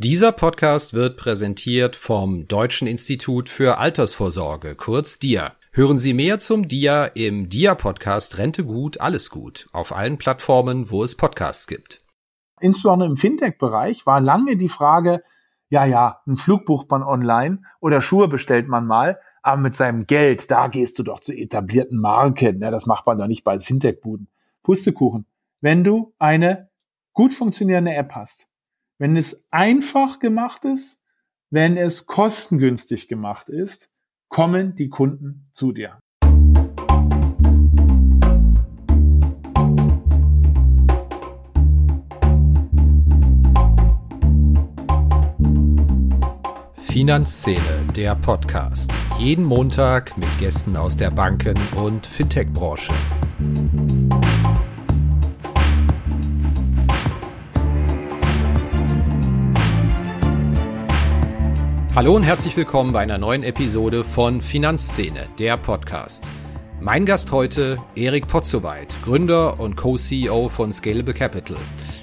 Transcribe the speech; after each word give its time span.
Dieser 0.00 0.30
Podcast 0.30 0.94
wird 0.94 1.16
präsentiert 1.16 1.96
vom 1.96 2.46
Deutschen 2.46 2.86
Institut 2.86 3.48
für 3.48 3.78
Altersvorsorge, 3.78 4.76
kurz 4.76 5.18
DIA. 5.18 5.54
Hören 5.72 5.98
Sie 5.98 6.14
mehr 6.14 6.38
zum 6.38 6.68
DIA 6.68 7.06
im 7.06 7.48
DIA-Podcast 7.48 8.38
Rente 8.38 8.64
gut, 8.64 9.00
alles 9.00 9.28
gut 9.28 9.66
auf 9.72 9.92
allen 9.92 10.16
Plattformen, 10.16 10.92
wo 10.92 11.02
es 11.02 11.16
Podcasts 11.16 11.66
gibt. 11.66 11.98
Insbesondere 12.60 13.10
im 13.10 13.16
Fintech-Bereich 13.16 14.06
war 14.06 14.20
lange 14.20 14.56
die 14.56 14.68
Frage, 14.68 15.24
ja, 15.68 15.84
ja, 15.84 16.20
ein 16.28 16.36
Flug 16.36 16.64
bucht 16.64 16.88
man 16.92 17.02
online 17.02 17.62
oder 17.80 18.00
Schuhe 18.00 18.28
bestellt 18.28 18.68
man 18.68 18.86
mal, 18.86 19.18
aber 19.42 19.60
mit 19.60 19.74
seinem 19.74 20.06
Geld, 20.06 20.48
da 20.48 20.68
gehst 20.68 21.00
du 21.00 21.02
doch 21.02 21.18
zu 21.18 21.32
etablierten 21.32 22.00
Marken. 22.00 22.60
Ja, 22.60 22.70
das 22.70 22.86
macht 22.86 23.04
man 23.04 23.18
doch 23.18 23.26
nicht 23.26 23.42
bei 23.42 23.58
Fintech-Buden. 23.58 24.28
Pustekuchen. 24.62 25.26
Wenn 25.60 25.82
du 25.82 26.14
eine 26.20 26.68
gut 27.14 27.34
funktionierende 27.34 27.96
App 27.96 28.12
hast, 28.12 28.47
wenn 28.98 29.16
es 29.16 29.46
einfach 29.50 30.18
gemacht 30.18 30.64
ist, 30.64 30.98
wenn 31.50 31.76
es 31.76 32.06
kostengünstig 32.06 33.08
gemacht 33.08 33.48
ist, 33.48 33.90
kommen 34.28 34.74
die 34.74 34.88
Kunden 34.88 35.48
zu 35.54 35.72
dir. 35.72 35.98
Finanzszene, 46.76 47.86
der 47.94 48.16
Podcast. 48.16 48.90
Jeden 49.20 49.44
Montag 49.44 50.18
mit 50.18 50.38
Gästen 50.38 50.76
aus 50.76 50.96
der 50.96 51.12
Banken- 51.12 51.56
und 51.76 52.06
Fintech-Branche. 52.06 52.92
Hallo 61.98 62.14
und 62.14 62.22
herzlich 62.22 62.56
willkommen 62.56 62.92
bei 62.92 63.00
einer 63.00 63.18
neuen 63.18 63.42
Episode 63.42 64.04
von 64.04 64.40
Finanzszene, 64.40 65.26
der 65.40 65.56
Podcast. 65.56 66.30
Mein 66.80 67.04
Gast 67.04 67.32
heute, 67.32 67.76
Erik 67.96 68.28
Potzowait, 68.28 68.96
Gründer 69.02 69.58
und 69.58 69.74
Co-CEO 69.74 70.48
von 70.48 70.72
Scalable 70.72 71.12
Capital. 71.12 71.56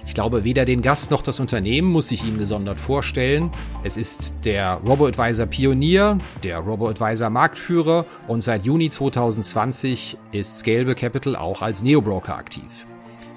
Ich 0.05 0.13
glaube, 0.13 0.43
weder 0.43 0.65
den 0.65 0.81
Gast 0.81 1.11
noch 1.11 1.21
das 1.21 1.39
Unternehmen 1.39 1.89
muss 1.89 2.11
ich 2.11 2.25
Ihnen 2.25 2.37
gesondert 2.37 2.77
vorstellen. 2.77 3.51
Es 3.85 3.95
ist 3.95 4.33
der 4.43 4.81
Robo-Advisor 4.85 5.45
Pionier, 5.45 6.17
der 6.43 6.57
Robo-Advisor 6.57 7.29
Marktführer 7.29 8.05
und 8.27 8.41
seit 8.41 8.65
Juni 8.65 8.89
2020 8.89 10.17
ist 10.33 10.57
Scalable 10.57 10.95
Capital 10.95 11.37
auch 11.37 11.61
als 11.61 11.83
Neo-Broker 11.83 12.35
aktiv. 12.35 12.85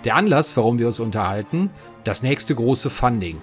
Der 0.02 0.16
Anlass, 0.16 0.56
warum 0.56 0.80
wir 0.80 0.88
uns 0.88 0.98
unterhalten, 0.98 1.70
das 2.02 2.24
nächste 2.24 2.56
große 2.56 2.90
Funding, 2.90 3.36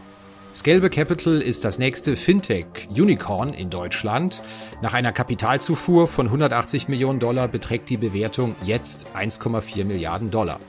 Scalable 0.55 0.89
Capital 0.89 1.41
ist 1.41 1.65
das 1.65 1.79
nächste 1.79 2.15
Fintech-Unicorn 2.15 3.53
in 3.53 3.69
Deutschland. 3.69 4.41
Nach 4.81 4.93
einer 4.93 5.11
Kapitalzufuhr 5.11 6.07
von 6.07 6.27
180 6.27 6.87
Millionen 6.87 7.19
Dollar 7.19 7.49
beträgt 7.49 7.89
die 7.89 7.97
Bewertung 7.97 8.55
jetzt 8.63 9.07
1,4 9.13 9.83
Milliarden 9.83 10.31
Dollar. 10.31 10.61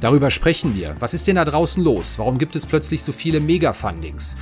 Darüber 0.00 0.30
sprechen 0.30 0.74
wir. 0.74 0.96
Was 0.98 1.12
ist 1.12 1.28
denn 1.28 1.36
da 1.36 1.44
draußen 1.44 1.84
los? 1.84 2.18
Warum 2.18 2.38
gibt 2.38 2.56
es 2.56 2.64
plötzlich 2.64 3.02
so 3.02 3.12
viele 3.12 3.38
Mega-Fundings? 3.38 4.34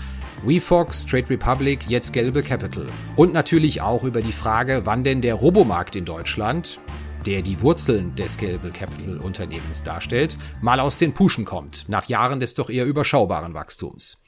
WeFox, 0.45 1.05
Trade 1.05 1.31
Republic, 1.31 1.89
jetzt 1.89 2.07
Scalable 2.07 2.45
Capital. 2.45 2.87
Und 3.17 3.33
natürlich 3.33 3.81
auch 3.81 4.05
über 4.05 4.23
die 4.23 4.31
Frage, 4.31 4.83
wann 4.85 5.03
denn 5.03 5.21
der 5.21 5.35
Robomarkt 5.35 5.97
in 5.97 6.05
Deutschland, 6.05 6.79
der 7.27 7.43
die 7.43 7.61
Wurzeln 7.61 8.15
des 8.15 8.35
Scalable 8.35 8.71
Capital 8.71 9.19
Unternehmens 9.19 9.83
darstellt, 9.83 10.39
mal 10.61 10.79
aus 10.79 10.97
den 10.97 11.13
Puschen 11.13 11.45
kommt, 11.45 11.89
nach 11.89 12.09
Jahren 12.09 12.39
des 12.39 12.55
doch 12.55 12.71
eher 12.71 12.87
überschaubaren 12.87 13.53
Wachstums. 13.53 14.20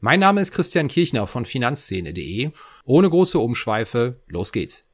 Mein 0.00 0.20
Name 0.20 0.40
ist 0.40 0.52
Christian 0.52 0.86
Kirchner 0.86 1.26
von 1.26 1.44
Finanzszene.de. 1.44 2.52
Ohne 2.84 3.10
große 3.10 3.36
Umschweife, 3.36 4.22
los 4.28 4.52
geht's. 4.52 4.88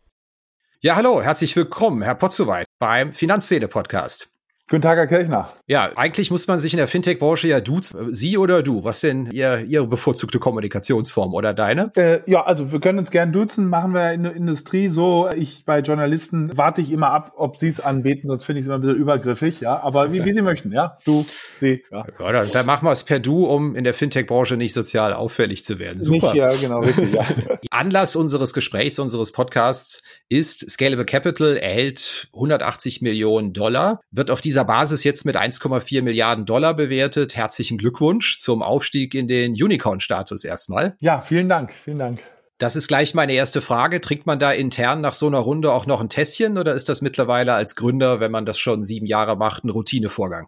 Ja, 0.80 0.97
hallo, 0.97 1.20
herzlich 1.20 1.55
willkommen, 1.56 2.00
Herr 2.00 2.15
Potzowait, 2.15 2.66
beim 2.78 3.12
Finanzszene-Podcast. 3.12 4.34
Guten 4.70 4.80
Tag, 4.80 4.97
Herr 4.97 5.06
Kirchner. 5.06 5.47
Ja, 5.66 5.91
eigentlich 5.94 6.30
muss 6.30 6.47
man 6.47 6.58
sich 6.58 6.72
in 6.72 6.78
der 6.78 6.88
Fintech-Branche 6.88 7.48
ja 7.48 7.60
duzen. 7.60 8.14
Sie 8.14 8.38
oder 8.38 8.62
du? 8.62 8.82
Was 8.82 9.00
denn 9.00 9.28
Ihr, 9.30 9.58
Ihre 9.58 9.86
bevorzugte 9.86 10.38
Kommunikationsform 10.38 11.34
oder 11.34 11.52
deine? 11.52 11.92
Äh, 11.97 12.20
ja, 12.25 12.44
also 12.44 12.72
wir 12.72 12.80
können 12.80 12.98
uns 12.98 13.10
gern 13.10 13.30
duzen, 13.30 13.69
machen 13.69 13.92
wir 13.92 14.12
in 14.12 14.22
der 14.22 14.34
Industrie 14.34 14.88
so. 14.88 15.28
Ich 15.36 15.66
bei 15.66 15.80
Journalisten 15.80 16.50
warte 16.56 16.80
ich 16.80 16.92
immer 16.92 17.10
ab, 17.10 17.34
ob 17.36 17.58
Sie 17.58 17.69
es 17.69 17.78
anbeten, 17.78 18.26
sonst 18.26 18.44
finde 18.44 18.60
ich 18.60 18.62
es 18.62 18.69
immer 18.69 18.76
ein 18.76 18.80
bisschen 18.80 18.97
übergriffig, 18.97 19.60
ja. 19.60 19.82
Aber 19.82 20.14
wie, 20.14 20.25
wie 20.25 20.32
Sie 20.32 20.41
möchten, 20.41 20.72
ja. 20.72 20.96
Du, 21.04 21.26
Sie, 21.58 21.84
ja. 21.92 22.06
ja 22.19 22.32
dann, 22.32 22.50
dann 22.50 22.64
machen 22.64 22.86
wir 22.86 22.92
es 22.92 23.04
per 23.04 23.19
Du, 23.19 23.44
um 23.44 23.76
in 23.76 23.84
der 23.84 23.92
Fintech-Branche 23.92 24.56
nicht 24.56 24.72
sozial 24.72 25.12
auffällig 25.12 25.66
zu 25.66 25.78
werden. 25.78 26.00
Super. 26.00 26.32
Nicht, 26.32 26.36
ja, 26.36 26.54
genau, 26.54 26.78
richtig, 26.78 27.12
ja. 27.12 27.26
Anlass 27.70 28.16
unseres 28.16 28.54
Gesprächs, 28.54 28.98
unseres 28.98 29.31
Podcasts 29.31 30.02
ist 30.31 30.70
Scalable 30.70 31.04
Capital 31.04 31.58
erhält 31.58 32.28
180 32.32 33.02
Millionen 33.02 33.52
Dollar, 33.52 34.00
wird 34.10 34.31
auf 34.31 34.41
dieser 34.54 34.65
Basis 34.65 35.03
jetzt 35.03 35.26
mit 35.26 35.37
1,4 35.37 36.00
Milliarden 36.03 36.44
Dollar 36.44 36.75
bewertet. 36.75 37.34
Herzlichen 37.34 37.76
Glückwunsch 37.76 38.38
zum 38.38 38.62
Aufstieg 38.62 39.12
in 39.12 39.26
den 39.26 39.54
Unicorn-Status 39.54 40.44
erstmal. 40.44 40.94
Ja, 41.00 41.20
vielen 41.20 41.48
Dank, 41.48 41.72
vielen 41.72 41.98
Dank. 41.98 42.20
Das 42.59 42.76
ist 42.76 42.87
gleich 42.87 43.14
meine 43.14 43.32
erste 43.32 43.60
Frage. 43.60 44.00
Trinkt 44.00 44.26
man 44.26 44.38
da 44.38 44.53
intern 44.53 45.00
nach 45.00 45.14
so 45.14 45.26
einer 45.26 45.41
Runde 45.41 45.72
auch 45.72 45.87
noch 45.87 46.00
ein 46.00 46.09
Tässchen 46.09 46.56
oder 46.56 46.72
ist 46.72 46.88
das 46.88 47.03
mittlerweile 47.03 47.54
als 47.54 47.75
Gründer, 47.75 48.20
wenn 48.20 48.31
man 48.31 48.47
das 48.47 48.56
schon 48.56 48.84
sieben 48.84 49.06
Jahre 49.06 49.37
macht, 49.37 49.64
ein 49.64 49.70
Routinevorgang? 49.70 50.47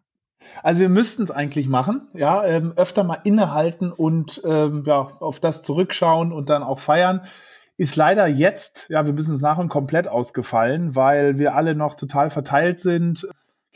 Also 0.63 0.83
wir 0.83 0.89
müssten 0.89 1.25
es 1.25 1.33
eigentlich 1.33 1.67
machen, 1.67 2.07
ja, 2.15 2.45
ähm, 2.45 2.75
öfter 2.77 3.03
mal 3.03 3.19
innehalten 3.25 3.91
und 3.91 4.41
ähm, 4.45 4.85
ja, 4.87 5.01
auf 5.19 5.41
das 5.41 5.63
zurückschauen 5.63 6.33
und 6.33 6.49
dann 6.49 6.63
auch 6.63 6.79
feiern. 6.79 7.23
Ist 7.77 7.97
leider 7.97 8.29
jetzt, 8.29 8.87
ja, 8.89 9.05
wir 9.05 9.15
müssen 9.15 9.35
es 9.35 9.41
nachher 9.41 9.67
komplett 9.67 10.07
ausgefallen, 10.07 10.95
weil 10.95 11.39
wir 11.39 11.57
alle 11.57 11.75
noch 11.75 11.95
total 11.95 12.31
verteilt 12.31 12.79
sind. 12.79 13.27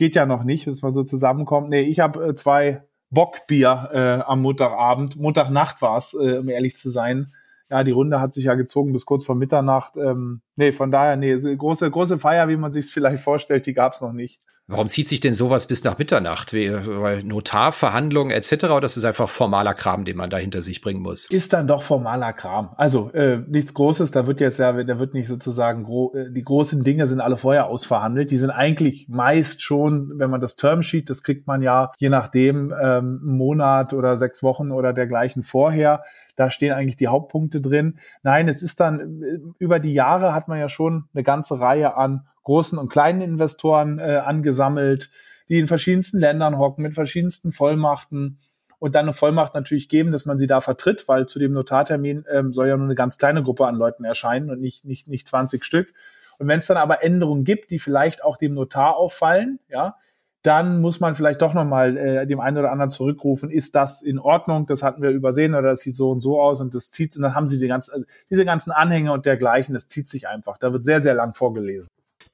Geht 0.01 0.15
ja 0.15 0.25
noch 0.25 0.45
nicht, 0.45 0.65
bis 0.65 0.81
man 0.81 0.93
so 0.93 1.03
zusammenkommt. 1.05 1.69
Nee, 1.69 1.83
ich 1.83 2.01
habe 2.01 2.29
äh, 2.29 2.35
zwei 2.35 2.85
Bockbier 3.11 3.91
äh, 3.93 4.23
am 4.25 4.41
Montagabend. 4.41 5.17
Montagnacht 5.17 5.83
war 5.83 5.99
es, 5.99 6.15
äh, 6.15 6.39
um 6.39 6.49
ehrlich 6.49 6.75
zu 6.75 6.89
sein. 6.89 7.35
Ja, 7.69 7.85
die 7.85 7.91
Runde 7.91 8.19
hat 8.19 8.33
sich 8.33 8.45
ja 8.45 8.55
gezogen 8.55 8.95
bis 8.95 9.05
kurz 9.05 9.27
vor 9.27 9.35
Mitternacht. 9.35 9.99
Ähm, 9.99 10.41
nee, 10.61 10.73
von 10.73 10.91
daher, 10.91 11.17
nee, 11.17 11.35
große, 11.35 11.91
große 11.91 12.19
Feier, 12.19 12.49
wie 12.49 12.57
man 12.57 12.71
sich 12.71 12.87
vielleicht 12.87 13.23
vorstellt, 13.23 13.67
die 13.67 13.73
gab's 13.73 14.03
noch 14.03 14.13
nicht. 14.13 14.41
Warum 14.71 14.87
zieht 14.87 15.09
sich 15.09 15.19
denn 15.19 15.35
sowas 15.35 15.67
bis 15.67 15.83
nach 15.83 15.99
Mitternacht? 15.99 16.53
Weil 16.53 17.25
Notarverhandlungen 17.25 18.31
etc. 18.31 18.67
oder 18.67 18.83
das 18.83 18.97
ist 18.97 19.05
einfach 19.05 19.29
formaler 19.29 19.75
Kram, 19.75 20.05
den 20.05 20.17
man 20.17 20.31
da 20.31 20.37
hinter 20.37 20.61
sich 20.61 20.81
bringen 20.81 21.03
muss? 21.03 21.25
Ist 21.29 21.53
dann 21.53 21.67
doch 21.67 21.83
formaler 21.83 22.33
Kram. 22.33 22.71
Also 22.77 23.11
äh, 23.11 23.39
nichts 23.49 23.75
Großes, 23.75 24.13
da 24.13 24.29
wird 24.29 24.41
jetzt 24.41 24.59
ja, 24.59 24.73
da 24.85 24.99
wird 25.01 25.13
nicht 25.13 25.27
sozusagen 25.27 25.83
gro 25.83 26.15
äh, 26.15 26.31
die 26.31 26.45
großen 26.45 26.85
Dinge 26.85 27.09
sind 27.09 27.21
alle 27.21 27.37
vorher 27.37 27.67
ausverhandelt. 27.67 28.31
Die 28.31 28.39
sind 28.39 28.51
eigentlich 28.51 29.09
meist 29.09 29.61
schon, 29.61 30.13
wenn 30.21 30.31
man 30.31 30.41
das 30.41 30.55
Termsheet, 30.55 31.11
das 31.11 31.25
kriegt 31.25 31.49
man 31.49 31.63
ja 31.63 31.91
je 31.99 32.09
nachdem 32.09 32.71
ähm, 32.71 33.21
einen 33.25 33.37
Monat 33.37 33.93
oder 33.93 34.19
sechs 34.19 34.41
Wochen 34.45 34.71
oder 34.71 34.93
dergleichen 34.93 35.43
vorher. 35.43 36.05
Da 36.37 36.49
stehen 36.49 36.73
eigentlich 36.73 36.97
die 36.97 37.09
Hauptpunkte 37.09 37.61
drin. 37.61 37.97
Nein, 38.23 38.47
es 38.47 38.63
ist 38.63 38.79
dann 38.79 39.21
äh, 39.21 39.39
über 39.59 39.81
die 39.81 39.95
Jahre 39.95 40.33
hat 40.33 40.47
man 40.51 40.61
ja 40.61 40.69
schon 40.69 41.05
eine 41.15 41.23
ganze 41.23 41.61
Reihe 41.61 41.97
an 41.97 42.27
großen 42.45 42.79
und 42.79 42.91
kleinen 42.91 43.21
Investoren 43.21 43.99
äh, 43.99 44.21
angesammelt, 44.25 45.11
die 45.49 45.59
in 45.59 45.67
verschiedensten 45.67 46.21
Ländern 46.21 46.59
hocken, 46.59 46.83
mit 46.83 46.95
verschiedensten 46.95 47.53
Vollmachten 47.53 48.39
und 48.79 48.95
dann 48.95 49.05
eine 49.05 49.13
Vollmacht 49.13 49.55
natürlich 49.55 49.89
geben, 49.89 50.11
dass 50.11 50.25
man 50.25 50.39
sie 50.39 50.47
da 50.47 50.61
vertritt, 50.61 51.07
weil 51.07 51.27
zu 51.27 51.39
dem 51.39 51.53
Notartermin 51.53 52.25
ähm, 52.33 52.53
soll 52.53 52.69
ja 52.69 52.77
nur 52.77 52.87
eine 52.87 52.95
ganz 52.95 53.19
kleine 53.19 53.43
Gruppe 53.43 53.67
an 53.67 53.77
Leuten 53.77 54.05
erscheinen 54.05 54.51
und 54.51 54.61
nicht, 54.61 54.85
nicht, 54.85 55.07
nicht 55.07 55.29
20 55.29 55.65
Stück. 55.65 55.93
Und 56.39 56.49
wenn 56.49 56.61
es 56.61 56.67
dann 56.67 56.79
aber 56.79 57.05
Änderungen 57.05 57.45
gibt, 57.45 57.71
die 57.71 57.79
vielleicht 57.79 58.25
auch 58.25 58.39
dem 58.39 58.55
Notar 58.55 58.97
auffallen, 58.97 59.61
ja, 59.69 59.97
dann 60.43 60.81
muss 60.81 61.01
man 61.01 61.15
vielleicht 61.15 61.43
doch 61.43 61.53
nochmal 61.53 61.97
äh, 61.97 62.27
dem 62.27 62.41
einen 62.41 62.57
oder 62.57 62.73
anderen 62.73 62.91
zurückrufen, 62.91 63.51
ist 63.51 63.75
das 63.75 64.01
in 64.01 64.19
Ordnung, 64.19 64.67
das 64.67 64.83
hatten 64.83 65.03
wir 65.03 65.11
übersehen 65.11 65.55
oder 65.55 65.71
das 65.71 65.81
sieht 65.81 65.97
so 65.97 66.11
und 66.11 66.21
so 66.21 66.41
aus 66.41 66.61
und 66.61 66.75
das 66.75 66.91
zieht, 66.91 67.17
und 67.17 67.23
dann 67.23 67.35
haben 67.35 67.47
sie 67.47 67.59
die 67.59 67.69
ganzen, 67.69 67.93
also 67.93 68.07
diese 68.31 68.45
ganzen 68.45 68.71
Anhänge 68.71 69.13
und 69.13 69.27
dergleichen, 69.27 69.75
das 69.75 69.89
zieht 69.89 70.09
sich 70.09 70.29
einfach. 70.29 70.57
Da 70.59 70.73
wird 70.73 70.85
sehr, 70.85 71.01
sehr 71.01 71.15
lang 71.15 71.35
vorgelesen. 71.35 71.91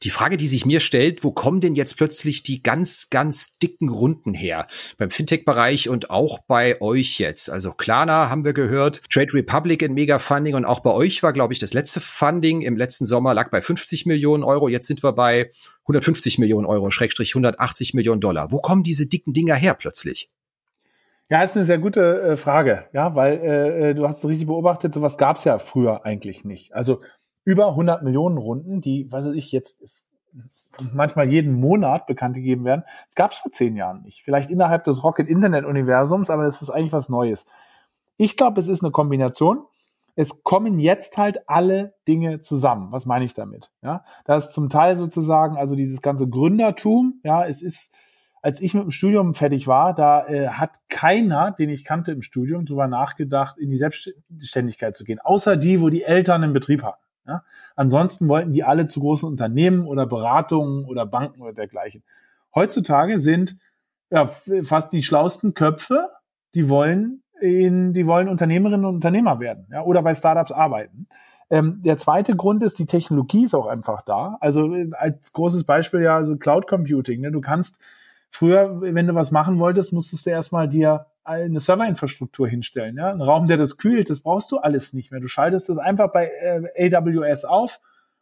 Die 0.06 0.11
Frage, 0.11 0.37
die 0.37 0.47
sich 0.47 0.64
mir 0.64 0.79
stellt, 0.79 1.25
wo 1.25 1.32
kommen 1.32 1.58
denn 1.58 1.75
jetzt 1.75 1.97
plötzlich 1.97 2.44
die 2.44 2.62
ganz, 2.62 3.11
ganz 3.11 3.58
dicken 3.58 3.88
Runden 3.88 4.35
her? 4.35 4.69
Beim 4.99 5.11
Fintech-Bereich 5.11 5.88
und 5.88 6.11
auch 6.11 6.38
bei 6.47 6.81
euch 6.81 7.19
jetzt. 7.19 7.50
Also 7.50 7.73
Klarna 7.73 8.31
haben 8.31 8.44
wir 8.44 8.53
gehört, 8.53 9.03
Trade 9.11 9.35
Republic 9.35 9.82
in 9.82 9.94
Mega-Funding 9.94 10.55
und 10.55 10.64
auch 10.64 10.79
bei 10.79 10.93
euch 10.93 11.25
war, 11.25 11.32
glaube 11.32 11.55
ich, 11.55 11.58
das 11.58 11.75
letzte 11.75 12.00
Funding 12.00 12.62
im 12.62 12.76
letzten 12.76 13.05
Sommer 13.05 13.35
lag 13.35 13.50
bei 13.50 13.61
50 13.61 14.06
Millionen 14.06 14.44
Euro. 14.44 14.69
Jetzt 14.69 14.87
sind 14.87 15.03
wir 15.03 15.12
bei 15.12 15.50
150 15.87 16.38
Millionen 16.38 16.67
Euro, 16.67 16.93
Schrägstrich 16.93 17.32
180 17.32 17.93
Millionen 17.94 18.20
Dollar. 18.20 18.52
Wo 18.52 18.61
kommen 18.61 18.85
diese 18.85 19.09
dicken 19.09 19.32
Dinger 19.32 19.56
her 19.56 19.75
plötzlich? 19.75 20.29
Ja, 21.29 21.43
ist 21.43 21.56
eine 21.56 21.64
sehr 21.64 21.79
gute 21.79 22.20
äh, 22.20 22.37
Frage, 22.37 22.85
ja, 22.93 23.17
weil 23.17 23.41
äh, 23.43 23.91
äh 23.91 23.94
du 23.94 24.06
hast 24.06 24.25
richtig 24.25 24.47
beobachtet, 24.47 24.94
sowas 24.94 25.19
gab 25.19 25.38
es 25.38 25.43
ja 25.43 25.59
früher 25.59 26.06
eigentlich 26.06 26.44
nicht. 26.44 26.75
Also 26.75 27.00
über 27.47 27.69
100 27.69 28.03
Millionen 28.03 28.37
Runden, 28.37 28.81
die, 28.83 29.11
weiß 29.11 29.27
ich, 29.27 29.53
jetzt 29.53 29.79
manchmal 30.93 31.31
jeden 31.31 31.55
Monat 31.55 32.07
bekannt 32.07 32.35
gegeben 32.35 32.65
werden. 32.65 32.83
Das 33.07 33.15
gab 33.15 33.31
es 33.31 33.39
vor 33.39 33.53
zehn 33.53 33.77
Jahren 33.77 34.03
nicht. 34.03 34.23
Vielleicht 34.23 34.51
innerhalb 34.51 34.85
des 34.85 35.03
Rocket 35.03 35.29
Internet 35.29 35.65
Universums, 35.65 36.29
aber 36.29 36.43
das 36.43 36.61
ist 36.61 36.71
eigentlich 36.71 36.93
was 36.93 37.09
Neues. 37.09 37.47
Ich 38.19 38.37
glaube, 38.37 38.61
es 38.61 38.69
ist 38.69 38.83
eine 38.83 38.91
Kombination. 38.91 39.65
Es 40.17 40.43
kommen 40.43 40.79
jetzt 40.81 41.19
halt 41.19 41.49
alle 41.49 41.95
Dinge 42.09 42.41
zusammen. 42.41 42.91
Was 42.91 43.07
meine 43.07 43.25
ich 43.25 43.33
damit? 43.33 43.71
Ja, 43.81 44.05
da 44.25 44.37
ist 44.37 44.53
zum 44.53 44.69
Teil 44.69 44.97
sozusagen, 44.97 45.57
also 45.57 45.77
dieses 45.77 46.03
ganze 46.03 46.29
Gründertum, 46.29 47.21
ja, 47.23 47.47
es 47.47 47.63
ist, 47.63 47.95
als 48.43 48.61
ich 48.61 48.75
mit 48.75 48.83
dem 48.83 48.91
Studium 48.91 49.35
fertig 49.35 49.69
war, 49.69 49.95
da 49.95 50.27
äh, 50.27 50.49
hat 50.49 50.71
keiner, 50.89 51.53
den 51.53 51.71
ich 51.71 51.85
kannte 51.85 52.11
im 52.11 52.23
Studium, 52.23 52.67
drüber 52.67 52.89
nachgedacht, 52.89 53.57
in 53.57 53.71
die 53.71 53.77
Selbstständigkeit 53.77 54.97
zu 54.97 55.05
gehen, 55.05 55.21
außer 55.21 55.57
die, 55.57 55.81
wo 55.81 55.91
die 55.91 56.03
Eltern 56.03 56.43
einen 56.43 56.53
Betrieb 56.53 56.83
hatten. 56.83 57.06
Ja? 57.26 57.43
Ansonsten 57.75 58.28
wollten 58.28 58.52
die 58.52 58.64
alle 58.64 58.87
zu 58.87 59.00
großen 59.00 59.28
Unternehmen 59.28 59.87
oder 59.87 60.06
Beratungen 60.06 60.84
oder 60.84 61.06
Banken 61.06 61.43
oder 61.43 61.52
dergleichen. 61.52 62.02
Heutzutage 62.55 63.19
sind 63.19 63.56
ja, 64.11 64.28
fast 64.28 64.93
die 64.93 65.02
schlausten 65.02 65.55
Köpfe, 65.55 66.11
die 66.55 66.69
wollen 66.69 67.23
in, 67.40 67.93
die 67.93 68.06
wollen 68.06 68.28
Unternehmerinnen 68.28 68.87
und 68.87 68.94
Unternehmer 68.94 69.40
werden 69.40 69.67
ja, 69.70 69.82
oder 69.82 70.02
bei 70.02 70.14
Startups 70.14 70.52
arbeiten. 70.52 71.06
Ähm, 71.50 71.81
der 71.84 71.96
zweite 71.96 72.34
Grund 72.34 72.62
ist, 72.62 72.78
die 72.78 72.87
Technologie 72.87 73.44
ist 73.44 73.55
auch 73.55 73.67
einfach 73.67 74.02
da. 74.02 74.37
Also 74.40 74.75
äh, 74.75 74.90
als 74.93 75.32
großes 75.32 75.64
Beispiel 75.64 76.00
ja, 76.00 76.17
also 76.17 76.37
Cloud 76.37 76.67
Computing. 76.67 77.20
Ne? 77.20 77.31
Du 77.31 77.40
kannst 77.40 77.78
früher, 78.31 78.81
wenn 78.81 79.06
du 79.06 79.14
was 79.14 79.31
machen 79.31 79.58
wolltest, 79.58 79.93
musstest 79.93 80.26
du 80.26 80.31
erstmal 80.31 80.69
dir 80.69 81.06
eine 81.26 81.61
Serverinfrastruktur 81.61 82.49
hinstellen. 82.49 82.96
Ja? 82.96 83.11
Ein 83.11 83.20
Raum, 83.20 83.46
der 83.46 83.56
das 83.56 83.76
kühlt, 83.76 84.11
das 84.11 84.20
brauchst 84.20 84.52
du 84.52 84.58
alles 84.58 84.93
nicht 84.93 85.11
mehr. 85.11 85.20
Du 85.20 85.28
schaltest 85.28 85.69
das 85.69 85.78
einfach 85.78 86.12
bei 86.12 86.31
äh, 86.40 86.94
AWS 86.94 87.44
auf. 87.44 87.81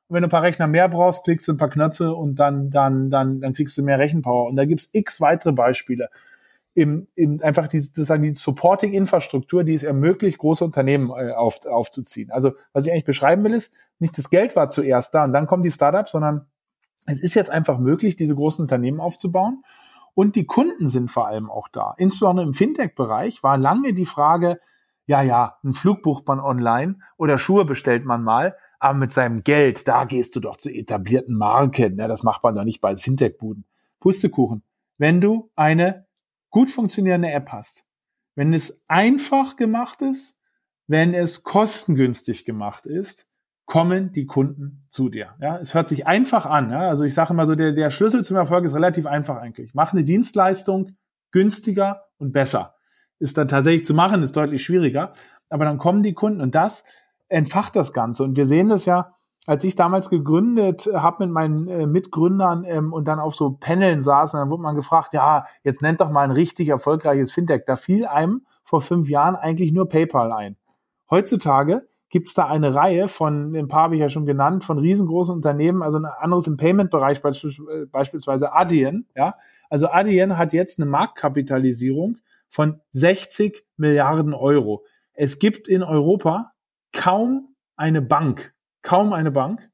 Und 0.08 0.14
wenn 0.14 0.22
du 0.22 0.28
ein 0.28 0.30
paar 0.30 0.42
Rechner 0.42 0.66
mehr 0.66 0.88
brauchst, 0.88 1.24
klickst 1.24 1.48
du 1.48 1.52
ein 1.52 1.58
paar 1.58 1.70
Knöpfe 1.70 2.14
und 2.14 2.36
dann, 2.36 2.70
dann, 2.70 3.10
dann, 3.10 3.40
dann 3.40 3.52
kriegst 3.52 3.76
du 3.78 3.82
mehr 3.82 3.98
Rechenpower. 3.98 4.46
Und 4.48 4.56
da 4.56 4.64
gibt's 4.64 4.88
x 4.92 5.20
weitere 5.20 5.52
Beispiele. 5.52 6.10
Im, 6.74 7.06
im, 7.14 7.38
einfach 7.40 7.68
die, 7.68 7.78
die 7.78 8.34
Supporting-Infrastruktur, 8.34 9.62
die 9.62 9.74
es 9.74 9.84
ermöglicht, 9.84 10.38
große 10.38 10.64
Unternehmen 10.64 11.10
äh, 11.10 11.30
auf, 11.30 11.64
aufzuziehen. 11.66 12.30
Also 12.32 12.52
was 12.72 12.86
ich 12.86 12.92
eigentlich 12.92 13.04
beschreiben 13.04 13.44
will, 13.44 13.54
ist, 13.54 13.72
nicht 14.00 14.18
das 14.18 14.28
Geld 14.28 14.56
war 14.56 14.68
zuerst 14.68 15.14
da 15.14 15.24
und 15.24 15.32
dann 15.32 15.46
kommen 15.46 15.62
die 15.62 15.70
Startups, 15.70 16.10
sondern 16.10 16.46
es 17.06 17.20
ist 17.20 17.34
jetzt 17.34 17.50
einfach 17.50 17.78
möglich, 17.78 18.16
diese 18.16 18.34
großen 18.34 18.62
Unternehmen 18.62 18.98
aufzubauen. 18.98 19.62
Und 20.14 20.36
die 20.36 20.46
Kunden 20.46 20.88
sind 20.88 21.10
vor 21.10 21.26
allem 21.26 21.50
auch 21.50 21.68
da. 21.68 21.94
Insbesondere 21.98 22.46
im 22.46 22.54
Fintech-Bereich 22.54 23.42
war 23.42 23.58
lange 23.58 23.94
die 23.94 24.06
Frage, 24.06 24.60
ja, 25.06 25.22
ja, 25.22 25.58
ein 25.64 25.72
Flug 25.72 26.02
bucht 26.02 26.26
man 26.26 26.40
online 26.40 26.98
oder 27.16 27.38
Schuhe 27.38 27.64
bestellt 27.64 28.04
man 28.04 28.22
mal, 28.22 28.56
aber 28.78 28.98
mit 28.98 29.12
seinem 29.12 29.42
Geld, 29.44 29.88
da 29.88 30.04
gehst 30.04 30.36
du 30.36 30.40
doch 30.40 30.56
zu 30.56 30.70
etablierten 30.70 31.36
Marken. 31.36 31.98
Ja, 31.98 32.08
das 32.08 32.22
macht 32.22 32.42
man 32.42 32.54
doch 32.54 32.64
nicht 32.64 32.80
bei 32.80 32.96
Fintech-Buden. 32.96 33.64
Pustekuchen. 34.00 34.62
Wenn 34.98 35.20
du 35.20 35.50
eine 35.56 36.06
gut 36.50 36.70
funktionierende 36.70 37.30
App 37.30 37.48
hast, 37.50 37.84
wenn 38.34 38.52
es 38.52 38.82
einfach 38.88 39.56
gemacht 39.56 40.02
ist, 40.02 40.36
wenn 40.86 41.14
es 41.14 41.42
kostengünstig 41.42 42.44
gemacht 42.44 42.86
ist, 42.86 43.26
kommen 43.66 44.12
die 44.12 44.26
Kunden 44.26 44.86
zu 44.90 45.08
dir. 45.08 45.34
Ja, 45.40 45.58
es 45.58 45.74
hört 45.74 45.88
sich 45.88 46.06
einfach 46.06 46.46
an. 46.46 46.70
Ja? 46.70 46.88
Also 46.88 47.04
ich 47.04 47.14
sage 47.14 47.32
immer 47.32 47.46
so, 47.46 47.54
der, 47.54 47.72
der 47.72 47.90
Schlüssel 47.90 48.22
zum 48.22 48.36
Erfolg 48.36 48.64
ist 48.64 48.74
relativ 48.74 49.06
einfach 49.06 49.36
eigentlich. 49.36 49.74
Mach 49.74 49.92
eine 49.92 50.04
Dienstleistung 50.04 50.96
günstiger 51.30 52.02
und 52.18 52.32
besser. 52.32 52.74
Ist 53.18 53.38
dann 53.38 53.48
tatsächlich 53.48 53.84
zu 53.84 53.94
machen, 53.94 54.22
ist 54.22 54.36
deutlich 54.36 54.62
schwieriger. 54.62 55.14
Aber 55.48 55.64
dann 55.64 55.78
kommen 55.78 56.02
die 56.02 56.14
Kunden 56.14 56.40
und 56.40 56.54
das 56.54 56.84
entfacht 57.28 57.74
das 57.76 57.92
Ganze. 57.92 58.22
Und 58.24 58.36
wir 58.36 58.46
sehen 58.46 58.68
das 58.68 58.84
ja, 58.84 59.14
als 59.46 59.64
ich 59.64 59.74
damals 59.74 60.10
gegründet 60.10 60.88
habe 60.92 61.24
mit 61.24 61.32
meinen 61.32 61.68
äh, 61.68 61.86
Mitgründern 61.86 62.64
ähm, 62.64 62.92
und 62.92 63.08
dann 63.08 63.20
auf 63.20 63.34
so 63.34 63.56
Paneln 63.58 64.02
saß, 64.02 64.34
und 64.34 64.40
dann 64.40 64.50
wurde 64.50 64.62
man 64.62 64.76
gefragt, 64.76 65.12
ja, 65.12 65.46
jetzt 65.62 65.82
nennt 65.82 66.00
doch 66.00 66.10
mal 66.10 66.22
ein 66.22 66.30
richtig 66.30 66.68
erfolgreiches 66.68 67.32
Fintech. 67.32 67.64
Da 67.66 67.76
fiel 67.76 68.06
einem 68.06 68.46
vor 68.62 68.80
fünf 68.80 69.08
Jahren 69.08 69.36
eigentlich 69.36 69.72
nur 69.72 69.88
PayPal 69.88 70.32
ein. 70.32 70.56
Heutzutage 71.10 71.86
gibt 72.14 72.28
es 72.28 72.34
da 72.34 72.46
eine 72.46 72.76
Reihe 72.76 73.08
von, 73.08 73.56
ein 73.56 73.66
paar 73.66 73.82
habe 73.82 73.96
ich 73.96 74.00
ja 74.00 74.08
schon 74.08 74.24
genannt, 74.24 74.62
von 74.62 74.78
riesengroßen 74.78 75.34
Unternehmen, 75.34 75.82
also 75.82 75.98
ein 75.98 76.04
anderes 76.04 76.46
im 76.46 76.56
Payment-Bereich, 76.56 77.20
beispielsweise 77.20 78.52
Adyen, 78.52 79.08
ja. 79.16 79.34
Also 79.68 79.90
Adyen 79.90 80.38
hat 80.38 80.52
jetzt 80.52 80.78
eine 80.78 80.88
Marktkapitalisierung 80.88 82.18
von 82.48 82.80
60 82.92 83.66
Milliarden 83.76 84.32
Euro. 84.32 84.84
Es 85.12 85.40
gibt 85.40 85.66
in 85.66 85.82
Europa 85.82 86.52
kaum 86.92 87.56
eine 87.74 88.00
Bank, 88.00 88.54
kaum 88.82 89.12
eine 89.12 89.32
Bank, 89.32 89.68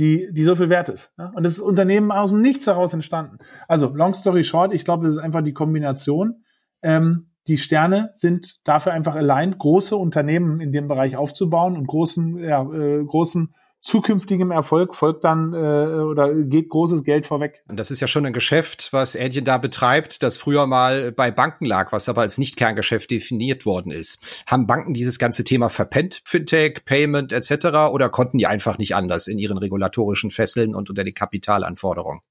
die, 0.00 0.26
die 0.32 0.42
so 0.42 0.56
viel 0.56 0.70
wert 0.70 0.88
ist. 0.88 1.12
Ja? 1.16 1.30
Und 1.36 1.44
das 1.44 1.52
ist 1.52 1.60
Unternehmen 1.60 2.10
aus 2.10 2.30
dem 2.30 2.40
Nichts 2.40 2.66
heraus 2.66 2.94
entstanden. 2.94 3.38
Also, 3.68 3.94
long 3.94 4.12
story 4.12 4.42
short, 4.42 4.74
ich 4.74 4.84
glaube, 4.84 5.04
das 5.04 5.14
ist 5.14 5.22
einfach 5.22 5.42
die 5.42 5.54
Kombination 5.54 6.42
ähm, 6.82 7.30
die 7.48 7.58
Sterne 7.58 8.10
sind 8.12 8.58
dafür 8.64 8.92
einfach 8.92 9.14
allein, 9.14 9.56
große 9.56 9.96
Unternehmen 9.96 10.60
in 10.60 10.72
dem 10.72 10.88
Bereich 10.88 11.16
aufzubauen 11.16 11.76
und 11.76 11.86
großen, 11.86 12.38
ja, 12.38 12.62
äh, 12.62 13.04
großen 13.04 13.54
zukünftigem 13.86 14.50
Erfolg 14.50 14.96
folgt 14.96 15.22
dann 15.22 15.52
äh, 15.52 15.56
oder 15.56 16.34
geht 16.34 16.68
großes 16.68 17.04
Geld 17.04 17.24
vorweg. 17.24 17.62
Und 17.68 17.78
das 17.78 17.92
ist 17.92 18.00
ja 18.00 18.08
schon 18.08 18.26
ein 18.26 18.32
Geschäft, 18.32 18.88
was 18.92 19.16
Adyen 19.16 19.44
da 19.44 19.58
betreibt, 19.58 20.24
das 20.24 20.38
früher 20.38 20.66
mal 20.66 21.12
bei 21.12 21.30
Banken 21.30 21.66
lag, 21.66 21.92
was 21.92 22.08
aber 22.08 22.22
als 22.22 22.36
Nicht-Kerngeschäft 22.36 23.10
definiert 23.10 23.64
worden 23.64 23.92
ist. 23.92 24.24
Haben 24.46 24.66
Banken 24.66 24.92
dieses 24.92 25.20
ganze 25.20 25.44
Thema 25.44 25.68
verpennt, 25.68 26.20
Fintech, 26.24 26.84
Payment 26.84 27.32
etc. 27.32 27.92
oder 27.92 28.08
konnten 28.08 28.38
die 28.38 28.46
einfach 28.48 28.76
nicht 28.78 28.96
anders 28.96 29.28
in 29.28 29.38
ihren 29.38 29.58
regulatorischen 29.58 30.30
Fesseln 30.30 30.74
und 30.74 30.90
unter 30.90 31.04
die 31.04 31.14
Kapitalanforderungen? 31.14 32.22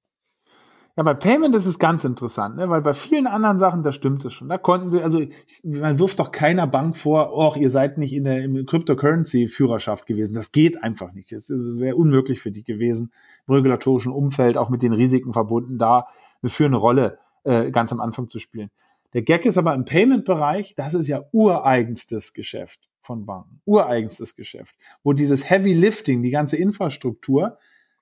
Ja, 0.97 1.03
bei 1.03 1.13
Payment 1.13 1.53
ist 1.55 1.65
es 1.65 1.77
ganz 1.77 2.05
interessant, 2.05 2.55
ne? 2.55 2.69
weil 2.69 2.81
bei 2.81 2.93
vielen 2.93 3.27
anderen 3.27 3.57
Sachen, 3.57 3.83
da 3.83 3.91
stimmt 3.91 4.23
es 4.23 4.31
schon. 4.31 4.47
Da 4.47 4.57
konnten 4.57 4.91
sie, 4.91 5.03
also 5.03 5.21
man 5.61 5.99
wirft 5.99 6.19
doch 6.19 6.31
keiner 6.31 6.67
Bank 6.67 6.95
vor, 6.95 7.33
oh, 7.33 7.53
ihr 7.59 7.69
seid 7.69 7.97
nicht 7.97 8.13
in 8.13 8.23
der 8.23 8.41
im 8.41 8.65
Cryptocurrency-Führerschaft 8.65 10.05
gewesen. 10.05 10.33
Das 10.33 10.53
geht 10.53 10.81
einfach 10.81 11.11
nicht. 11.11 11.33
Es, 11.33 11.49
wäre 11.49 11.97
unmöglich 11.97 12.39
für 12.39 12.51
die 12.51 12.63
gewesen, 12.63 13.11
im 13.45 13.55
regulatorischen 13.55 14.13
Umfeld, 14.13 14.55
auch 14.57 14.69
mit 14.69 14.83
den 14.83 14.93
Risiken 14.93 15.33
verbunden, 15.33 15.77
da 15.77 16.07
eine 16.41 16.49
führende 16.49 16.77
Rolle 16.77 17.19
äh, 17.43 17.71
ganz 17.71 17.91
am 17.91 17.99
Anfang 17.99 18.29
zu 18.29 18.39
spielen. 18.39 18.71
Der 19.13 19.21
Gag 19.21 19.45
ist 19.45 19.57
aber 19.57 19.73
im 19.73 19.83
Payment-Bereich, 19.83 20.75
das 20.75 20.93
ist 20.93 21.09
ja 21.09 21.25
ureigenstes 21.33 22.33
Geschäft 22.33 22.89
von 23.01 23.25
Banken, 23.25 23.61
ureigenstes 23.65 24.35
Geschäft, 24.35 24.77
wo 25.03 25.11
dieses 25.11 25.49
Heavy 25.49 25.73
Lifting, 25.73 26.23
die 26.23 26.31
ganze 26.31 26.55
Infrastruktur 26.55 27.57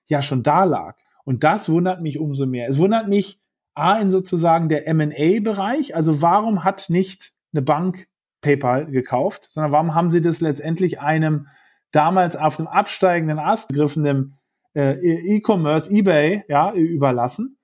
ja 0.06 0.22
schon 0.22 0.44
da 0.44 0.62
lag. 0.62 0.96
Und 1.24 1.44
das 1.44 1.68
wundert 1.68 2.00
mich 2.02 2.18
umso 2.18 2.46
mehr. 2.46 2.68
Es 2.68 2.78
wundert 2.78 3.08
mich 3.08 3.40
A 3.74 3.96
in 3.96 4.10
sozusagen 4.10 4.68
der 4.68 4.86
M&A-Bereich. 4.86 5.96
Also 5.96 6.22
warum 6.22 6.64
hat 6.64 6.86
nicht 6.88 7.32
eine 7.52 7.62
Bank 7.62 8.06
PayPal 8.40 8.86
gekauft, 8.86 9.46
sondern 9.48 9.72
warum 9.72 9.94
haben 9.94 10.10
sie 10.10 10.20
das 10.20 10.40
letztendlich 10.40 11.00
einem 11.00 11.48
damals 11.90 12.36
auf 12.36 12.56
dem 12.56 12.66
absteigenden 12.66 13.38
Ast 13.38 13.70
gegriffenen 13.70 14.38
äh, 14.74 14.92
E-Commerce, 15.36 15.90
eBay, 15.90 16.44
ja, 16.48 16.72
überlassen? 16.72 17.58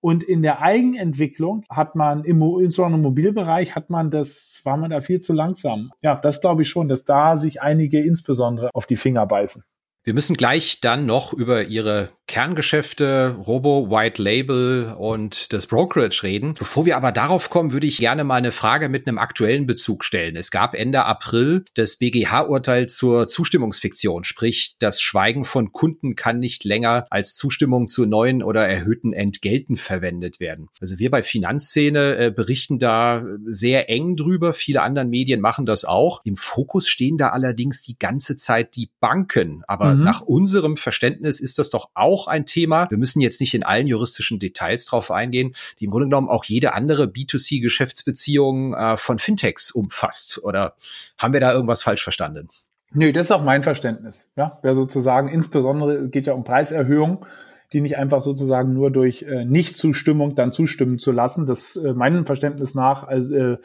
Und 0.00 0.22
in 0.22 0.42
der 0.42 0.62
Eigenentwicklung 0.62 1.64
hat 1.68 1.96
man 1.96 2.22
im, 2.22 2.40
insbesondere 2.40 2.98
im 2.98 3.02
Mobilbereich 3.02 3.74
hat 3.74 3.90
man 3.90 4.10
das, 4.10 4.60
war 4.62 4.76
man 4.76 4.90
da 4.90 5.00
viel 5.00 5.20
zu 5.20 5.32
langsam. 5.32 5.90
Ja, 6.00 6.14
das 6.14 6.40
glaube 6.40 6.62
ich 6.62 6.68
schon, 6.68 6.86
dass 6.86 7.04
da 7.04 7.36
sich 7.36 7.60
einige 7.60 8.00
insbesondere 8.00 8.70
auf 8.72 8.86
die 8.86 8.94
Finger 8.94 9.26
beißen. 9.26 9.64
Wir 10.04 10.14
müssen 10.14 10.36
gleich 10.36 10.80
dann 10.80 11.06
noch 11.06 11.32
über 11.32 11.64
Ihre 11.64 12.10
Kerngeschäfte, 12.26 13.36
Robo, 13.46 13.88
White 13.90 14.20
Label 14.20 14.96
und 14.98 15.52
das 15.52 15.66
Brokerage 15.66 16.22
reden. 16.24 16.54
Bevor 16.58 16.84
wir 16.84 16.96
aber 16.96 17.12
darauf 17.12 17.50
kommen, 17.50 17.72
würde 17.72 17.86
ich 17.86 17.98
gerne 17.98 18.24
mal 18.24 18.34
eine 18.34 18.50
Frage 18.50 18.88
mit 18.88 19.06
einem 19.06 19.18
aktuellen 19.18 19.66
Bezug 19.66 20.04
stellen. 20.04 20.34
Es 20.34 20.50
gab 20.50 20.74
Ende 20.74 21.04
April 21.04 21.64
das 21.74 21.96
BGH-Urteil 21.96 22.86
zur 22.86 23.28
Zustimmungsfiktion, 23.28 24.24
sprich, 24.24 24.76
das 24.80 25.00
Schweigen 25.00 25.44
von 25.44 25.72
Kunden 25.72 26.16
kann 26.16 26.40
nicht 26.40 26.64
länger 26.64 27.06
als 27.10 27.34
Zustimmung 27.34 27.86
zu 27.86 28.06
neuen 28.06 28.42
oder 28.42 28.66
erhöhten 28.66 29.12
Entgelten 29.12 29.76
verwendet 29.76 30.40
werden. 30.40 30.68
Also 30.80 30.98
wir 30.98 31.10
bei 31.10 31.22
Finanzszene 31.22 32.16
äh, 32.16 32.30
berichten 32.30 32.78
da 32.78 33.24
sehr 33.46 33.88
eng 33.88 34.16
drüber. 34.16 34.52
Viele 34.52 34.82
anderen 34.82 35.10
Medien 35.10 35.40
machen 35.40 35.66
das 35.66 35.84
auch. 35.84 36.22
Im 36.24 36.36
Fokus 36.36 36.88
stehen 36.88 37.18
da 37.18 37.28
allerdings 37.28 37.82
die 37.82 37.98
ganze 37.98 38.36
Zeit 38.36 38.74
die 38.74 38.90
Banken. 39.00 39.62
Aber 39.68 39.94
mhm. 39.94 40.04
nach 40.04 40.22
unserem 40.22 40.76
Verständnis 40.76 41.40
ist 41.40 41.58
das 41.58 41.70
doch 41.70 41.90
auch 41.94 42.15
ein 42.26 42.46
Thema. 42.46 42.90
Wir 42.90 42.98
müssen 42.98 43.20
jetzt 43.20 43.40
nicht 43.40 43.54
in 43.54 43.62
allen 43.62 43.86
juristischen 43.86 44.38
Details 44.38 44.86
drauf 44.86 45.10
eingehen, 45.10 45.54
die 45.78 45.84
im 45.84 45.90
Grunde 45.90 46.06
genommen 46.06 46.28
auch 46.28 46.44
jede 46.44 46.72
andere 46.72 47.04
B2C-Geschäftsbeziehung 47.04 48.74
äh, 48.74 48.96
von 48.96 49.18
Fintechs 49.18 49.70
umfasst. 49.70 50.42
Oder 50.42 50.74
haben 51.18 51.32
wir 51.32 51.40
da 51.40 51.52
irgendwas 51.52 51.82
falsch 51.82 52.02
verstanden? 52.02 52.48
Nö, 52.92 53.12
das 53.12 53.26
ist 53.26 53.32
auch 53.32 53.44
mein 53.44 53.62
Verständnis. 53.62 54.28
Ja, 54.36 54.58
wer 54.62 54.74
sozusagen 54.74 55.28
insbesondere 55.28 56.08
geht 56.08 56.26
ja 56.26 56.32
um 56.32 56.44
Preiserhöhung, 56.44 57.26
die 57.72 57.80
nicht 57.80 57.98
einfach 57.98 58.22
sozusagen 58.22 58.72
nur 58.72 58.90
durch 58.90 59.22
äh, 59.22 59.44
Nichtzustimmung 59.44 60.34
dann 60.34 60.52
zustimmen 60.52 60.98
zu 60.98 61.12
lassen. 61.12 61.46
Das 61.46 61.76
äh, 61.76 61.92
meinem 61.92 62.24
Verständnis 62.24 62.74
nach 62.74 63.04
also, 63.04 63.34
äh, 63.34 63.58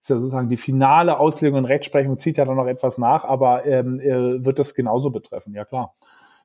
ist 0.00 0.08
ja 0.10 0.18
sozusagen 0.18 0.48
die 0.48 0.56
finale 0.56 1.18
Auslegung 1.18 1.58
und 1.58 1.64
Rechtsprechung 1.64 2.18
zieht 2.18 2.38
ja 2.38 2.44
dann 2.44 2.56
noch 2.56 2.66
etwas 2.66 2.98
nach, 2.98 3.24
aber 3.24 3.66
ähm, 3.66 4.00
äh, 4.00 4.44
wird 4.44 4.58
das 4.58 4.74
genauso 4.74 5.10
betreffen, 5.10 5.54
ja 5.54 5.64
klar. 5.64 5.94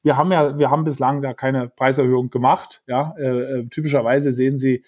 Wir 0.03 0.17
haben 0.17 0.31
ja, 0.31 0.59
wir 0.59 0.69
haben 0.69 0.83
bislang 0.83 1.21
da 1.21 1.33
keine 1.33 1.69
Preiserhöhung 1.69 2.29
gemacht. 2.29 2.83
Ja, 2.87 3.15
äh, 3.17 3.23
äh, 3.23 3.67
typischerweise 3.69 4.33
sehen 4.33 4.57
Sie 4.57 4.83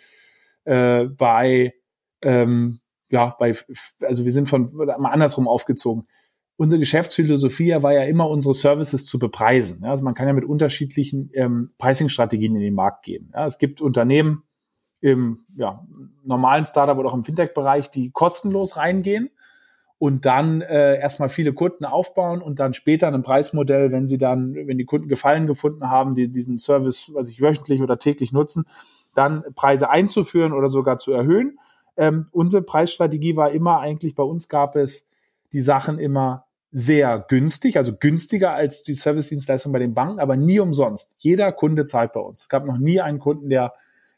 äh, 0.66 1.06
bei 1.06 1.74
ähm, 2.22 2.80
ja, 3.10 3.36
bei, 3.40 3.56
also 4.02 4.26
wir 4.26 4.32
sind 4.32 4.50
von 4.50 4.70
mal 4.76 5.12
andersrum 5.12 5.48
aufgezogen. 5.48 6.06
Unsere 6.58 6.80
Geschäftsphilosophie 6.80 7.76
war 7.82 7.94
ja 7.94 8.04
immer, 8.04 8.30
unsere 8.30 8.54
Services 8.54 9.06
zu 9.06 9.20
bepreisen. 9.20 9.82
Ja, 9.84 9.90
also 9.90 10.04
man 10.04 10.14
kann 10.14 10.28
ja 10.28 10.34
mit 10.34 10.46
unterschiedlichen 10.46 11.30
ähm, 11.34 11.70
Pricing-Strategien 11.78 12.56
in 12.56 12.62
den 12.62 12.76
Markt 12.76 13.06
gehen. 13.06 13.32
Ja, 13.34 13.46
es 13.46 13.58
gibt 13.58 13.82
Unternehmen 13.82 14.44
im 15.02 15.46
ja, 15.56 15.86
normalen 16.24 16.66
Startup 16.66 16.98
oder 16.98 17.10
auch 17.10 17.14
im 17.14 17.24
Fintech-Bereich, 17.24 17.92
die 17.92 18.12
kostenlos 18.12 18.78
reingehen 18.78 19.30
und 19.98 20.26
dann 20.26 20.62
äh, 20.62 21.00
erstmal 21.00 21.30
viele 21.30 21.54
Kunden 21.54 21.86
aufbauen 21.86 22.42
und 22.42 22.60
dann 22.60 22.74
später 22.74 23.08
ein 23.08 23.24
Preismodell, 23.24 23.92
wenn 23.92 24.08
sie 24.08 24.18
dann, 24.18 24.54
wenn 24.54 24.78
die 24.78 24.86
Kunden 24.86 25.08
Gefallen 25.08 25.48
gefunden 25.48 25.90
haben, 25.90 26.16
die 26.16 26.30
diesen 26.30 26.58
Service, 26.58 27.12
was 27.14 27.30
ich 27.30 27.42
wöchentlich 27.42 27.82
oder 27.82 27.98
täglich 27.98 28.32
nutzen, 28.34 28.66
dann 29.14 29.44
Preise 29.56 29.90
einzuführen 29.90 30.52
oder 30.52 30.70
sogar 30.70 30.98
zu 30.98 31.12
erhöhen. 31.14 31.60
Ähm, 31.98 32.28
unsere 32.32 32.62
Preisstrategie 32.62 33.38
war 33.38 33.52
immer 33.52 33.80
eigentlich, 33.80 34.16
bei 34.16 34.24
uns 34.24 34.50
gab 34.50 34.76
es 34.76 35.06
die 35.54 35.62
Sachen 35.62 35.98
immer 35.98 36.46
sehr 36.72 37.24
günstig, 37.30 37.78
also 37.78 37.96
günstiger 37.96 38.52
als 38.52 38.84
die 38.84 38.94
Service-Dienstleistung 38.94 39.72
bei 39.72 39.80
den 39.80 39.94
Banken, 39.94 40.20
aber 40.20 40.36
nie 40.36 40.60
umsonst. 40.60 41.14
Jeder 41.18 41.54
Kunde 41.54 41.86
zahlt 41.86 42.12
bei 42.12 42.20
uns. 42.20 42.42
Es 42.42 42.50
gab 42.50 42.66
noch 42.66 42.78
nie 42.78 43.00
einen 43.00 43.20
Kunden, 43.20 43.50
der 43.50 43.74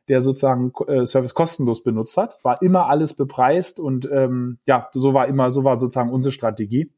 der 0.08 0.22
sozusagen 0.22 0.72
äh, 0.88 1.06
Service 1.06 1.34
kostenlos 1.34 1.84
benutzt 1.84 2.18
hat. 2.18 2.40
War 2.44 2.62
immer 2.62 2.90
alles 2.90 3.14
bepreist 3.14 3.80
und 3.80 4.10
ähm, 4.12 4.60
ja, 4.66 4.90
so 4.94 5.14
war 5.14 5.28
immer, 5.28 5.52
so 5.52 5.64
war 5.64 5.78
sozusagen 5.78 6.12
unsere 6.12 6.32
Strategie. 6.32 6.92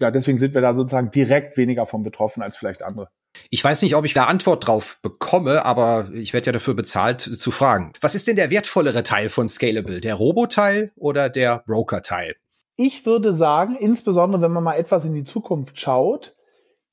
Ja, 0.00 0.10
deswegen 0.10 0.38
sind 0.38 0.54
wir 0.54 0.62
da 0.62 0.74
sozusagen 0.74 1.10
direkt 1.10 1.56
weniger 1.56 1.86
von 1.86 2.02
betroffen 2.02 2.42
als 2.42 2.56
vielleicht 2.56 2.82
andere. 2.82 3.10
Ich 3.50 3.62
weiß 3.62 3.82
nicht, 3.82 3.96
ob 3.96 4.04
ich 4.04 4.14
da 4.14 4.24
Antwort 4.24 4.66
drauf 4.66 4.98
bekomme, 5.02 5.64
aber 5.64 6.08
ich 6.12 6.32
werde 6.32 6.46
ja 6.46 6.52
dafür 6.52 6.74
bezahlt 6.74 7.20
zu 7.20 7.50
fragen. 7.50 7.92
Was 8.00 8.14
ist 8.14 8.28
denn 8.28 8.36
der 8.36 8.50
wertvollere 8.50 9.02
Teil 9.02 9.28
von 9.28 9.48
Scalable? 9.48 10.00
Der 10.00 10.14
Robo-Teil 10.14 10.92
oder 10.96 11.28
der 11.28 11.62
Broker-Teil? 11.66 12.36
Ich 12.76 13.06
würde 13.06 13.32
sagen, 13.32 13.76
insbesondere 13.76 14.42
wenn 14.42 14.52
man 14.52 14.64
mal 14.64 14.76
etwas 14.76 15.04
in 15.04 15.14
die 15.14 15.24
Zukunft 15.24 15.80
schaut, 15.80 16.34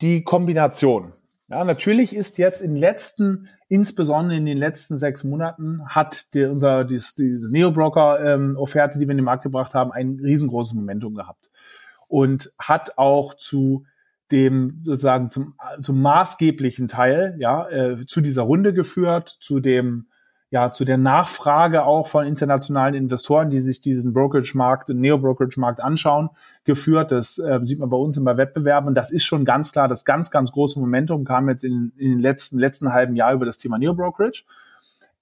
die 0.01 0.24
Kombination. 0.24 1.13
Ja, 1.51 1.65
natürlich 1.65 2.15
ist 2.15 2.38
jetzt 2.38 2.62
in 2.62 2.72
den 2.72 2.79
letzten, 2.79 3.50
insbesondere 3.67 4.38
in 4.38 4.46
den 4.46 4.58
letzten 4.58 4.96
sechs 4.96 5.25
Monaten, 5.25 5.81
hat 5.86 6.34
die, 6.34 6.46
unser, 6.46 6.86
dieses, 6.86 7.13
dieses 7.15 7.51
Neo-Broker-Offerte, 7.51 8.93
ähm, 8.96 9.00
die 9.01 9.08
wir 9.08 9.12
in 9.12 9.17
den 9.17 9.25
Markt 9.25 9.43
gebracht 9.43 9.74
haben, 9.74 9.91
ein 9.91 10.17
riesengroßes 10.24 10.74
Momentum 10.74 11.13
gehabt. 11.13 11.51
Und 12.08 12.53
hat 12.58 12.98
auch 12.98 13.34
zu 13.34 13.86
dem 14.31 14.79
sozusagen 14.84 15.29
zum, 15.29 15.55
zum 15.81 16.01
maßgeblichen 16.01 16.88
Teil, 16.88 17.36
ja, 17.38 17.67
äh, 17.67 18.05
zu 18.05 18.22
dieser 18.22 18.43
Runde 18.43 18.74
geführt, 18.74 19.36
zu 19.41 19.60
dem 19.60 20.08
ja, 20.51 20.70
zu 20.74 20.84
der 20.84 20.98
Nachfrage 20.98 21.86
auch 21.86 22.08
von 22.08 22.27
internationalen 22.27 22.93
Investoren, 22.93 23.50
die 23.50 23.62
sich 23.62 23.79
diesen 23.79 24.12
Brokerage-Markt, 24.12 24.89
Neo-Brokerage-Markt 24.89 25.79
anschauen, 25.79 26.29
geführt. 26.65 27.13
Das 27.13 27.39
äh, 27.39 27.62
sieht 27.63 27.79
man 27.79 27.89
bei 27.89 27.96
uns 27.96 28.17
immer 28.17 28.36
Wettbewerben. 28.36 28.93
Das 28.93 29.12
ist 29.12 29.24
schon 29.24 29.46
ganz 29.46 29.72
klar, 29.72 29.88
das 29.88 30.03
ganz, 30.03 30.29
ganz 30.29 30.51
große 30.51 30.77
Momentum 30.77 31.24
kam 31.24 31.48
jetzt 31.48 31.63
in, 31.63 31.93
in 31.96 32.12
den 32.12 32.20
letzten, 32.20 32.60
letzten 32.60 32.91
halben 32.91 33.15
Jahr 33.15 33.34
über 33.34 33.46
das 33.46 33.60
Thema 33.60 33.77
Neo-Brokerage. 33.77 34.43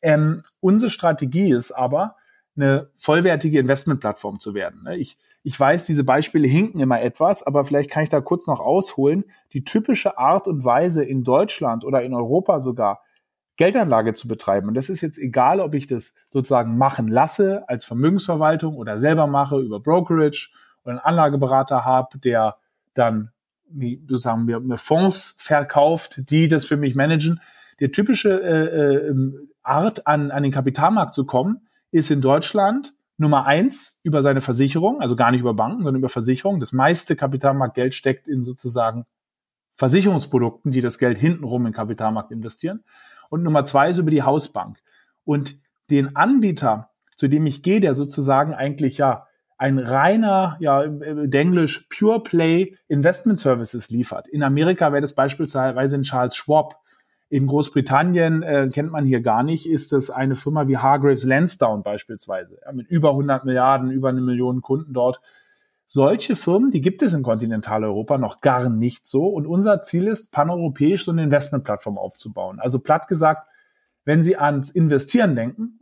Ähm, 0.02 0.42
unsere 0.62 0.90
Strategie 0.90 1.52
ist 1.52 1.74
aber, 1.74 2.16
eine 2.56 2.90
vollwertige 2.96 3.60
Investmentplattform 3.60 4.40
zu 4.40 4.54
werden. 4.54 4.84
Ne? 4.84 4.98
Ich, 4.98 5.18
ich 5.44 5.58
weiß, 5.58 5.86
diese 5.86 6.04
Beispiele 6.04 6.48
hinken 6.48 6.82
immer 6.82 7.02
etwas, 7.02 7.44
aber 7.44 7.64
vielleicht 7.64 7.90
kann 7.90 8.04
ich 8.04 8.10
da 8.10 8.20
kurz 8.20 8.48
noch 8.48 8.60
ausholen. 8.60 9.24
Die 9.54 9.64
typische 9.64 10.18
Art 10.18 10.48
und 10.48 10.66
Weise 10.66 11.04
in 11.04 11.24
Deutschland 11.24 11.86
oder 11.86 12.02
in 12.02 12.14
Europa 12.14 12.60
sogar, 12.60 13.02
Geldanlage 13.60 14.14
zu 14.14 14.30
betreiben. 14.30 14.70
Und 14.70 14.76
das 14.76 14.88
ist 14.88 15.02
jetzt 15.02 15.18
egal, 15.18 15.60
ob 15.60 15.74
ich 15.74 15.86
das 15.86 16.14
sozusagen 16.30 16.78
machen 16.78 17.10
lasse 17.10 17.68
als 17.68 17.84
Vermögensverwaltung 17.84 18.78
oder 18.78 18.98
selber 18.98 19.28
mache 19.28 19.60
über 19.60 19.82
Brokerage 19.82 20.50
oder 20.84 20.92
einen 20.92 21.00
Anlageberater 21.00 21.84
habe, 21.84 22.18
der 22.20 22.56
dann 22.94 23.32
sozusagen 24.08 24.46
mir, 24.46 24.62
mir 24.62 24.78
Fonds 24.78 25.36
verkauft, 25.38 26.30
die 26.30 26.48
das 26.48 26.66
für 26.66 26.78
mich 26.78 26.96
managen. 26.96 27.42
Die 27.82 27.92
typische 27.92 28.42
äh, 28.42 29.10
äh, 29.10 29.14
Art, 29.62 30.08
an, 30.08 30.32
an 30.32 30.44
den 30.44 30.54
Kapitalmarkt 30.54 31.14
zu 31.14 31.26
kommen, 31.26 31.68
ist 31.92 32.12
in 32.12 32.22
Deutschland 32.22 32.94
Nummer 33.18 33.46
eins 33.46 34.00
über 34.04 34.22
seine 34.22 34.40
Versicherung, 34.40 35.02
also 35.02 35.18
gar 35.18 35.32
nicht 35.32 35.42
über 35.42 35.54
Banken, 35.54 35.84
sondern 35.84 35.98
über 35.98 36.08
Versicherung. 36.08 36.62
Das 36.62 36.72
meiste 36.72 37.18
Kapitalmarktgeld 37.18 37.94
steckt 37.94 38.30
in 38.30 38.46
sozusagen 38.46 39.06
Versicherungsprodukten, 39.74 40.72
die 40.72 40.80
das 40.80 40.98
Geld 40.98 41.18
hintenrum 41.18 41.64
in 41.64 41.72
den 41.72 41.76
Kapitalmarkt 41.76 42.32
investieren 42.32 42.86
und 43.30 43.44
Nummer 43.44 43.66
zwei 43.66 43.90
ist 43.90 43.98
über 43.98 44.12
die 44.12 44.24
Hausbank. 44.24 44.80
Und 45.24 45.56
den 45.90 46.16
Anbieter, 46.16 46.90
zu 47.16 47.28
dem 47.28 47.46
ich 47.46 47.64
gehe, 47.64 47.80
der 47.80 47.96
sozusagen 47.96 48.54
eigentlich 48.54 48.98
ja 48.98 49.28
ein 49.58 49.78
reiner, 49.78 50.56
ja, 50.60 50.84
Englisch 50.84 51.86
Pure 51.90 52.24
Play 52.24 52.78
Investment 52.88 53.40
Services 53.40 53.90
liefert. 53.90 54.28
In 54.30 54.42
Amerika 54.42 54.92
wäre 54.94 55.02
das 55.02 55.16
beispielsweise 55.16 55.98
in 55.98 56.04
Charles 56.04 56.36
Schwab. 56.36 56.80
In 57.28 57.46
Großbritannien 57.46 58.42
äh, 58.42 58.70
kennt 58.74 58.92
man 58.92 59.06
hier 59.06 59.22
gar 59.22 59.44
nicht, 59.44 59.70
ist 59.70 59.94
es 59.94 60.10
eine 60.10 60.36
Firma 60.36 60.68
wie 60.68 60.78
Hargraves 60.78 61.26
Lansdowne 61.26 61.84
beispielsweise, 61.84 62.58
ja, 62.66 62.72
mit 62.72 62.88
über 62.88 63.10
100 63.10 63.46
Milliarden, 63.46 63.92
über 63.92 64.10
eine 64.10 64.22
Million 64.22 64.62
Kunden 64.62 64.94
dort. 64.94 65.20
Solche 65.92 66.36
Firmen, 66.36 66.70
die 66.70 66.82
gibt 66.82 67.02
es 67.02 67.14
in 67.14 67.24
Kontinentaleuropa 67.24 68.20
noch 68.20 68.42
gar 68.42 68.70
nicht 68.70 69.08
so. 69.08 69.26
Und 69.26 69.48
unser 69.48 69.82
Ziel 69.82 70.06
ist, 70.06 70.32
paneuropäisch 70.32 71.04
so 71.04 71.10
eine 71.12 71.24
Investmentplattform 71.24 71.98
aufzubauen. 71.98 72.60
Also 72.60 72.78
platt 72.78 73.08
gesagt, 73.08 73.48
wenn 74.06 74.22
Sie 74.22 74.38
ans 74.38 74.70
Investieren 74.70 75.36
denken, 75.36 75.80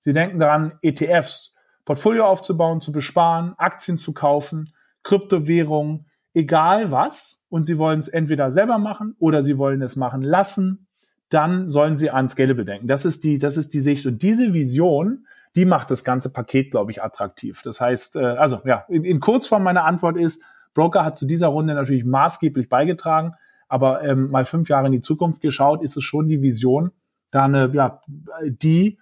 Sie 0.00 0.12
denken 0.12 0.40
daran, 0.40 0.72
ETFs, 0.82 1.54
Portfolio 1.84 2.26
aufzubauen, 2.26 2.80
zu 2.80 2.90
besparen, 2.90 3.54
Aktien 3.56 3.96
zu 3.96 4.12
kaufen, 4.12 4.74
Kryptowährungen, 5.04 6.06
egal 6.32 6.90
was, 6.90 7.40
und 7.48 7.64
Sie 7.64 7.78
wollen 7.78 8.00
es 8.00 8.08
entweder 8.08 8.50
selber 8.50 8.78
machen 8.78 9.14
oder 9.20 9.40
Sie 9.40 9.56
wollen 9.56 9.82
es 9.82 9.94
machen 9.94 10.22
lassen, 10.22 10.88
dann 11.28 11.70
sollen 11.70 11.96
Sie 11.96 12.10
an 12.10 12.28
Scalable 12.28 12.64
denken. 12.64 12.86
Das 12.86 13.04
ist 13.04 13.24
die, 13.24 13.38
das 13.38 13.56
ist 13.56 13.74
die 13.74 13.80
Sicht. 13.80 14.06
Und 14.06 14.22
diese 14.22 14.54
Vision, 14.54 15.26
die 15.56 15.64
macht 15.64 15.90
das 15.90 16.04
ganze 16.04 16.32
Paket, 16.32 16.70
glaube 16.70 16.90
ich, 16.90 17.02
attraktiv. 17.02 17.62
Das 17.62 17.80
heißt, 17.80 18.16
äh, 18.16 18.24
also 18.24 18.60
ja, 18.64 18.84
in, 18.88 19.04
in 19.04 19.20
Kurzform 19.20 19.62
meine 19.62 19.84
Antwort 19.84 20.16
ist, 20.16 20.42
Broker 20.74 21.04
hat 21.04 21.16
zu 21.16 21.26
dieser 21.26 21.48
Runde 21.48 21.74
natürlich 21.74 22.04
maßgeblich 22.04 22.68
beigetragen, 22.68 23.34
aber 23.68 24.02
ähm, 24.02 24.30
mal 24.30 24.44
fünf 24.44 24.68
Jahre 24.68 24.86
in 24.86 24.92
die 24.92 25.00
Zukunft 25.00 25.40
geschaut, 25.40 25.82
ist 25.82 25.96
es 25.96 26.02
schon 26.02 26.26
die 26.26 26.42
Vision, 26.42 26.90
da 27.30 27.44
eine, 27.44 27.70
ja, 27.72 28.00
die 28.44 28.98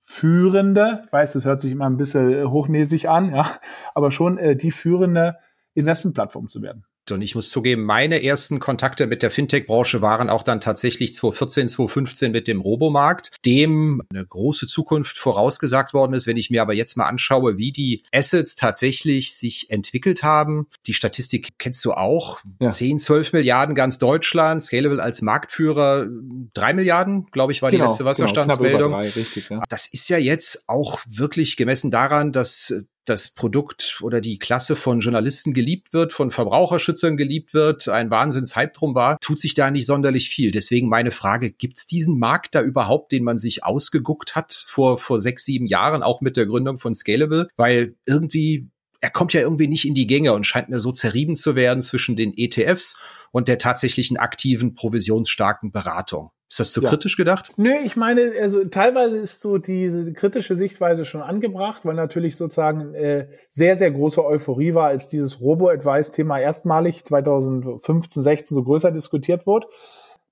führende, 0.00 1.02
ich 1.06 1.12
weiß, 1.12 1.34
das 1.34 1.44
hört 1.44 1.60
sich 1.60 1.72
immer 1.72 1.88
ein 1.88 1.98
bisschen 1.98 2.32
äh, 2.32 2.44
hochnäsig 2.44 3.08
an, 3.08 3.34
ja, 3.34 3.46
aber 3.94 4.10
schon 4.10 4.38
äh, 4.38 4.56
die 4.56 4.70
führende 4.70 5.36
Investmentplattform 5.74 6.48
zu 6.48 6.62
werden. 6.62 6.84
Und 7.10 7.22
ich 7.22 7.34
muss 7.34 7.50
zugeben, 7.50 7.84
meine 7.84 8.22
ersten 8.22 8.60
Kontakte 8.60 9.06
mit 9.06 9.22
der 9.22 9.30
Fintech-Branche 9.30 10.00
waren 10.00 10.30
auch 10.30 10.42
dann 10.42 10.60
tatsächlich 10.60 11.14
2014, 11.14 11.68
2015 11.68 12.32
mit 12.32 12.46
dem 12.46 12.60
Robomarkt, 12.60 13.30
dem 13.44 14.02
eine 14.10 14.24
große 14.24 14.66
Zukunft 14.66 15.18
vorausgesagt 15.18 15.94
worden 15.94 16.14
ist. 16.14 16.26
Wenn 16.26 16.36
ich 16.36 16.50
mir 16.50 16.62
aber 16.62 16.74
jetzt 16.74 16.96
mal 16.96 17.06
anschaue, 17.06 17.58
wie 17.58 17.72
die 17.72 18.02
Assets 18.12 18.54
tatsächlich 18.54 19.34
sich 19.34 19.70
entwickelt 19.70 20.22
haben, 20.22 20.66
die 20.86 20.94
Statistik 20.94 21.50
kennst 21.58 21.84
du 21.84 21.92
auch. 21.92 22.40
Ja. 22.60 22.70
10, 22.70 22.98
12 22.98 23.32
Milliarden 23.32 23.74
ganz 23.74 23.98
Deutschland, 23.98 24.62
Scalable 24.62 25.02
als 25.02 25.22
Marktführer, 25.22 26.06
3 26.54 26.74
Milliarden, 26.74 27.26
glaube 27.32 27.52
ich, 27.52 27.62
war 27.62 27.70
genau, 27.70 27.84
die 27.84 27.88
letzte 27.88 28.04
genau, 28.04 28.10
Wasserstandsmeldung. 28.10 28.92
Genau, 28.92 29.02
richtig, 29.02 29.48
ja. 29.48 29.62
Das 29.68 29.86
ist 29.86 30.08
ja 30.08 30.18
jetzt 30.18 30.64
auch 30.68 31.00
wirklich 31.08 31.56
gemessen 31.56 31.90
daran, 31.90 32.32
dass 32.32 32.74
das 33.04 33.28
Produkt 33.28 33.98
oder 34.02 34.20
die 34.20 34.38
Klasse 34.38 34.76
von 34.76 35.00
Journalisten 35.00 35.52
geliebt 35.52 35.92
wird, 35.92 36.12
von 36.12 36.30
Verbraucherschützern 36.30 37.16
geliebt 37.16 37.54
wird, 37.54 37.88
ein 37.88 38.10
Wahnsinnshype 38.10 38.72
drum 38.72 38.94
war, 38.94 39.18
tut 39.20 39.40
sich 39.40 39.54
da 39.54 39.70
nicht 39.70 39.86
sonderlich 39.86 40.28
viel. 40.28 40.50
Deswegen 40.50 40.88
meine 40.88 41.10
Frage, 41.10 41.50
gibt's 41.50 41.86
diesen 41.86 42.18
Markt 42.18 42.54
da 42.54 42.62
überhaupt, 42.62 43.12
den 43.12 43.24
man 43.24 43.38
sich 43.38 43.64
ausgeguckt 43.64 44.34
hat 44.36 44.52
vor, 44.66 44.98
vor 44.98 45.20
sechs, 45.20 45.44
sieben 45.44 45.66
Jahren, 45.66 46.02
auch 46.02 46.20
mit 46.20 46.36
der 46.36 46.46
Gründung 46.46 46.78
von 46.78 46.94
Scalable? 46.94 47.48
Weil 47.56 47.94
irgendwie 48.06 48.68
er 49.00 49.10
kommt 49.10 49.32
ja 49.32 49.40
irgendwie 49.40 49.66
nicht 49.66 49.86
in 49.86 49.94
die 49.94 50.06
Gänge 50.06 50.34
und 50.34 50.44
scheint 50.44 50.68
mir 50.68 50.78
so 50.78 50.92
zerrieben 50.92 51.34
zu 51.34 51.56
werden 51.56 51.82
zwischen 51.82 52.16
den 52.16 52.36
ETFs 52.36 52.98
und 53.32 53.48
der 53.48 53.58
tatsächlichen 53.58 54.18
aktiven, 54.18 54.74
provisionsstarken 54.74 55.72
Beratung. 55.72 56.30
Ist 56.50 56.58
das 56.58 56.72
zu 56.72 56.82
ja. 56.82 56.88
kritisch 56.88 57.16
gedacht? 57.16 57.52
Nö, 57.58 57.70
ich 57.84 57.94
meine, 57.94 58.32
also 58.40 58.64
teilweise 58.64 59.18
ist 59.18 59.40
so 59.40 59.58
diese 59.58 60.12
kritische 60.12 60.56
Sichtweise 60.56 61.04
schon 61.04 61.22
angebracht, 61.22 61.84
weil 61.84 61.94
natürlich 61.94 62.34
sozusagen 62.34 62.92
äh, 62.92 63.28
sehr, 63.48 63.76
sehr 63.76 63.92
große 63.92 64.24
Euphorie 64.24 64.74
war, 64.74 64.88
als 64.88 65.06
dieses 65.06 65.40
Robo-Advice-Thema 65.40 66.40
erstmalig 66.40 67.04
2015, 67.04 68.24
16 68.24 68.54
so 68.56 68.64
größer 68.64 68.90
diskutiert 68.90 69.46
wurde. 69.46 69.68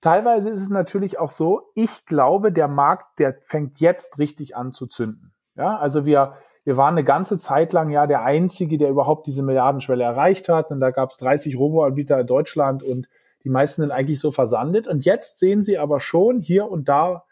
Teilweise 0.00 0.50
ist 0.50 0.62
es 0.62 0.70
natürlich 0.70 1.20
auch 1.20 1.30
so, 1.30 1.70
ich 1.76 2.04
glaube, 2.04 2.50
der 2.50 2.66
Markt, 2.66 3.20
der 3.20 3.36
fängt 3.42 3.80
jetzt 3.80 4.18
richtig 4.18 4.56
an 4.56 4.72
zu 4.72 4.88
zünden. 4.88 5.32
Ja, 5.54 5.76
also 5.76 6.04
wir, 6.04 6.34
wir 6.64 6.76
waren 6.76 6.94
eine 6.94 7.04
ganze 7.04 7.38
Zeit 7.38 7.72
lang 7.72 7.90
ja 7.90 8.08
der 8.08 8.24
Einzige, 8.24 8.76
der 8.76 8.90
überhaupt 8.90 9.28
diese 9.28 9.44
Milliardenschwelle 9.44 10.02
erreicht 10.02 10.48
hat. 10.48 10.72
Und 10.72 10.80
da 10.80 10.90
gab 10.90 11.12
es 11.12 11.18
30 11.18 11.56
Robo-Anbieter 11.56 12.18
in 12.18 12.26
Deutschland 12.26 12.82
und 12.82 13.08
die 13.48 13.52
meisten 13.52 13.80
sind 13.80 13.92
eigentlich 13.92 14.20
so 14.20 14.30
versandet. 14.30 14.86
Und 14.86 15.06
jetzt 15.06 15.38
sehen 15.38 15.62
Sie 15.62 15.78
aber 15.78 16.00
schon, 16.00 16.42
hier 16.42 16.70
und 16.70 16.86
da 16.86 17.24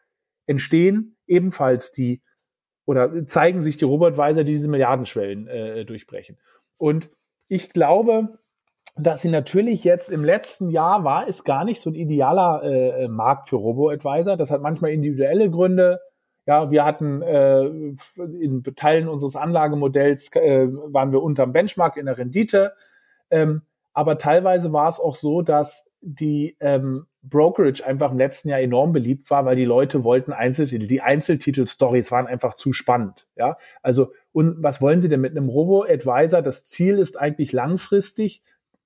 entstehen 0.46 1.18
ebenfalls 1.26 1.92
die 1.92 2.23
oder 2.87 3.26
zeigen 3.26 3.61
sich 3.61 3.76
die 3.76 3.85
Robo-Advisor, 3.85 4.42
die 4.42 4.52
diese 4.52 4.68
Milliardenschwellen 4.68 5.46
äh, 5.46 5.85
durchbrechen. 5.85 6.38
Und 6.78 7.11
ich 7.49 7.70
glaube, 7.70 8.38
dass 8.96 9.20
sie 9.20 9.28
natürlich 9.28 9.85
jetzt 9.85 10.08
im 10.08 10.25
letzten 10.25 10.70
Jahr 10.70 11.04
war 11.04 11.28
es 11.28 11.44
gar 11.44 11.66
nicht 11.66 11.82
so 11.82 11.90
ein 11.90 11.94
idealer 11.94 12.62
äh, 12.62 13.08
Markt 13.08 13.50
für 13.50 13.56
Robo-Advisor. 13.56 14.38
Das 14.38 14.50
hat 14.50 14.62
manchmal 14.62 14.92
individuelle 14.92 15.50
Gründe. 15.50 16.00
Ja, 16.46 16.70
wir 16.70 16.82
hatten 16.87 17.20
äh, 17.20 17.66
in 18.40 18.62
Teilen 18.75 19.08
unseres 19.08 19.37
Anlagemodells 19.37 20.35
äh, 20.37 20.66
waren 20.70 21.12
wir 21.12 21.23
unterm 21.23 21.52
Benchmark 21.52 21.99
in 21.99 22.06
der 22.06 22.16
Rendite. 22.16 22.73
Ähm, 23.28 23.61
aber 23.92 24.16
teilweise 24.16 24.73
war 24.73 24.88
es 24.88 25.00
auch 25.00 25.14
so, 25.14 25.40
dass 25.40 25.86
die 26.00 26.57
ähm, 26.61 27.07
Brokerage 27.23 27.85
einfach 27.85 28.12
im 28.12 28.19
letzten 28.19 28.49
Jahr 28.49 28.61
enorm 28.61 28.93
beliebt 28.93 29.29
war, 29.31 29.45
weil 29.45 29.57
die 29.57 29.65
Leute 29.65 30.05
wollten 30.05 30.33
Einzeltitel. 30.33 30.87
Die 30.87 31.00
Einzeltitel-Stories 31.00 32.12
waren 32.12 32.26
einfach 32.26 32.55
zu 32.55 32.73
spannend. 32.73 33.26
Ja, 33.37 33.57
also 33.83 34.12
und 34.33 34.62
was 34.62 34.81
wollen 34.81 35.00
Sie 35.00 35.09
denn 35.09 35.21
mit 35.21 35.33
einem 35.33 35.49
Robo-Advisor? 35.49 36.43
Das 36.43 36.67
Ziel 36.67 36.99
ist 36.99 37.19
eigentlich 37.19 37.53
langfristig. 37.53 38.43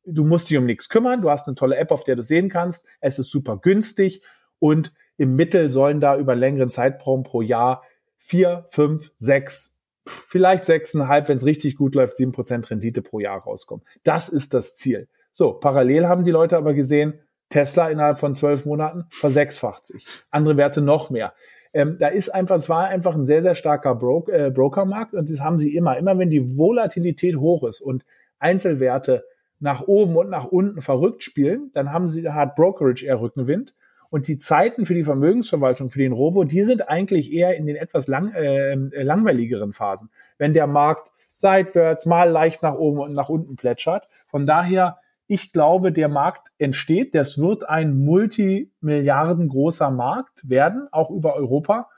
Du 0.06 0.24
musst 0.24 0.48
dich 0.48 0.56
um 0.56 0.64
nichts 0.64 0.88
kümmern. 0.88 1.20
Du 1.20 1.30
hast 1.30 1.46
eine 1.46 1.56
tolle 1.56 1.76
App, 1.76 1.90
auf 1.90 2.04
der 2.04 2.16
du 2.16 2.22
sehen 2.22 2.48
kannst. 2.48 2.86
Es 3.00 3.18
ist 3.18 3.30
super 3.30 3.58
günstig 3.58 4.22
und 4.58 4.92
im 5.16 5.36
Mittel 5.36 5.68
sollen 5.68 6.00
da 6.00 6.16
über 6.16 6.34
längeren 6.34 6.70
Zeitraum 6.70 7.24
pro 7.24 7.42
Jahr 7.42 7.82
vier, 8.16 8.66
fünf, 8.68 9.12
sechs, 9.18 9.76
vielleicht 10.06 10.64
sechseinhalb, 10.64 11.28
wenn 11.28 11.36
es 11.36 11.44
richtig 11.44 11.76
gut 11.76 11.94
läuft, 11.94 12.16
sieben 12.16 12.32
Prozent 12.32 12.70
Rendite 12.70 13.02
pro 13.02 13.18
Jahr 13.18 13.40
rauskommen. 13.40 13.84
Das 14.04 14.28
ist 14.28 14.54
das 14.54 14.76
Ziel. 14.76 15.08
So, 15.32 15.52
parallel 15.52 16.06
haben 16.06 16.24
die 16.24 16.30
Leute 16.30 16.56
aber 16.56 16.74
gesehen, 16.74 17.20
Tesla 17.48 17.88
innerhalb 17.88 18.18
von 18.18 18.34
zwölf 18.34 18.64
Monaten 18.64 19.06
versechsfacht 19.10 19.86
sich. 19.86 20.06
Andere 20.30 20.56
Werte 20.56 20.80
noch 20.80 21.10
mehr. 21.10 21.32
Ähm, 21.72 21.96
da 21.98 22.08
ist 22.08 22.28
einfach, 22.30 22.56
es 22.56 22.68
war 22.68 22.86
einfach 22.86 23.14
ein 23.14 23.26
sehr, 23.26 23.42
sehr 23.42 23.54
starker 23.54 23.94
Bro 23.94 24.26
äh, 24.28 24.50
Brokermarkt 24.50 25.14
und 25.14 25.30
das 25.30 25.40
haben 25.40 25.58
sie 25.58 25.74
immer. 25.76 25.96
Immer 25.96 26.18
wenn 26.18 26.30
die 26.30 26.56
Volatilität 26.56 27.36
hoch 27.36 27.64
ist 27.64 27.80
und 27.80 28.04
Einzelwerte 28.38 29.24
nach 29.60 29.86
oben 29.86 30.16
und 30.16 30.30
nach 30.30 30.46
unten 30.46 30.80
verrückt 30.80 31.22
spielen, 31.22 31.70
dann 31.74 31.92
haben 31.92 32.08
sie, 32.08 32.28
hat 32.28 32.56
Brokerage 32.56 33.04
eher 33.04 33.20
Rückenwind. 33.20 33.74
Und 34.08 34.26
die 34.26 34.38
Zeiten 34.38 34.86
für 34.86 34.94
die 34.94 35.04
Vermögensverwaltung, 35.04 35.90
für 35.90 36.00
den 36.00 36.12
Robo, 36.12 36.42
die 36.42 36.64
sind 36.64 36.88
eigentlich 36.88 37.32
eher 37.32 37.56
in 37.56 37.66
den 37.66 37.76
etwas 37.76 38.08
lang, 38.08 38.32
äh, 38.32 38.72
äh 38.72 39.02
langweiligeren 39.02 39.72
Phasen. 39.72 40.10
Wenn 40.38 40.52
der 40.52 40.66
Markt 40.66 41.10
seitwärts 41.40 42.06
mal 42.06 42.28
leicht 42.28 42.62
nach 42.62 42.74
oben 42.74 42.98
und 42.98 43.14
nach 43.14 43.28
unten 43.28 43.56
plätschert. 43.56 44.08
Von 44.26 44.46
daher 44.46 44.98
ich 45.30 45.52
glaube, 45.52 45.92
der 45.92 46.08
Markt 46.08 46.48
entsteht. 46.58 47.14
Das 47.14 47.38
wird 47.38 47.68
ein 47.68 47.96
Multimilliarden 48.04 49.48
großer 49.48 49.88
Markt 49.92 50.48
werden, 50.50 50.88
auch 50.90 51.08
über 51.08 51.36
Europa 51.36 51.88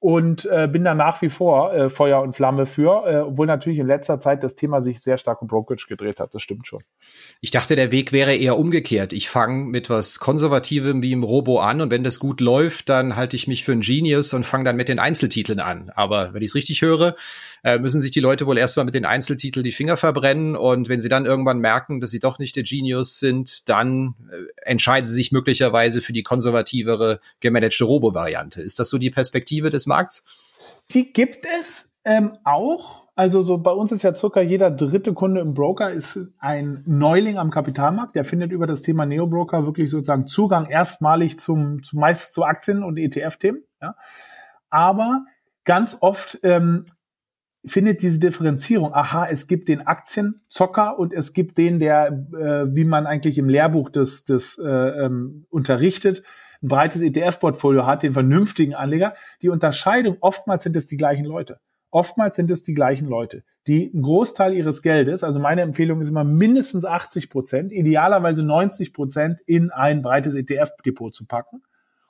und 0.00 0.46
äh, 0.46 0.68
bin 0.70 0.84
da 0.84 0.94
nach 0.94 1.20
wie 1.22 1.28
vor 1.28 1.74
äh, 1.74 1.88
Feuer 1.90 2.22
und 2.22 2.34
Flamme 2.34 2.66
für, 2.66 3.04
äh, 3.04 3.16
obwohl 3.16 3.48
natürlich 3.48 3.80
in 3.80 3.86
letzter 3.86 4.20
Zeit 4.20 4.44
das 4.44 4.54
Thema 4.54 4.80
sich 4.80 5.00
sehr 5.00 5.18
stark 5.18 5.42
um 5.42 5.48
Brokerage 5.48 5.86
gedreht 5.88 6.20
hat. 6.20 6.34
Das 6.34 6.42
stimmt 6.42 6.68
schon. 6.68 6.84
Ich 7.40 7.50
dachte, 7.50 7.74
der 7.74 7.90
Weg 7.90 8.12
wäre 8.12 8.36
eher 8.36 8.56
umgekehrt. 8.58 9.12
Ich 9.12 9.28
fange 9.28 9.64
mit 9.64 9.90
was 9.90 10.20
Konservativem 10.20 11.02
wie 11.02 11.10
im 11.10 11.24
Robo 11.24 11.58
an 11.58 11.80
und 11.80 11.90
wenn 11.90 12.04
das 12.04 12.20
gut 12.20 12.40
läuft, 12.40 12.88
dann 12.88 13.16
halte 13.16 13.34
ich 13.34 13.48
mich 13.48 13.64
für 13.64 13.72
ein 13.72 13.80
Genius 13.80 14.32
und 14.34 14.46
fange 14.46 14.64
dann 14.64 14.76
mit 14.76 14.88
den 14.88 15.00
Einzeltiteln 15.00 15.58
an. 15.58 15.90
Aber 15.94 16.32
wenn 16.32 16.42
ich 16.42 16.50
es 16.50 16.54
richtig 16.54 16.80
höre, 16.82 17.16
äh, 17.64 17.78
müssen 17.78 18.00
sich 18.00 18.12
die 18.12 18.20
Leute 18.20 18.46
wohl 18.46 18.56
erstmal 18.56 18.86
mit 18.86 18.94
den 18.94 19.04
Einzeltiteln 19.04 19.64
die 19.64 19.72
Finger 19.72 19.96
verbrennen 19.96 20.54
und 20.54 20.88
wenn 20.88 21.00
sie 21.00 21.08
dann 21.08 21.26
irgendwann 21.26 21.58
merken, 21.58 21.98
dass 21.98 22.10
sie 22.10 22.20
doch 22.20 22.38
nicht 22.38 22.54
der 22.54 22.62
Genius 22.62 23.18
sind, 23.18 23.68
dann 23.68 24.14
äh, 24.30 24.70
entscheiden 24.70 25.06
sie 25.06 25.14
sich 25.14 25.32
möglicherweise 25.32 26.00
für 26.00 26.12
die 26.12 26.22
konservativere 26.22 27.18
gemanagte 27.40 27.82
Robo-Variante. 27.82 28.62
Ist 28.62 28.78
das 28.78 28.90
so 28.90 28.98
die 28.98 29.10
Perspektive 29.10 29.70
des 29.70 29.87
Markts? 29.88 30.24
Die 30.92 31.12
gibt 31.12 31.44
es 31.60 31.90
ähm, 32.04 32.38
auch. 32.44 33.08
Also 33.16 33.42
so 33.42 33.58
bei 33.58 33.72
uns 33.72 33.90
ist 33.90 34.04
ja 34.04 34.14
circa 34.14 34.40
jeder 34.40 34.70
dritte 34.70 35.12
Kunde 35.12 35.40
im 35.40 35.52
Broker 35.52 35.90
ist 35.90 36.20
ein 36.38 36.84
Neuling 36.86 37.36
am 37.36 37.50
Kapitalmarkt. 37.50 38.14
Der 38.14 38.24
findet 38.24 38.52
über 38.52 38.68
das 38.68 38.82
Thema 38.82 39.06
Neo-Broker 39.06 39.66
wirklich 39.66 39.90
sozusagen 39.90 40.28
Zugang 40.28 40.66
erstmalig 40.66 41.36
zum, 41.40 41.82
zum 41.82 41.98
meist 41.98 42.32
zu 42.32 42.44
Aktien 42.44 42.84
und 42.84 42.96
ETF-Themen. 42.96 43.64
Ja. 43.82 43.96
Aber 44.70 45.24
ganz 45.64 45.98
oft 46.00 46.38
ähm, 46.44 46.84
findet 47.66 48.02
diese 48.02 48.20
Differenzierung, 48.20 48.94
aha, 48.94 49.26
es 49.28 49.46
gibt 49.46 49.68
den 49.68 49.86
Aktienzocker 49.86 50.98
und 50.98 51.12
es 51.12 51.32
gibt 51.32 51.58
den, 51.58 51.78
der, 51.78 52.06
äh, 52.08 52.74
wie 52.74 52.84
man 52.84 53.06
eigentlich 53.06 53.38
im 53.38 53.48
Lehrbuch 53.48 53.90
des, 53.90 54.24
des 54.24 54.58
äh, 54.58 54.64
ähm, 54.64 55.46
unterrichtet, 55.50 56.22
ein 56.62 56.68
breites 56.68 57.02
ETF-Portfolio 57.02 57.86
hat, 57.86 58.02
den 58.02 58.12
vernünftigen 58.12 58.74
Anleger. 58.74 59.14
Die 59.42 59.48
Unterscheidung, 59.48 60.16
oftmals 60.20 60.64
sind 60.64 60.76
es 60.76 60.86
die 60.86 60.96
gleichen 60.96 61.24
Leute. 61.24 61.60
Oftmals 61.90 62.36
sind 62.36 62.50
es 62.50 62.62
die 62.62 62.74
gleichen 62.74 63.08
Leute, 63.08 63.44
die 63.66 63.90
einen 63.90 64.02
Großteil 64.02 64.52
ihres 64.52 64.82
Geldes, 64.82 65.24
also 65.24 65.38
meine 65.38 65.62
Empfehlung 65.62 66.02
ist 66.02 66.10
immer 66.10 66.24
mindestens 66.24 66.84
80 66.84 67.30
Prozent, 67.30 67.72
idealerweise 67.72 68.42
90 68.42 68.92
Prozent 68.92 69.40
in 69.46 69.70
ein 69.70 70.02
breites 70.02 70.34
ETF-Depot 70.34 71.14
zu 71.14 71.26
packen. 71.26 71.62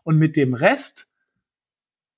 Und 0.02 0.18
mit 0.18 0.36
dem 0.36 0.54
Rest 0.54 1.08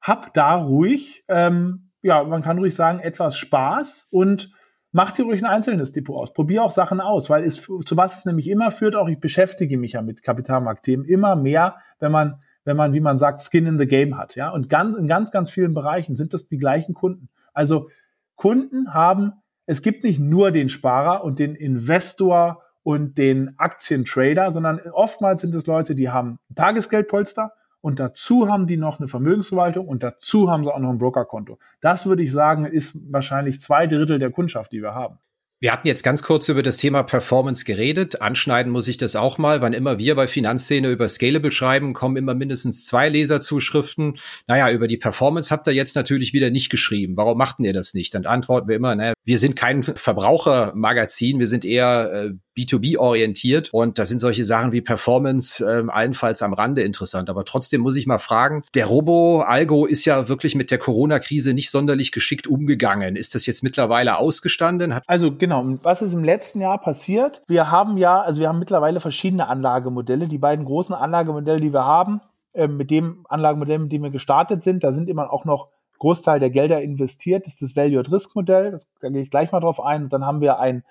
hab 0.01 0.33
da 0.33 0.55
ruhig, 0.55 1.25
ähm, 1.29 1.91
ja, 2.01 2.25
man 2.25 2.41
kann 2.41 2.59
ruhig 2.59 2.75
sagen, 2.75 3.01
etwas 3.01 3.37
Spaß 3.37 4.09
und 4.11 4.53
mach 4.93 5.13
dir 5.13 5.25
ruhig 5.25 5.43
ein 5.43 5.51
einzelnes 5.51 5.93
Depot 5.93 6.17
aus. 6.17 6.33
Probier 6.33 6.65
auch 6.65 6.71
Sachen 6.71 7.01
aus, 7.01 7.31
weil 7.31 7.45
es 7.45 7.63
zu 7.63 7.97
was 7.97 8.19
es 8.19 8.25
nämlich 8.25 8.49
immer 8.49 8.71
führt, 8.71 8.97
auch 8.97 9.09
ich 9.09 9.21
beschäftige 9.21 9.79
mich 9.79 9.93
ja 9.93 10.03
mit 10.03 10.23
Kapitalmarktthemen 10.23 11.07
immer 11.07 11.37
mehr, 11.37 11.77
wenn 11.99 12.13
man 12.13 12.41
wenn 12.65 12.77
man, 12.77 12.93
wie 12.93 13.01
man 13.01 13.19
sagt, 13.19 13.43
Skin 13.43 13.67
in 13.67 13.79
the 13.79 13.87
Game 13.87 14.19
hat, 14.19 14.37
ja. 14.37 14.51
Und 14.51 14.69
ganz, 14.69 14.95
in 14.95 15.09
ganz, 15.09 15.31
ganz 15.31 15.51
vielen 15.51 15.75
Bereichen 15.75 16.15
sind 16.15 16.35
das 16.35 16.47
die 16.47 16.59
gleichen 16.59 16.95
Kunden. 16.95 17.29
Also 17.53 17.89
Kunden 18.37 18.93
haben, 18.93 19.33
es 19.67 19.83
gibt 19.83 20.05
nicht 20.05 20.21
nur 20.21 20.51
den 20.51 20.69
Sparer 20.69 21.25
und 21.25 21.39
den 21.39 21.55
Investor 21.55 22.63
und 22.83 23.19
den 23.19 23.59
Aktientrader, 23.59 24.53
sondern 24.53 24.81
oftmals 24.93 25.41
sind 25.41 25.55
es 25.55 25.67
Leute, 25.67 25.95
die 25.95 26.11
haben 26.11 26.39
ein 26.51 26.55
Tagesgeldpolster 26.55 27.53
und 27.81 28.01
dazu 28.01 28.49
haben 28.49 28.67
die 28.67 28.77
noch 28.77 28.99
eine 28.99 29.09
Vermögensverwaltung 29.09 29.89
und 29.89 30.03
dazu 30.03 30.51
haben 30.51 30.65
sie 30.65 30.73
auch 30.73 30.79
noch 30.79 30.91
ein 30.91 30.99
Brokerkonto. 30.99 31.59
Das 31.81 32.07
würde 32.07 32.23
ich 32.23 32.33
sagen, 32.33 32.67
ist 32.67 32.99
wahrscheinlich 33.11 33.61
zwei 33.61 33.87
Drittel 33.87 34.19
der 34.19 34.31
Kundschaft, 34.31 34.73
die 34.73 34.83
wir 34.83 34.95
haben. 34.95 35.19
Wir 35.63 35.75
hatten 35.75 35.87
jetzt 35.87 36.03
ganz 36.03 36.23
kurz 36.23 36.49
über 36.49 36.63
das 36.63 36.79
Thema 36.79 37.03
Performance 37.03 37.67
geredet. 37.67 38.23
Anschneiden 38.23 38.73
muss 38.73 38.89
ich 38.89 38.97
das 38.97 39.15
auch 39.15 39.37
mal. 39.37 39.61
Wann 39.61 39.75
immer 39.75 39.99
wir 39.99 40.15
bei 40.15 40.27
Finanzszene 40.27 40.89
über 40.89 41.07
Scalable 41.07 41.53
schreiben, 41.53 41.93
kommen 41.93 42.17
immer 42.17 42.35
mindestens 42.35 42.87
zwei 42.87 43.11
Leserzuschriften. 43.11 44.17
Naja, 44.47 44.71
über 44.71 44.89
die 44.89 44.97
Performance 44.97 45.51
habt 45.51 45.67
ihr 45.67 45.75
jetzt 45.75 45.97
natürlich 45.97 46.33
wieder 46.33 46.49
nicht 46.49 46.71
geschrieben. 46.71 47.15
Warum 47.19 47.37
machten 47.37 47.63
ihr 47.65 47.75
das 47.75 47.93
nicht? 47.93 48.15
Dann 48.15 48.25
antworten 48.25 48.69
wir 48.69 48.77
immer, 48.77 48.95
naja, 48.95 49.13
wir 49.27 49.39
sind 49.39 49.55
kein 49.55 49.83
Verbrauchermagazin, 49.83 51.39
wir 51.39 51.47
sind 51.47 51.67
eher 51.67 52.11
äh, 52.11 52.31
B2B 52.57 52.99
orientiert 52.99 53.69
und 53.73 53.99
da 53.99 54.05
sind 54.05 54.19
solche 54.19 54.45
Sachen 54.45 54.73
wie 54.73 54.81
Performance 54.81 55.65
äh, 55.65 55.89
allenfalls 55.89 56.43
am 56.43 56.53
Rande 56.53 56.83
interessant. 56.83 57.31
Aber 57.31 57.45
trotzdem 57.45 57.81
muss 57.81 57.97
ich 57.97 58.07
mal 58.07 58.19
fragen, 58.19 58.65
der 58.75 58.87
Robo-Algo 58.87 59.87
ist 59.87 60.05
ja 60.05 60.29
wirklich 60.29 60.55
mit 60.55 60.71
der 60.71 60.79
Corona-Krise 60.79 61.55
nicht 61.55 61.71
sonderlich 61.71 62.13
geschickt 62.13 62.47
umgegangen. 62.47 63.17
Ist 63.17 63.35
das 63.35 63.47
jetzt 63.47 63.63
mittlerweile 63.63 64.17
ausgestanden? 64.17 64.95
Hat 64.95 65.05
also 65.07 65.35
genau, 65.35 65.50
was 65.83 66.03
ist 66.03 66.15
im 66.15 66.25
letzten 66.25 66.61
Jahr 66.61 66.79
passiert? 66.79 67.43
Wir 67.47 67.71
haben 67.71 67.97
ja, 67.97 68.21
also 68.21 68.41
wir 68.41 68.49
haben 68.49 68.59
mittlerweile 68.59 69.01
verschiedene 69.01 69.49
Anlagemodelle. 69.49 70.29
Die 70.29 70.39
beiden 70.39 70.65
großen 70.65 70.95
Anlagemodelle, 70.95 71.61
die 71.61 71.73
wir 71.73 71.85
haben, 71.85 72.21
äh, 72.53 72.69
mit 72.69 72.91
dem 72.91 73.25
Anlagemodell, 73.29 73.79
mit 73.79 73.93
dem 73.93 74.03
wir 74.03 74.11
gestartet 74.11 74.63
sind, 74.63 74.85
da 74.85 74.93
sind 74.93 75.09
immer 75.09 75.33
auch 75.33 75.45
noch 75.45 75.69
Großteil 75.99 76.41
der 76.41 76.51
Gelder 76.51 76.81
investiert, 76.81 77.45
das 77.45 77.53
ist 77.55 77.63
das 77.63 77.77
Value-at-Risk-Modell. 77.77 78.77
Da 79.01 79.09
gehe 79.11 79.21
ich 79.21 79.31
gleich 79.31 79.53
mal 79.53 79.61
drauf 79.61 79.81
ein. 79.81 80.05
Und 80.05 80.13
dann 80.13 80.25
haben 80.25 80.41
wir 80.41 80.59
ein 80.59 80.83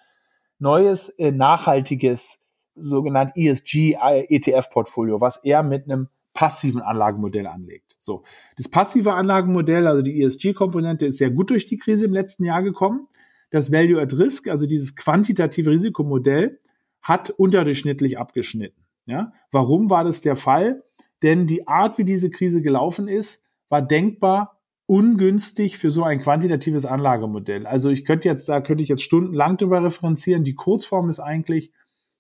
neues, 0.60 1.10
äh, 1.10 1.32
nachhaltiges, 1.32 2.40
sogenannt 2.76 3.32
ESG-ETF-Portfolio, 3.36 5.18
äh, 5.18 5.22
was 5.22 5.38
eher 5.38 5.64
mit 5.64 5.86
einem 5.86 6.10
passiven 6.34 6.82
Anlagemodell 6.82 7.48
anlegt. 7.48 7.98
So. 8.00 8.24
Das 8.56 8.70
passive 8.70 9.14
Anlagemodell, 9.14 9.88
also 9.88 10.04
die 10.04 10.22
ESG-Komponente, 10.22 11.08
ist 11.08 11.18
sehr 11.18 11.32
gut 11.32 11.50
durch 11.50 11.66
die 11.66 11.78
Krise 11.78 12.06
im 12.06 12.14
letzten 12.14 12.46
Jahr 12.46 12.62
gekommen. 12.62 13.08
Das 13.50 13.72
Value 13.72 14.02
at 14.02 14.18
Risk, 14.18 14.48
also 14.48 14.66
dieses 14.66 14.96
quantitative 14.96 15.72
Risikomodell, 15.72 16.60
hat 17.02 17.30
unterdurchschnittlich 17.30 18.20
abgeschnitten. 18.20 18.86
Ja? 19.06 19.34
Warum 19.52 19.90
war 19.90 20.04
das 20.04 20.22
der 20.22 20.36
Fall? 20.36 20.84
Denn 21.24 21.48
die 21.48 21.68
Art, 21.68 21.98
wie 21.98 22.04
diese 22.04 22.30
Krise 22.30 22.62
gelaufen 22.62 23.08
ist, 23.08 23.44
war 23.70 23.82
denkbar 23.82 24.60
ungünstig 24.86 25.78
für 25.78 25.92
so 25.92 26.04
ein 26.04 26.20
quantitatives 26.20 26.86
Anlagemodell. 26.86 27.68
Also 27.68 27.90
ich 27.90 28.06
könnte 28.06 28.28
jetzt, 28.28 28.50
da 28.50 28.60
könnte 28.62 28.82
ich 28.82 28.90
jetzt 28.90 29.04
stundenlang 29.04 29.58
drüber 29.58 29.84
referenzieren. 29.84 30.44
Die 30.44 30.56
Kurzform 30.56 31.10
ist 31.10 31.20
eigentlich, 31.20 31.72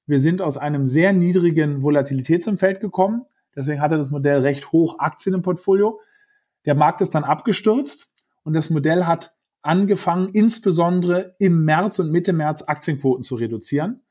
wir 0.06 0.20
sind 0.20 0.42
aus 0.42 0.58
einem 0.58 0.86
sehr 0.86 1.14
niedrigen 1.14 1.82
Volatilitätsumfeld 1.82 2.80
gekommen. 2.80 3.26
Deswegen 3.56 3.82
hatte 3.82 3.98
das 3.98 4.12
Modell 4.12 4.42
recht 4.42 4.72
hoch 4.72 5.00
Aktien 5.00 5.36
im 5.36 5.42
Portfolio. 5.42 6.00
Der 6.66 6.76
Markt 6.76 7.02
ist 7.02 7.16
dann 7.16 7.24
abgestürzt 7.24 8.12
und 8.44 8.54
das 8.54 8.70
Modell 8.70 9.06
hat 9.06 9.36
angefangen, 9.62 10.30
insbesondere 10.30 11.36
im 11.40 11.66
März 11.66 12.00
und 12.00 12.12
Mitte 12.12 12.34
März 12.34 12.64
Aktienquoten 12.64 13.24
zu 13.24 13.36
reduzieren. 13.36 14.02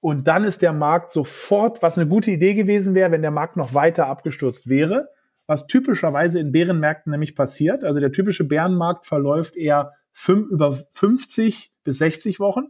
Und 0.00 0.26
dann 0.28 0.44
ist 0.44 0.62
der 0.62 0.72
Markt 0.72 1.12
sofort, 1.12 1.82
was 1.82 1.98
eine 1.98 2.08
gute 2.08 2.30
Idee 2.30 2.54
gewesen 2.54 2.94
wäre, 2.94 3.10
wenn 3.10 3.22
der 3.22 3.30
Markt 3.30 3.56
noch 3.56 3.74
weiter 3.74 4.06
abgestürzt 4.06 4.68
wäre, 4.68 5.08
was 5.46 5.66
typischerweise 5.66 6.40
in 6.40 6.52
Bärenmärkten 6.52 7.10
nämlich 7.10 7.36
passiert. 7.36 7.84
Also 7.84 8.00
der 8.00 8.12
typische 8.12 8.44
Bärenmarkt 8.44 9.04
verläuft 9.04 9.56
eher 9.56 9.92
fünf, 10.12 10.48
über 10.50 10.74
50 10.74 11.72
bis 11.84 11.98
60 11.98 12.40
Wochen 12.40 12.68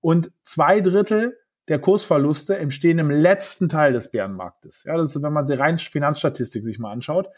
und 0.00 0.32
zwei 0.42 0.80
Drittel 0.80 1.36
der 1.68 1.78
Kursverluste 1.78 2.56
entstehen 2.56 2.98
im 2.98 3.10
letzten 3.10 3.68
Teil 3.68 3.92
des 3.92 4.10
Bärenmarktes. 4.10 4.84
Ja, 4.84 4.96
das 4.96 5.14
ist, 5.14 5.22
wenn 5.22 5.32
man 5.32 5.46
die 5.46 5.52
rein 5.52 5.78
Finanzstatistik 5.78 6.64
sich 6.64 6.78
mal 6.78 6.90
anschaut. 6.90 7.28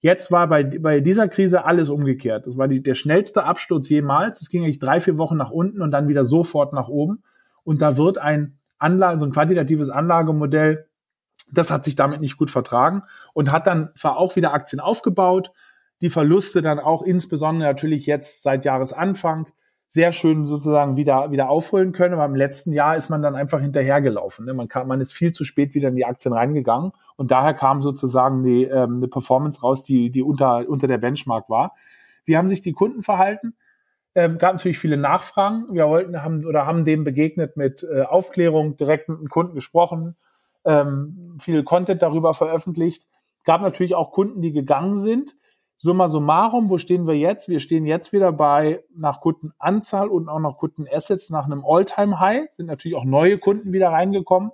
Jetzt 0.00 0.32
war 0.32 0.48
bei, 0.48 0.64
bei 0.64 1.00
dieser 1.00 1.28
Krise 1.28 1.64
alles 1.64 1.90
umgekehrt. 1.90 2.46
Das 2.46 2.56
war 2.56 2.68
die, 2.68 2.82
der 2.82 2.94
schnellste 2.94 3.44
Absturz 3.44 3.88
jemals. 3.88 4.40
Es 4.40 4.48
ging 4.48 4.64
eigentlich 4.64 4.78
drei, 4.78 5.00
vier 5.00 5.18
Wochen 5.18 5.36
nach 5.36 5.50
unten 5.50 5.82
und 5.82 5.90
dann 5.90 6.08
wieder 6.08 6.24
sofort 6.24 6.72
nach 6.72 6.88
oben. 6.88 7.22
Und 7.64 7.82
da 7.82 7.96
wird 7.96 8.18
ein 8.18 8.58
Anlage, 8.78 9.20
so 9.20 9.26
ein 9.26 9.32
quantitatives 9.32 9.90
Anlagemodell 9.90 10.86
das 11.52 11.70
hat 11.70 11.84
sich 11.84 11.96
damit 11.96 12.20
nicht 12.20 12.36
gut 12.36 12.50
vertragen 12.50 13.02
und 13.34 13.52
hat 13.52 13.66
dann 13.66 13.90
zwar 13.94 14.16
auch 14.16 14.36
wieder 14.36 14.52
Aktien 14.52 14.80
aufgebaut, 14.80 15.52
die 16.00 16.10
Verluste 16.10 16.62
dann 16.62 16.78
auch 16.78 17.02
insbesondere 17.02 17.68
natürlich 17.68 18.06
jetzt 18.06 18.42
seit 18.42 18.64
Jahresanfang 18.64 19.50
sehr 19.92 20.12
schön 20.12 20.46
sozusagen 20.46 20.96
wieder, 20.96 21.32
wieder 21.32 21.50
aufholen 21.50 21.90
können. 21.90 22.14
Aber 22.14 22.24
im 22.24 22.36
letzten 22.36 22.72
Jahr 22.72 22.96
ist 22.96 23.10
man 23.10 23.22
dann 23.22 23.34
einfach 23.34 23.60
hinterhergelaufen. 23.60 24.46
Ne? 24.46 24.54
Man, 24.54 24.68
kann, 24.68 24.86
man 24.86 25.00
ist 25.00 25.12
viel 25.12 25.32
zu 25.32 25.44
spät 25.44 25.74
wieder 25.74 25.88
in 25.88 25.96
die 25.96 26.04
Aktien 26.04 26.32
reingegangen. 26.32 26.92
Und 27.16 27.32
daher 27.32 27.54
kam 27.54 27.82
sozusagen 27.82 28.44
die, 28.44 28.62
ähm, 28.62 28.98
eine 28.98 29.08
Performance 29.08 29.62
raus, 29.62 29.82
die, 29.82 30.10
die 30.10 30.22
unter, 30.22 30.68
unter 30.68 30.86
der 30.86 30.98
Benchmark 30.98 31.50
war. 31.50 31.74
Wie 32.24 32.36
haben 32.36 32.48
sich 32.48 32.62
die 32.62 32.72
Kunden 32.72 33.02
verhalten? 33.02 33.56
Ähm, 34.14 34.38
gab 34.38 34.52
natürlich 34.52 34.78
viele 34.78 34.96
Nachfragen. 34.96 35.66
Wir 35.72 35.88
wollten 35.88 36.22
haben 36.22 36.46
oder 36.46 36.66
haben 36.66 36.84
dem 36.84 37.02
begegnet 37.02 37.56
mit 37.56 37.82
äh, 37.82 38.02
Aufklärung, 38.02 38.76
direkt 38.76 39.08
mit 39.08 39.18
dem 39.18 39.26
Kunden 39.26 39.54
gesprochen, 39.56 40.16
ähm, 40.64 41.34
viel 41.40 41.64
Content 41.64 42.00
darüber 42.00 42.32
veröffentlicht. 42.32 43.08
Gab 43.44 43.60
natürlich 43.60 43.96
auch 43.96 44.12
Kunden, 44.12 44.40
die 44.40 44.52
gegangen 44.52 45.00
sind. 45.00 45.34
Summa 45.82 46.10
summarum, 46.10 46.68
wo 46.68 46.76
stehen 46.76 47.06
wir 47.06 47.16
jetzt? 47.16 47.48
Wir 47.48 47.58
stehen 47.58 47.86
jetzt 47.86 48.12
wieder 48.12 48.32
bei 48.32 48.84
nach 48.94 49.22
Kundenanzahl 49.22 50.08
und 50.08 50.28
auch 50.28 50.38
nach 50.38 50.58
Kundenassets 50.58 51.30
nach 51.30 51.46
einem 51.46 51.64
All-Time-High. 51.64 52.52
Sind 52.52 52.66
natürlich 52.66 52.98
auch 52.98 53.06
neue 53.06 53.38
Kunden 53.38 53.72
wieder 53.72 53.88
reingekommen. 53.88 54.50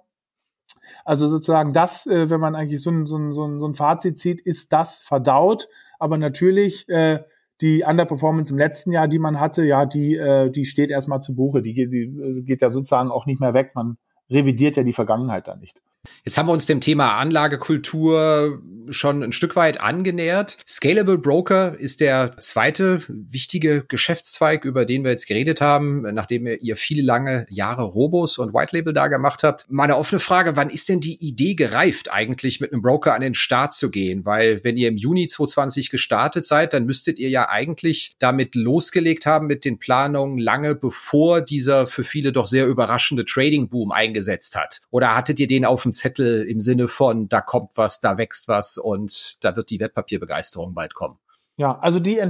Also 1.05 1.27
sozusagen 1.27 1.73
das, 1.73 2.07
äh, 2.07 2.31
wenn 2.31 2.39
man 2.39 2.55
eigentlich 2.55 2.81
so 2.81 2.91
ein, 2.91 3.07
so, 3.07 3.17
ein, 3.17 3.33
so, 3.33 3.45
ein, 3.45 3.75
Fazit 3.75 4.21
zieht, 4.21 4.41
ist 4.41 4.73
das 4.73 5.01
verdaut. 5.03 5.67
Aber 5.99 6.17
natürlich 6.17 6.89
äh, 6.89 7.25
die 7.61 7.83
Underperformance 7.83 8.53
im 8.53 8.59
letzten 8.59 8.93
Jahr, 8.93 9.09
die 9.09 9.19
man 9.19 9.41
hatte, 9.41 9.65
ja, 9.65 9.85
die, 9.85 10.15
äh, 10.15 10.49
die 10.49 10.65
steht 10.65 10.91
erstmal 10.91 11.21
zu 11.21 11.35
Buche. 11.35 11.61
Die, 11.61 11.75
die 11.75 12.05
äh, 12.05 12.43
geht 12.43 12.63
ja 12.63 12.71
sozusagen 12.71 13.11
auch 13.11 13.27
nicht 13.27 13.41
mehr 13.41 13.53
weg. 13.53 13.73
Man 13.75 13.99
revidiert 14.31 14.77
ja 14.77 14.85
die 14.85 14.93
Vergangenheit 14.93 15.49
da 15.49 15.57
nicht. 15.57 15.83
Jetzt 16.25 16.39
haben 16.39 16.47
wir 16.49 16.53
uns 16.53 16.67
dem 16.67 16.81
Thema 16.81 17.17
Anlagekultur 17.17 18.61
schon 18.91 19.23
ein 19.23 19.33
Stück 19.33 19.57
weit 19.57 19.81
angenähert. 19.81 20.59
Scalable 20.67 21.19
Broker 21.19 21.79
ist 21.79 22.01
der 22.01 22.37
zweite 22.39 23.03
wichtige 23.09 23.85
Geschäftszweig, 23.87 24.65
über 24.65 24.85
den 24.85 25.05
wir 25.05 25.11
jetzt 25.11 25.27
geredet 25.27 25.61
haben, 25.61 26.03
nachdem 26.15 26.47
ihr 26.47 26.77
viele 26.77 27.03
lange 27.03 27.47
Jahre 27.51 27.85
Robos 27.85 28.39
und 28.39 28.55
White 28.55 28.77
Label 28.77 28.93
da 28.93 29.09
gemacht 29.09 29.43
habt. 29.43 29.67
Meine 29.69 29.97
offene 29.97 30.21
Frage, 30.21 30.57
wann 30.57 30.71
ist 30.71 30.89
denn 30.89 31.01
die 31.01 31.17
Idee 31.17 31.55
gereift, 31.55 32.13
eigentlich 32.13 32.61
mit 32.61 32.73
einem 32.73 32.83
Broker 32.83 33.15
an 33.15 33.21
den 33.21 33.35
Start 33.35 33.75
zu 33.75 33.91
gehen? 33.91 34.25
Weil 34.25 34.63
wenn 34.63 34.77
ihr 34.77 34.89
im 34.89 34.97
Juni 34.97 35.27
2020 35.27 35.91
gestartet 35.91 36.47
seid, 36.47 36.73
dann 36.73 36.87
müsstet 36.87 37.19
ihr 37.19 37.29
ja 37.29 37.49
eigentlich 37.49 38.15
damit 38.19 38.55
losgelegt 38.55 39.27
haben 39.27 39.47
mit 39.47 39.65
den 39.65 39.79
Planungen 39.79 40.39
lange 40.39 40.75
bevor 40.75 41.41
dieser 41.41 41.87
für 41.87 42.05
viele 42.05 42.33
doch 42.33 42.47
sehr 42.47 42.67
überraschende 42.67 43.25
Trading 43.25 43.69
Boom 43.69 43.93
eingesetzt 43.93 44.57
hat. 44.57 44.81
Oder 44.91 45.15
hattet 45.15 45.39
ihr 45.41 45.47
den 45.47 45.65
auf 45.65 45.83
dem 45.83 45.93
Zettel 45.97 46.43
im 46.43 46.61
Sinne 46.61 46.89
von, 46.89 47.29
da 47.29 47.41
kommt 47.41 47.71
was, 47.75 48.01
da 48.01 48.19
wächst 48.19 48.49
was 48.49 48.79
und 48.79 49.43
da 49.45 49.57
wird 49.57 49.71
die 49.71 49.81
Wertpapierbegeisterung 49.81 50.75
bald 50.75 50.95
kommen. 50.95 51.19
Ja, 51.57 51.79
also 51.79 51.99
die, 52.01 52.21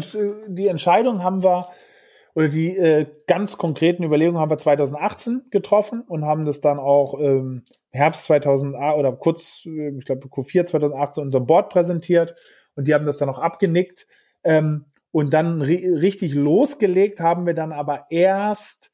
die 0.49 0.69
Entscheidung 0.69 1.23
haben 1.23 1.43
wir 1.43 1.69
oder 2.37 2.49
die 2.49 2.77
äh, 2.77 3.07
ganz 3.27 3.57
konkreten 3.57 4.05
Überlegungen 4.05 4.39
haben 4.39 4.51
wir 4.51 4.59
2018 4.59 5.47
getroffen 5.51 6.03
und 6.03 6.27
haben 6.27 6.45
das 6.45 6.61
dann 6.61 6.79
auch 6.79 7.19
ähm, 7.19 7.65
Herbst 7.91 8.25
2008 8.25 8.99
oder 8.99 9.13
kurz, 9.13 9.65
äh, 9.65 9.97
ich 9.99 10.05
glaube 10.05 10.29
Q4 10.29 10.67
2018 10.67 11.25
unserem 11.25 11.47
Board 11.47 11.71
präsentiert 11.71 12.35
und 12.75 12.89
die 12.89 12.95
haben 12.95 13.07
das 13.07 13.17
dann 13.17 13.31
auch 13.31 13.39
abgenickt. 13.39 14.07
Ähm, 14.45 14.85
und 15.13 15.33
dann 15.33 15.63
richtig 15.63 16.35
losgelegt 16.35 17.21
haben 17.21 17.47
wir 17.47 17.55
dann 17.55 17.73
aber 17.73 18.05
erst 18.11 18.91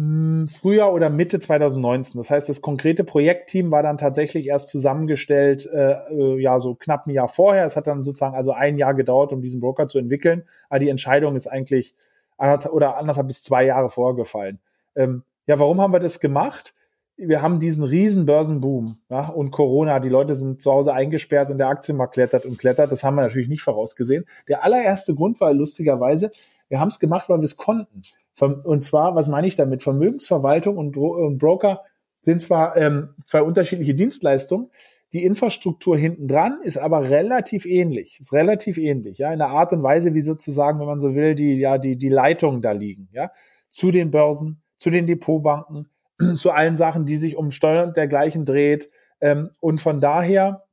Frühjahr 0.00 0.92
oder 0.92 1.10
Mitte 1.10 1.40
2019. 1.40 2.20
Das 2.20 2.30
heißt, 2.30 2.48
das 2.48 2.60
konkrete 2.60 3.02
Projektteam 3.02 3.72
war 3.72 3.82
dann 3.82 3.96
tatsächlich 3.96 4.46
erst 4.46 4.68
zusammengestellt, 4.68 5.66
äh, 5.66 5.94
äh, 6.12 6.40
ja, 6.40 6.60
so 6.60 6.76
knapp 6.76 7.06
ein 7.06 7.10
Jahr 7.10 7.26
vorher. 7.26 7.64
Es 7.64 7.74
hat 7.74 7.88
dann 7.88 8.04
sozusagen 8.04 8.36
also 8.36 8.52
ein 8.52 8.78
Jahr 8.78 8.94
gedauert, 8.94 9.32
um 9.32 9.42
diesen 9.42 9.58
Broker 9.58 9.88
zu 9.88 9.98
entwickeln. 9.98 10.44
Aber 10.68 10.78
die 10.78 10.88
Entscheidung 10.88 11.34
ist 11.34 11.48
eigentlich 11.48 11.96
anderthalb 12.36 12.72
oder 12.74 12.96
anderthalb 12.96 13.26
bis 13.26 13.42
zwei 13.42 13.64
Jahre 13.64 13.88
vorgefallen. 13.90 14.60
Ähm, 14.94 15.24
ja, 15.48 15.58
warum 15.58 15.80
haben 15.80 15.92
wir 15.92 15.98
das 15.98 16.20
gemacht? 16.20 16.74
Wir 17.16 17.42
haben 17.42 17.58
diesen 17.58 17.82
riesen 17.82 18.24
Börsenboom 18.24 18.98
ja, 19.10 19.28
und 19.28 19.50
Corona. 19.50 19.98
Die 19.98 20.08
Leute 20.08 20.36
sind 20.36 20.62
zu 20.62 20.70
Hause 20.70 20.92
eingesperrt 20.92 21.50
und 21.50 21.58
der 21.58 21.66
Aktienmarkt 21.66 22.14
klettert 22.14 22.44
und 22.46 22.56
klettert. 22.56 22.92
Das 22.92 23.02
haben 23.02 23.16
wir 23.16 23.22
natürlich 23.22 23.48
nicht 23.48 23.62
vorausgesehen. 23.62 24.26
Der 24.46 24.62
allererste 24.62 25.16
Grund 25.16 25.40
war 25.40 25.52
lustigerweise, 25.52 26.30
wir 26.68 26.78
haben 26.78 26.88
es 26.88 27.00
gemacht, 27.00 27.28
weil 27.28 27.38
wir 27.38 27.44
es 27.44 27.56
konnten. 27.56 28.02
Und 28.40 28.84
zwar, 28.84 29.14
was 29.14 29.28
meine 29.28 29.46
ich 29.46 29.56
damit? 29.56 29.82
Vermögensverwaltung 29.82 30.76
und, 30.76 30.96
und 30.96 31.38
Broker 31.38 31.82
sind 32.22 32.42
zwar 32.42 32.76
ähm, 32.76 33.14
zwei 33.26 33.42
unterschiedliche 33.42 33.94
Dienstleistungen, 33.94 34.70
die 35.12 35.24
Infrastruktur 35.24 35.96
hinten 35.96 36.28
dran 36.28 36.60
ist 36.62 36.76
aber 36.76 37.08
relativ 37.08 37.64
ähnlich, 37.64 38.18
ist 38.20 38.32
relativ 38.32 38.76
ähnlich, 38.76 39.18
ja, 39.18 39.32
in 39.32 39.38
der 39.38 39.48
Art 39.48 39.72
und 39.72 39.82
Weise, 39.82 40.12
wie 40.14 40.20
sozusagen, 40.20 40.78
wenn 40.80 40.86
man 40.86 41.00
so 41.00 41.14
will, 41.14 41.34
die, 41.34 41.54
ja, 41.54 41.78
die, 41.78 41.96
die 41.96 42.10
Leitungen 42.10 42.60
da 42.60 42.72
liegen, 42.72 43.08
ja, 43.12 43.30
zu 43.70 43.90
den 43.90 44.10
Börsen, 44.10 44.62
zu 44.76 44.90
den 44.90 45.06
Depotbanken, 45.06 45.88
zu 46.36 46.50
allen 46.50 46.76
Sachen, 46.76 47.06
die 47.06 47.16
sich 47.16 47.36
um 47.36 47.50
Steuern 47.50 47.94
dergleichen 47.94 48.44
dreht. 48.44 48.90
Ähm, 49.20 49.50
und 49.60 49.80
von 49.80 50.00
daher, 50.00 50.64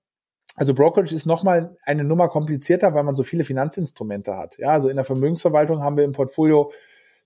also 0.58 0.74
Brokerage 0.74 1.16
ist 1.16 1.26
nochmal 1.26 1.78
eine 1.84 2.04
Nummer 2.04 2.28
komplizierter, 2.28 2.94
weil 2.94 3.04
man 3.04 3.16
so 3.16 3.24
viele 3.24 3.46
Finanzinstrumente 3.46 4.36
hat. 4.36 4.58
Ja, 4.58 4.72
also 4.72 4.90
in 4.90 4.98
der 4.98 5.06
Vermögensverwaltung 5.06 5.82
haben 5.82 5.96
wir 5.96 6.04
im 6.04 6.12
Portfolio 6.12 6.72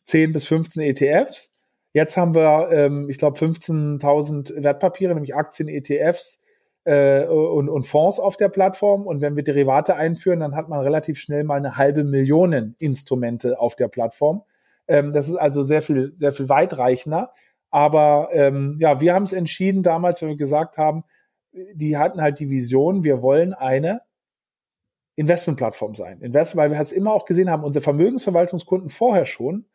10 0.09 0.33
bis 0.33 0.47
15 0.47 0.83
ETFs. 0.83 1.51
Jetzt 1.93 2.17
haben 2.17 2.35
wir, 2.35 2.69
ähm, 2.71 3.09
ich 3.09 3.17
glaube, 3.17 3.37
15.000 3.37 4.63
Wertpapiere, 4.63 5.13
nämlich 5.13 5.35
Aktien, 5.35 5.69
ETFs 5.69 6.41
äh, 6.83 7.25
und, 7.25 7.69
und 7.69 7.83
Fonds 7.83 8.19
auf 8.19 8.37
der 8.37 8.49
Plattform. 8.49 9.07
Und 9.07 9.21
wenn 9.21 9.35
wir 9.35 9.43
Derivate 9.43 9.95
einführen, 9.95 10.39
dann 10.39 10.55
hat 10.55 10.69
man 10.69 10.81
relativ 10.81 11.19
schnell 11.19 11.43
mal 11.43 11.57
eine 11.57 11.77
halbe 11.77 12.03
Million 12.03 12.75
Instrumente 12.77 13.59
auf 13.59 13.75
der 13.75 13.87
Plattform. 13.87 14.43
Ähm, 14.87 15.11
das 15.11 15.27
ist 15.27 15.35
also 15.35 15.63
sehr 15.63 15.81
viel, 15.81 16.13
sehr 16.17 16.31
viel 16.31 16.49
weitreichender. 16.49 17.33
Aber 17.71 18.29
ähm, 18.31 18.77
ja, 18.79 19.01
wir 19.01 19.13
haben 19.13 19.23
es 19.23 19.33
entschieden 19.33 19.83
damals, 19.83 20.21
wenn 20.21 20.29
wir 20.29 20.37
gesagt 20.37 20.77
haben, 20.77 21.03
die 21.51 21.97
hatten 21.97 22.21
halt 22.21 22.39
die 22.39 22.49
Vision, 22.49 23.03
wir 23.03 23.21
wollen 23.21 23.53
eine 23.53 24.01
Investmentplattform 25.15 25.95
sein. 25.95 26.21
Invest, 26.21 26.55
weil 26.55 26.71
wir 26.71 26.79
es 26.79 26.91
immer 26.91 27.13
auch 27.13 27.25
gesehen 27.25 27.49
haben, 27.49 27.63
unsere 27.63 27.83
Vermögensverwaltungskunden 27.83 28.89
vorher 28.89 29.25
schon 29.25 29.65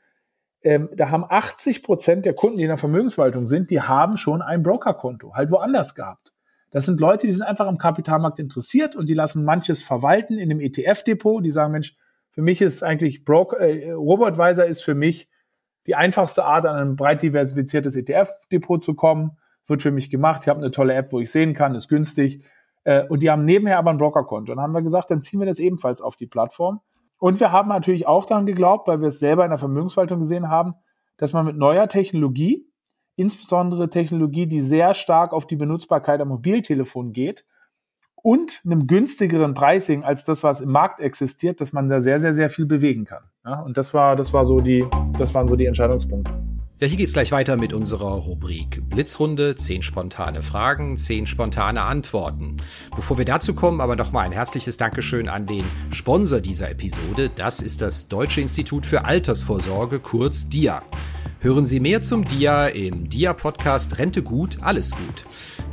ähm, 0.64 0.88
da 0.94 1.10
haben 1.10 1.24
80 1.28 1.82
Prozent 1.82 2.24
der 2.24 2.34
Kunden, 2.34 2.56
die 2.56 2.64
in 2.64 2.68
der 2.68 2.78
Vermögensverwaltung 2.78 3.46
sind, 3.46 3.70
die 3.70 3.82
haben 3.82 4.16
schon 4.16 4.42
ein 4.42 4.62
Brokerkonto, 4.62 5.34
halt 5.34 5.50
woanders 5.50 5.94
gehabt. 5.94 6.32
Das 6.70 6.86
sind 6.86 6.98
Leute, 6.98 7.26
die 7.26 7.32
sind 7.32 7.42
einfach 7.42 7.66
am 7.66 7.78
Kapitalmarkt 7.78 8.40
interessiert 8.40 8.96
und 8.96 9.08
die 9.08 9.14
lassen 9.14 9.44
manches 9.44 9.82
verwalten 9.82 10.38
in 10.38 10.48
dem 10.48 10.58
ETF-Depot. 10.58 11.44
Die 11.44 11.52
sagen, 11.52 11.72
Mensch, 11.72 11.96
für 12.30 12.42
mich 12.42 12.60
ist 12.62 12.82
eigentlich 12.82 13.24
Broker, 13.24 13.60
äh, 13.60 13.92
Robotweiser 13.92 14.66
ist 14.66 14.82
für 14.82 14.94
mich 14.94 15.28
die 15.86 15.94
einfachste 15.94 16.44
Art, 16.44 16.66
an 16.66 16.76
ein 16.76 16.96
breit 16.96 17.22
diversifiziertes 17.22 17.94
ETF-Depot 17.94 18.82
zu 18.82 18.94
kommen. 18.94 19.36
Wird 19.66 19.82
für 19.82 19.92
mich 19.92 20.10
gemacht. 20.10 20.42
Ich 20.42 20.48
habe 20.48 20.60
eine 20.60 20.72
tolle 20.72 20.94
App, 20.94 21.12
wo 21.12 21.20
ich 21.20 21.30
sehen 21.30 21.54
kann, 21.54 21.74
ist 21.74 21.88
günstig. 21.88 22.44
Äh, 22.82 23.04
und 23.06 23.22
die 23.22 23.30
haben 23.30 23.44
nebenher 23.44 23.78
aber 23.78 23.90
ein 23.90 23.98
Brokerkonto. 23.98 24.50
Und 24.50 24.56
dann 24.56 24.64
haben 24.64 24.72
wir 24.72 24.82
gesagt, 24.82 25.10
dann 25.10 25.22
ziehen 25.22 25.38
wir 25.38 25.46
das 25.46 25.58
ebenfalls 25.58 26.00
auf 26.00 26.16
die 26.16 26.26
Plattform. 26.26 26.80
Und 27.24 27.40
wir 27.40 27.52
haben 27.52 27.70
natürlich 27.70 28.06
auch 28.06 28.26
daran 28.26 28.44
geglaubt, 28.44 28.86
weil 28.86 29.00
wir 29.00 29.08
es 29.08 29.18
selber 29.18 29.44
in 29.44 29.50
der 29.50 29.58
Vermögensverwaltung 29.58 30.18
gesehen 30.18 30.50
haben, 30.50 30.74
dass 31.16 31.32
man 31.32 31.46
mit 31.46 31.56
neuer 31.56 31.88
Technologie, 31.88 32.70
insbesondere 33.16 33.88
Technologie, 33.88 34.46
die 34.46 34.60
sehr 34.60 34.92
stark 34.92 35.32
auf 35.32 35.46
die 35.46 35.56
Benutzbarkeit 35.56 36.20
am 36.20 36.28
Mobiltelefon 36.28 37.14
geht 37.14 37.46
und 38.14 38.60
einem 38.66 38.86
günstigeren 38.86 39.54
Pricing 39.54 40.04
als 40.04 40.26
das, 40.26 40.44
was 40.44 40.60
im 40.60 40.70
Markt 40.70 41.00
existiert, 41.00 41.62
dass 41.62 41.72
man 41.72 41.88
da 41.88 42.02
sehr, 42.02 42.18
sehr, 42.18 42.34
sehr 42.34 42.50
viel 42.50 42.66
bewegen 42.66 43.06
kann. 43.06 43.22
Ja, 43.42 43.62
und 43.62 43.78
das 43.78 43.94
war, 43.94 44.16
das 44.16 44.34
war 44.34 44.44
so 44.44 44.60
die, 44.60 44.84
das 45.18 45.32
waren 45.32 45.48
so 45.48 45.56
die 45.56 45.64
Entscheidungspunkte. 45.64 46.53
Ja, 46.80 46.88
hier 46.88 46.96
geht's 46.96 47.12
gleich 47.12 47.30
weiter 47.30 47.56
mit 47.56 47.72
unserer 47.72 48.14
Rubrik 48.14 48.82
Blitzrunde. 48.88 49.54
Zehn 49.54 49.80
spontane 49.80 50.42
Fragen, 50.42 50.98
zehn 50.98 51.24
spontane 51.28 51.82
Antworten. 51.82 52.56
Bevor 52.96 53.16
wir 53.16 53.24
dazu 53.24 53.54
kommen, 53.54 53.80
aber 53.80 53.94
nochmal 53.94 54.26
ein 54.26 54.32
herzliches 54.32 54.76
Dankeschön 54.76 55.28
an 55.28 55.46
den 55.46 55.64
Sponsor 55.92 56.40
dieser 56.40 56.72
Episode. 56.72 57.30
Das 57.32 57.60
ist 57.60 57.80
das 57.80 58.08
Deutsche 58.08 58.40
Institut 58.40 58.86
für 58.86 59.04
Altersvorsorge, 59.04 60.00
kurz 60.00 60.48
DIA. 60.48 60.82
Hören 61.38 61.64
Sie 61.64 61.78
mehr 61.78 62.02
zum 62.02 62.24
DIA 62.24 62.66
im 62.66 63.08
DIA-Podcast 63.08 63.98
Rente 63.98 64.24
gut, 64.24 64.58
alles 64.60 64.96
gut. 64.96 65.24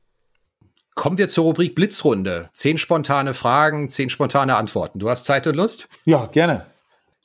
Kommen 0.96 1.18
wir 1.18 1.28
zur 1.28 1.44
Rubrik 1.44 1.76
Blitzrunde. 1.76 2.50
Zehn 2.52 2.78
spontane 2.78 3.32
Fragen, 3.32 3.88
zehn 3.88 4.10
spontane 4.10 4.56
Antworten. 4.56 4.98
Du 4.98 5.08
hast 5.08 5.24
Zeit 5.24 5.46
und 5.46 5.54
Lust? 5.54 5.88
Ja, 6.04 6.26
gerne. 6.26 6.66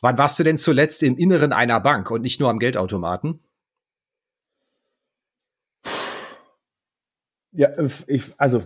Wann 0.01 0.19
warst 0.19 0.37
du 0.37 0.43
denn 0.43 0.59
zuletzt 0.59 1.01
im 1.03 1.17
Inneren 1.17 1.51
einer 1.51 1.79
Bank 1.79 2.11
und 2.11 2.21
nicht 2.21 2.39
nur 2.39 2.49
am 2.49 2.59
Geldautomaten? 2.59 3.39
Ja, 7.51 7.69
ich, 8.07 8.23
also 8.37 8.63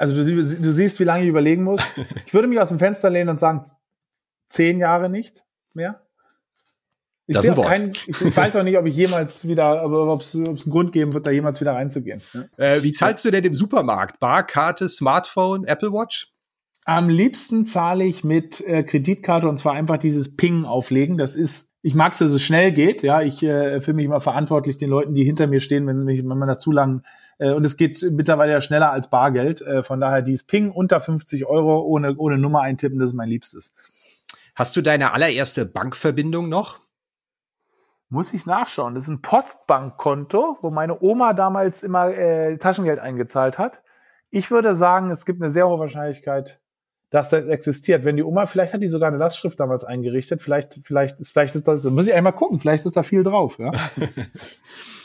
also 0.00 0.14
du, 0.14 0.24
du, 0.24 0.72
siehst, 0.72 0.98
wie 0.98 1.04
lange 1.04 1.24
ich 1.24 1.28
überlegen 1.28 1.62
muss. 1.62 1.82
Ich 2.26 2.32
würde 2.32 2.48
mich 2.48 2.58
aus 2.58 2.70
dem 2.70 2.78
Fenster 2.78 3.10
lehnen 3.10 3.28
und 3.28 3.38
sagen, 3.38 3.64
zehn 4.50 4.78
Jahre 4.78 5.08
nicht 5.08 5.44
mehr. 5.72 6.02
Ich, 7.26 7.36
das 7.36 7.46
ist 7.46 7.62
kein, 7.62 7.92
ich, 7.92 8.08
ich, 8.08 8.36
weiß 8.36 8.56
auch 8.56 8.64
nicht, 8.64 8.76
ob 8.76 8.88
ich 8.88 8.96
jemals 8.96 9.46
wieder, 9.46 9.84
ob 9.84 10.20
es 10.20 10.34
einen 10.34 10.56
Grund 10.56 10.92
geben 10.92 11.12
wird, 11.12 11.28
da 11.28 11.30
jemals 11.30 11.60
wieder 11.60 11.74
reinzugehen. 11.74 12.20
Äh, 12.56 12.82
wie 12.82 12.90
zahlst 12.90 13.24
du 13.24 13.30
denn 13.30 13.44
im 13.44 13.54
Supermarkt? 13.54 14.18
Barkarte, 14.18 14.88
Smartphone, 14.88 15.64
Apple 15.64 15.92
Watch? 15.92 16.32
Am 16.84 17.08
liebsten 17.08 17.66
zahle 17.66 18.02
ich 18.04 18.24
mit 18.24 18.60
äh, 18.66 18.82
Kreditkarte 18.82 19.48
und 19.48 19.58
zwar 19.58 19.74
einfach 19.74 19.98
dieses 19.98 20.34
Ping 20.34 20.64
auflegen. 20.64 21.18
Das 21.18 21.36
ist, 21.36 21.70
ich 21.82 21.94
mag 21.94 22.14
es, 22.14 22.18
dass 22.18 22.32
es 22.32 22.42
schnell 22.42 22.72
geht. 22.72 23.04
Ja, 23.04 23.22
ich 23.22 23.44
äh, 23.44 23.80
fühle 23.80 23.94
mich 23.94 24.06
immer 24.06 24.20
verantwortlich 24.20 24.76
den 24.76 24.90
Leuten, 24.90 25.14
die 25.14 25.22
hinter 25.22 25.46
mir 25.46 25.60
stehen, 25.60 25.86
wenn, 25.86 26.08
wenn 26.08 26.26
man 26.26 26.48
da 26.48 26.58
zu 26.58 26.72
lang 26.72 27.04
äh, 27.40 27.52
und 27.52 27.64
es 27.64 27.76
geht 27.76 28.06
mittlerweile 28.12 28.52
ja 28.52 28.60
schneller 28.60 28.92
als 28.92 29.10
Bargeld. 29.10 29.62
Äh, 29.62 29.82
von 29.82 30.00
daher 30.00 30.22
dieses 30.22 30.44
Ping 30.44 30.70
unter 30.70 31.00
50 31.00 31.46
Euro 31.46 31.80
ohne, 31.80 32.16
ohne 32.16 32.38
Nummer 32.38 32.60
eintippen, 32.60 33.00
das 33.00 33.10
ist 33.10 33.16
mein 33.16 33.28
Liebstes. 33.28 33.74
Hast 34.60 34.76
du 34.76 34.82
deine 34.82 35.14
allererste 35.14 35.64
Bankverbindung 35.64 36.50
noch? 36.50 36.80
Muss 38.10 38.34
ich 38.34 38.44
nachschauen. 38.44 38.94
Das 38.94 39.04
ist 39.04 39.08
ein 39.08 39.22
Postbankkonto, 39.22 40.58
wo 40.60 40.68
meine 40.68 41.00
Oma 41.00 41.32
damals 41.32 41.82
immer 41.82 42.08
äh, 42.08 42.58
Taschengeld 42.58 42.98
eingezahlt 42.98 43.56
hat. 43.56 43.82
Ich 44.28 44.50
würde 44.50 44.74
sagen, 44.74 45.10
es 45.10 45.24
gibt 45.24 45.40
eine 45.40 45.50
sehr 45.50 45.66
hohe 45.66 45.78
Wahrscheinlichkeit, 45.78 46.60
dass 47.08 47.30
das 47.30 47.46
existiert. 47.46 48.04
Wenn 48.04 48.16
die 48.16 48.22
Oma, 48.22 48.44
vielleicht 48.44 48.74
hat 48.74 48.82
die 48.82 48.88
sogar 48.88 49.08
eine 49.08 49.16
Lastschrift 49.16 49.58
damals 49.58 49.84
eingerichtet, 49.84 50.42
vielleicht, 50.42 50.78
vielleicht 50.84 51.18
ist, 51.22 51.30
vielleicht 51.30 51.54
ist 51.54 51.66
das, 51.66 51.82
muss 51.84 52.06
ich 52.06 52.12
einmal 52.12 52.34
gucken, 52.34 52.58
vielleicht 52.58 52.84
ist 52.84 52.98
da 52.98 53.02
viel 53.02 53.24
drauf, 53.24 53.58
ja. 53.58 53.70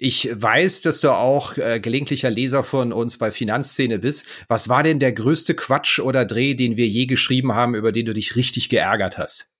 Ich 0.00 0.30
weiß, 0.32 0.82
dass 0.82 1.00
du 1.00 1.10
auch 1.10 1.56
äh, 1.56 1.80
gelegentlicher 1.80 2.30
Leser 2.30 2.62
von 2.62 2.92
uns 2.92 3.18
bei 3.18 3.32
Finanzszene 3.32 3.98
bist. 3.98 4.26
Was 4.46 4.68
war 4.68 4.84
denn 4.84 5.00
der 5.00 5.12
größte 5.12 5.54
Quatsch 5.54 5.98
oder 5.98 6.24
Dreh, 6.24 6.54
den 6.54 6.76
wir 6.76 6.86
je 6.86 7.06
geschrieben 7.06 7.54
haben, 7.54 7.74
über 7.74 7.90
den 7.90 8.06
du 8.06 8.14
dich 8.14 8.36
richtig 8.36 8.68
geärgert 8.68 9.18
hast? 9.18 9.50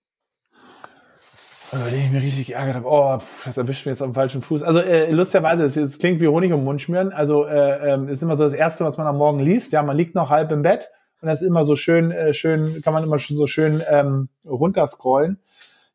Über 1.72 1.90
den 1.90 2.04
ich 2.04 2.10
mich 2.12 2.22
richtig 2.22 2.46
geärgert 2.46 2.76
habe. 2.76 2.86
Oh, 2.86 3.18
das 3.44 3.58
erwischt 3.58 3.84
mir 3.84 3.92
jetzt 3.92 4.00
dem 4.00 4.14
falschen 4.14 4.40
Fuß. 4.40 4.62
Also 4.62 4.78
äh, 4.78 5.10
lustigerweise, 5.10 5.64
es, 5.64 5.76
es 5.76 5.98
klingt 5.98 6.20
wie 6.20 6.28
Honig 6.28 6.52
um 6.52 6.60
den 6.60 6.64
Mund 6.64 6.80
schmieren. 6.80 7.12
Also 7.12 7.44
äh, 7.44 7.94
äh, 7.94 8.12
ist 8.12 8.22
immer 8.22 8.36
so 8.36 8.44
das 8.44 8.54
Erste, 8.54 8.84
was 8.84 8.96
man 8.96 9.08
am 9.08 9.16
Morgen 9.16 9.40
liest. 9.40 9.72
Ja, 9.72 9.82
man 9.82 9.96
liegt 9.96 10.14
noch 10.14 10.30
halb 10.30 10.52
im 10.52 10.62
Bett 10.62 10.88
und 11.20 11.26
das 11.26 11.42
ist 11.42 11.48
immer 11.48 11.64
so 11.64 11.74
schön, 11.74 12.12
äh, 12.12 12.32
schön, 12.32 12.80
kann 12.82 12.94
man 12.94 13.02
immer 13.02 13.18
schon 13.18 13.36
so 13.36 13.48
schön 13.48 13.82
ähm, 13.90 14.28
runterscrollen. 14.46 15.40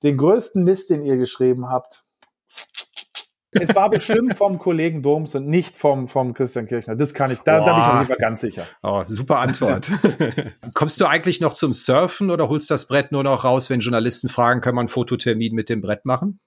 Den 0.04 0.18
größten 0.18 0.66
Mist, 0.66 0.90
den 0.90 1.06
ihr 1.06 1.16
geschrieben 1.16 1.70
habt 1.70 2.04
es 3.54 3.76
war 3.76 3.90
bestimmt 3.90 4.36
vom 4.38 4.60
Kollegen 4.60 5.02
Doms 5.02 5.36
und 5.36 5.48
nicht 5.48 5.78
vom, 5.78 6.08
vom 6.08 6.34
Christian 6.34 6.68
Kirchner. 6.68 6.96
Das 6.96 7.14
kann 7.14 7.32
ich, 7.32 7.40
da, 7.40 7.60
da 7.60 7.66
bin 7.66 7.74
ich 7.74 7.88
auch 7.90 8.02
lieber 8.02 8.16
ganz 8.16 8.42
sicher. 8.42 8.66
Oh, 8.82 9.04
super 9.06 9.40
Antwort. 9.40 9.90
Kommst 10.74 11.00
du 11.00 11.06
eigentlich 11.06 11.42
noch 11.42 11.54
zum 11.54 11.74
Surfen 11.74 12.32
oder 12.32 12.50
holst 12.50 12.70
das 12.72 12.88
Brett 12.88 13.12
nur 13.12 13.24
noch 13.24 13.44
raus, 13.44 13.70
wenn 13.70 13.80
Journalisten 13.80 14.30
fragen, 14.30 14.62
können 14.62 14.78
wir 14.78 14.82
einen 14.82 14.90
Fototermin 14.90 15.54
mit 15.54 15.70
dem 15.70 15.82
Brett 15.82 16.06
machen? 16.06 16.40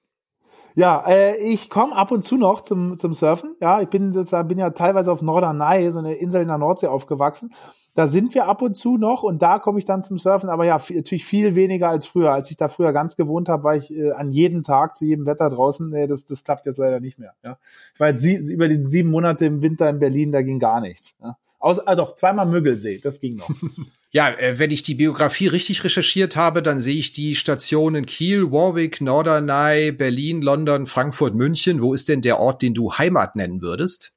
Ja, 0.77 1.03
äh, 1.09 1.37
ich 1.39 1.71
komme 1.71 1.97
ab 1.97 2.11
und 2.11 2.23
zu 2.23 2.37
noch 2.37 2.61
zum, 2.61 2.99
zum 2.99 3.15
Surfen. 3.15 3.57
Ja, 3.63 3.81
ich 3.81 3.89
bin 3.89 4.13
sozusagen, 4.13 4.47
bin 4.47 4.59
ja 4.59 4.69
teilweise 4.71 5.11
auf 5.11 5.23
Norderney, 5.23 5.91
so 5.91 6.01
eine 6.01 6.17
Insel 6.17 6.43
in 6.43 6.49
der 6.49 6.59
Nordsee 6.59 6.89
aufgewachsen. 6.89 7.55
Da 7.95 8.07
sind 8.07 8.35
wir 8.35 8.47
ab 8.47 8.61
und 8.61 8.77
zu 8.77 8.99
noch 8.99 9.23
und 9.23 9.41
da 9.41 9.59
komme 9.59 9.79
ich 9.79 9.87
dann 9.87 10.03
zum 10.03 10.19
Surfen, 10.19 10.51
aber 10.51 10.67
ja, 10.67 10.79
natürlich 10.91 11.25
viel 11.25 11.55
weniger 11.55 11.89
als 11.89 12.05
früher. 12.05 12.31
Als 12.31 12.51
ich 12.51 12.59
da 12.59 12.69
früher 12.69 12.93
ganz 12.93 13.17
gewohnt 13.17 13.49
habe, 13.49 13.65
war 13.65 13.75
ich 13.75 13.91
äh, 13.91 14.11
an 14.11 14.33
jedem 14.33 14.63
Tag 14.63 14.99
zu 14.99 15.07
jedem 15.07 15.25
Wetter 15.25 15.49
draußen. 15.49 15.89
Nee, 15.89 16.07
das, 16.07 16.27
das 16.27 16.45
klappt 16.45 16.67
jetzt 16.67 16.77
leider 16.77 17.01
nicht 17.01 17.19
mehr. 17.19 17.33
Ja. 17.43 17.57
Ich 17.95 18.01
war 18.01 18.09
jetzt 18.09 18.21
sie, 18.21 18.35
über 18.35 18.69
die 18.69 18.85
sieben 18.85 19.11
Monate 19.11 19.47
im 19.47 19.63
Winter 19.63 19.89
in 19.89 19.99
Berlin, 19.99 20.31
da 20.31 20.43
ging 20.43 20.59
gar 20.59 20.83
nichts. 20.83 21.15
Ja. 21.23 21.39
Außer, 21.59 21.85
ah, 21.87 21.95
doch, 21.95 22.17
zweimal 22.17 22.45
Müggelsee, 22.45 23.01
das 23.03 23.19
ging 23.19 23.37
noch. 23.37 23.49
Ja, 24.17 24.31
äh, 24.31 24.59
wenn 24.59 24.71
ich 24.71 24.83
die 24.83 24.95
Biografie 24.95 25.47
richtig 25.47 25.85
recherchiert 25.85 26.37
habe, 26.37 26.63
dann 26.63 26.81
sehe 26.81 26.97
ich 26.97 27.13
die 27.13 27.35
Stationen 27.35 28.07
Kiel, 28.07 28.51
Warwick, 28.51 29.03
Norderney, 29.03 29.93
Berlin, 29.93 30.41
London, 30.41 30.87
Frankfurt, 30.87 31.35
München. 31.35 31.83
Wo 31.83 31.93
ist 31.93 32.09
denn 32.09 32.23
der 32.23 32.41
Ort, 32.41 32.63
den 32.63 32.73
du 32.73 32.95
Heimat 32.95 33.37
nennen 33.37 33.61
würdest? 33.61 34.15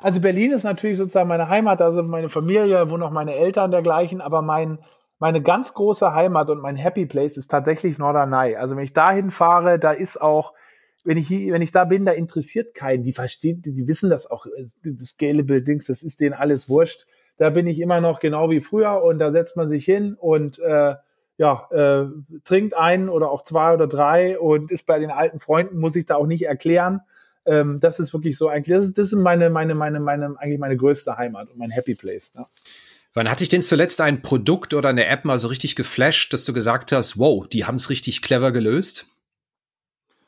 Also 0.00 0.20
Berlin 0.20 0.52
ist 0.52 0.62
natürlich 0.62 0.98
sozusagen 0.98 1.28
meine 1.28 1.48
Heimat, 1.48 1.82
also 1.82 2.04
meine 2.04 2.28
Familie, 2.28 2.88
wo 2.88 2.96
noch 2.96 3.10
meine 3.10 3.34
Eltern 3.34 3.72
dergleichen, 3.72 4.20
aber 4.20 4.40
mein, 4.40 4.78
meine 5.18 5.42
ganz 5.42 5.74
große 5.74 6.14
Heimat 6.14 6.48
und 6.48 6.60
mein 6.60 6.76
Happy 6.76 7.06
Place 7.06 7.38
ist 7.38 7.48
tatsächlich 7.48 7.98
Norderney. 7.98 8.54
Also 8.54 8.76
wenn 8.76 8.84
ich 8.84 8.92
dahin 8.92 9.32
fahre, 9.32 9.80
da 9.80 9.90
ist 9.90 10.20
auch, 10.20 10.54
wenn 11.02 11.16
ich 11.16 11.26
hier, 11.26 11.54
wenn 11.54 11.62
ich 11.62 11.72
da 11.72 11.86
bin, 11.86 12.04
da 12.04 12.12
interessiert 12.12 12.72
keinen. 12.74 13.02
Die 13.02 13.14
verstehen, 13.14 13.62
die 13.62 13.88
wissen 13.88 14.10
das 14.10 14.30
auch, 14.30 14.46
Scalable 15.02 15.60
Dings, 15.60 15.86
das 15.86 16.04
ist 16.04 16.20
denen 16.20 16.34
alles 16.34 16.68
wurscht. 16.68 17.04
Da 17.40 17.48
bin 17.48 17.66
ich 17.66 17.80
immer 17.80 18.02
noch 18.02 18.20
genau 18.20 18.50
wie 18.50 18.60
früher 18.60 19.02
und 19.02 19.18
da 19.18 19.32
setzt 19.32 19.56
man 19.56 19.66
sich 19.66 19.82
hin 19.82 20.14
und 20.14 20.58
äh, 20.58 20.96
ja, 21.38 21.68
äh, 21.70 22.04
trinkt 22.44 22.76
einen 22.76 23.08
oder 23.08 23.30
auch 23.30 23.44
zwei 23.44 23.72
oder 23.72 23.86
drei 23.86 24.38
und 24.38 24.70
ist 24.70 24.84
bei 24.84 24.98
den 24.98 25.10
alten 25.10 25.38
Freunden, 25.38 25.78
muss 25.78 25.96
ich 25.96 26.04
da 26.04 26.16
auch 26.16 26.26
nicht 26.26 26.44
erklären. 26.44 27.00
Ähm, 27.46 27.80
das 27.80 27.98
ist 27.98 28.12
wirklich 28.12 28.36
so 28.36 28.48
eigentlich, 28.48 28.76
das 28.76 28.84
ist, 28.84 28.98
das 28.98 29.06
ist 29.06 29.18
meine, 29.18 29.48
meine, 29.48 29.74
meine, 29.74 30.00
meine, 30.00 30.34
eigentlich 30.38 30.58
meine 30.58 30.76
größte 30.76 31.16
Heimat 31.16 31.48
und 31.48 31.56
mein 31.56 31.70
Happy 31.70 31.94
Place. 31.94 32.30
Ja. 32.36 32.44
Wann 33.14 33.30
hatte 33.30 33.42
ich 33.42 33.48
denn 33.48 33.62
zuletzt 33.62 34.02
ein 34.02 34.20
Produkt 34.20 34.74
oder 34.74 34.90
eine 34.90 35.06
App 35.06 35.24
mal 35.24 35.38
so 35.38 35.48
richtig 35.48 35.76
geflasht, 35.76 36.34
dass 36.34 36.44
du 36.44 36.52
gesagt 36.52 36.92
hast, 36.92 37.18
wow, 37.18 37.48
die 37.48 37.64
haben 37.64 37.76
es 37.76 37.88
richtig 37.88 38.20
clever 38.20 38.52
gelöst? 38.52 39.06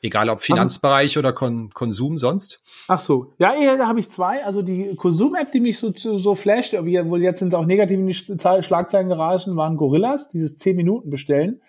Egal 0.03 0.29
ob 0.29 0.41
Finanzbereich 0.41 1.17
oder 1.17 1.33
Kon 1.33 1.71
Konsum 1.73 2.19
sonst? 2.19 2.61
Ach 2.87 2.99
so. 2.99 3.33
Ja, 3.39 3.53
da 3.77 3.87
habe 3.87 3.99
ich 3.99 4.09
zwei. 4.09 4.45
Also 4.45 4.61
die 4.61 4.95
Konsum-App, 4.95 5.51
die 5.51 5.61
mich 5.61 5.79
so, 5.79 5.91
so 5.95 6.35
flasht, 6.35 6.75
obwohl 6.75 7.21
jetzt 7.21 7.39
sind 7.39 7.53
es 7.53 7.55
auch 7.55 7.65
negativ 7.65 7.97
in 7.97 8.07
die 8.07 8.13
Schlagzeilen 8.13 9.09
geraten, 9.09 9.55
waren 9.55 9.77
Gorillas, 9.77 10.27
dieses 10.27 10.57
10 10.57 10.75
Minuten 10.75 11.09
bestellen 11.09 11.61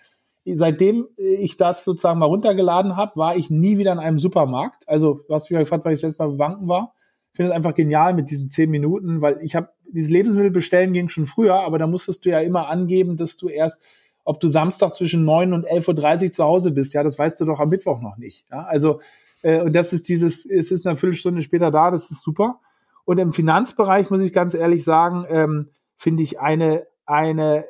seitdem 0.47 1.09
ich 1.17 1.57
das 1.57 1.85
sozusagen 1.85 2.19
mal 2.19 2.27
runtergeladen 2.27 2.97
habe, 2.97 3.17
war 3.17 3.37
ich 3.37 3.51
nie 3.51 3.79
wieder 3.79 3.93
in 3.93 3.99
einem 3.99 4.19
Supermarkt. 4.19 4.89
Also, 4.89 5.21
was 5.29 5.49
mich 5.51 5.59
gefragt, 5.59 5.85
weil 5.85 5.95
ich 5.95 6.01
das 6.01 6.11
letzte 6.11 6.23
Mal 6.23 6.31
bei 6.33 6.37
Banken 6.37 6.69
war. 6.69 6.95
Ich 7.33 7.37
finde 7.37 7.51
es 7.51 7.57
einfach 7.57 7.75
genial 7.75 8.15
mit 8.15 8.31
diesen 8.31 8.51
zehn 8.51 8.71
Minuten, 8.71 9.23
weil 9.23 9.41
ich 9.43 9.57
habe 9.57 9.71
dieses 9.89 10.11
Lebensmittel 10.11 10.51
bestellen 10.51 10.93
ging 10.93 11.09
schon 11.09 11.27
früher, 11.27 11.55
aber 11.55 11.79
da 11.79 11.87
musstest 11.87 12.25
du 12.25 12.31
ja 12.31 12.41
immer 12.41 12.69
angeben, 12.69 13.17
dass 13.17 13.37
du 13.37 13.49
erst, 13.49 13.83
ob 14.25 14.41
du 14.41 14.49
Samstag 14.49 14.95
zwischen 14.95 15.25
neun 15.25 15.53
und 15.53 15.65
elf 15.65 15.87
Uhr 15.87 15.95
dreißig 15.95 16.33
zu 16.33 16.45
Hause 16.45 16.71
bist. 16.71 16.95
Ja, 16.95 17.03
das 17.03 17.19
weißt 17.19 17.41
du 17.41 17.45
doch 17.45 17.61
am 17.61 17.69
Mittwoch 17.69 18.01
noch 18.01 18.17
nicht. 18.17 18.47
Ja, 18.51 18.65
also 18.65 19.01
äh, 19.43 19.61
und 19.61 19.75
das 19.75 19.93
ist 19.93 20.09
dieses, 20.09 20.47
es 20.47 20.71
ist 20.71 20.87
eine 20.87 20.97
Viertelstunde 20.97 21.43
später 21.43 21.71
da, 21.71 21.91
das 21.91 22.11
ist 22.11 22.23
super. 22.23 22.61
Und 23.05 23.19
im 23.19 23.33
Finanzbereich 23.33 24.11
muss 24.11 24.23
ich 24.23 24.33
ganz 24.33 24.55
ehrlich 24.55 24.83
sagen, 24.83 25.27
ähm, 25.29 25.69
finde 25.97 26.23
ich 26.23 26.41
eine 26.41 26.87
eine 27.07 27.67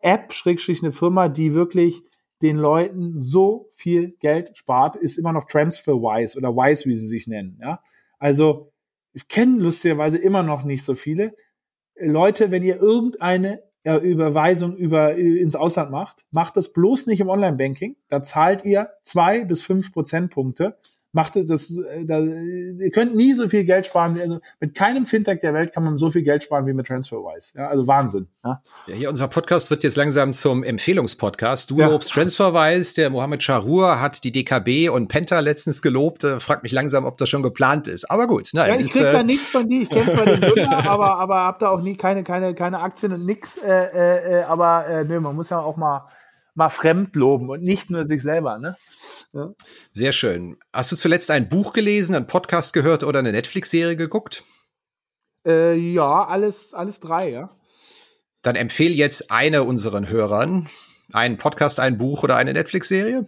App, 0.00 0.34
Schrägstrich 0.34 0.82
eine 0.82 0.92
Firma, 0.92 1.28
die 1.28 1.54
wirklich 1.54 2.02
den 2.42 2.56
Leuten 2.56 3.16
so 3.16 3.70
viel 3.72 4.10
Geld 4.18 4.58
spart, 4.58 4.96
ist 4.96 5.16
immer 5.16 5.32
noch 5.32 5.44
TransferWise 5.44 6.36
oder 6.36 6.54
Wise, 6.54 6.84
wie 6.84 6.94
sie 6.94 7.06
sich 7.06 7.26
nennen. 7.26 7.58
Ja? 7.62 7.80
Also 8.18 8.70
ich 9.14 9.28
kenne 9.28 9.62
lustigerweise 9.62 10.18
immer 10.18 10.42
noch 10.42 10.64
nicht 10.64 10.84
so 10.84 10.94
viele. 10.94 11.34
Leute, 11.98 12.50
wenn 12.50 12.62
ihr 12.62 12.76
irgendeine 12.76 13.62
Überweisung 13.84 14.76
über, 14.76 15.16
äh, 15.16 15.38
ins 15.38 15.56
Ausland 15.56 15.90
macht, 15.90 16.24
macht 16.30 16.56
das 16.56 16.72
bloß 16.72 17.06
nicht 17.06 17.20
im 17.20 17.28
Online-Banking. 17.28 17.96
Da 18.08 18.22
zahlt 18.22 18.64
ihr 18.64 18.90
zwei 19.02 19.44
bis 19.44 19.62
fünf 19.62 19.92
Prozentpunkte. 19.92 20.76
Macht 21.14 21.36
das, 21.36 21.78
äh, 21.78 22.04
da, 22.04 22.18
ihr 22.18 22.90
könnt 22.90 23.14
nie 23.14 23.34
so 23.34 23.48
viel 23.48 23.64
Geld 23.64 23.86
sparen. 23.86 24.20
Also 24.20 24.40
mit 24.60 24.74
keinem 24.74 25.06
Fintech 25.06 25.40
der 25.40 25.54
Welt 25.54 25.72
kann 25.72 25.84
man 25.84 25.96
so 25.96 26.10
viel 26.10 26.22
Geld 26.22 26.42
sparen 26.42 26.66
wie 26.66 26.72
mit 26.72 26.86
TransferWise. 26.86 27.56
Ja, 27.56 27.68
also 27.68 27.86
Wahnsinn. 27.86 28.26
Ja. 28.44 28.60
ja, 28.88 28.94
hier 28.94 29.10
unser 29.10 29.28
Podcast 29.28 29.70
wird 29.70 29.84
jetzt 29.84 29.96
langsam 29.96 30.32
zum 30.32 30.64
Empfehlungspodcast. 30.64 31.70
Du 31.70 31.78
ja. 31.78 31.88
lobst 31.88 32.10
TransferWise, 32.12 32.96
der 32.96 33.10
Mohammed 33.10 33.42
Charur 33.42 34.00
hat 34.00 34.24
die 34.24 34.32
DKB 34.32 34.88
und 34.88 35.08
Penta 35.08 35.38
letztens 35.38 35.82
gelobt. 35.82 36.24
Äh, 36.24 36.40
fragt 36.40 36.64
mich 36.64 36.72
langsam, 36.72 37.04
ob 37.04 37.16
das 37.16 37.28
schon 37.28 37.42
geplant 37.42 37.86
ist. 37.86 38.10
Aber 38.10 38.26
gut, 38.26 38.50
nein. 38.52 38.70
Ja, 38.70 38.76
ich 38.84 38.92
krieg 38.92 39.02
äh, 39.02 39.12
da 39.12 39.22
nichts 39.22 39.50
von 39.50 39.68
dir. 39.68 39.82
Ich 39.82 39.90
kenne 39.90 40.12
zwar 40.12 40.26
den 40.26 40.40
Gründer, 40.40 40.84
aber 40.84 41.18
aber 41.18 41.44
hab 41.44 41.60
da 41.60 41.70
auch 41.70 41.80
nie 41.80 41.96
keine 41.96 42.24
keine 42.24 42.54
keine 42.54 42.80
Aktien 42.80 43.12
und 43.12 43.24
nix. 43.24 43.56
Äh, 43.58 43.70
äh, 43.70 44.40
äh, 44.40 44.42
aber 44.44 44.86
äh, 44.88 45.04
nö, 45.04 45.20
man 45.20 45.36
muss 45.36 45.50
ja 45.50 45.60
auch 45.60 45.76
mal 45.76 46.02
mal 46.54 46.70
fremd 46.70 47.16
loben 47.16 47.50
und 47.50 47.62
nicht 47.62 47.90
nur 47.90 48.06
sich 48.06 48.22
selber. 48.22 48.58
Ne? 48.58 48.76
Ja. 49.32 49.52
Sehr 49.92 50.12
schön. 50.12 50.56
Hast 50.72 50.92
du 50.92 50.96
zuletzt 50.96 51.30
ein 51.30 51.48
Buch 51.48 51.72
gelesen, 51.72 52.14
einen 52.14 52.26
Podcast 52.26 52.72
gehört 52.72 53.04
oder 53.04 53.18
eine 53.18 53.32
Netflix-Serie 53.32 53.96
geguckt? 53.96 54.44
Äh, 55.46 55.74
ja, 55.74 56.26
alles, 56.26 56.74
alles 56.74 57.00
drei, 57.00 57.30
ja. 57.30 57.50
Dann 58.42 58.56
empfehle 58.56 58.94
jetzt 58.94 59.30
eine 59.30 59.64
unseren 59.64 60.08
Hörern 60.08 60.68
einen 61.12 61.36
Podcast, 61.36 61.80
ein 61.80 61.98
Buch 61.98 62.22
oder 62.22 62.36
eine 62.36 62.52
Netflix-Serie. 62.52 63.26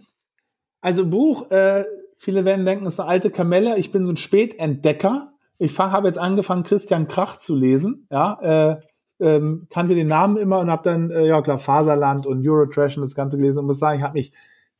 Also 0.81 1.05
Buch, 1.05 1.51
äh, 1.51 1.85
viele 2.17 2.45
werden 2.45 2.65
denken, 2.65 2.85
das 2.85 2.95
ist 2.95 2.99
eine 2.99 3.09
alte 3.09 3.29
Kamelle. 3.29 3.77
Ich 3.77 3.91
bin 3.91 4.05
so 4.05 4.13
ein 4.13 4.17
Spätentdecker. 4.17 5.33
Ich 5.59 5.77
habe 5.77 6.07
jetzt 6.07 6.19
angefangen, 6.19 6.63
Christian 6.63 7.07
Krach 7.07 7.37
zu 7.37 7.55
lesen. 7.55 8.07
Ja, 8.11 8.39
äh, 8.41 8.81
ähm, 9.19 9.67
kannte 9.69 9.95
den 9.95 10.07
Namen 10.07 10.37
immer 10.37 10.59
und 10.59 10.69
habe 10.69 10.83
dann, 10.83 11.11
äh, 11.11 11.25
ja 11.25 11.41
klar, 11.41 11.59
Faserland 11.59 12.27
und 12.27 12.47
Eurotrash 12.47 12.97
und 12.97 13.01
das 13.01 13.15
Ganze 13.15 13.37
gelesen 13.37 13.59
und 13.59 13.65
muss 13.65 13.79
sagen, 13.79 13.97
ich 13.99 14.03
habe 14.03 14.13
mich 14.13 14.31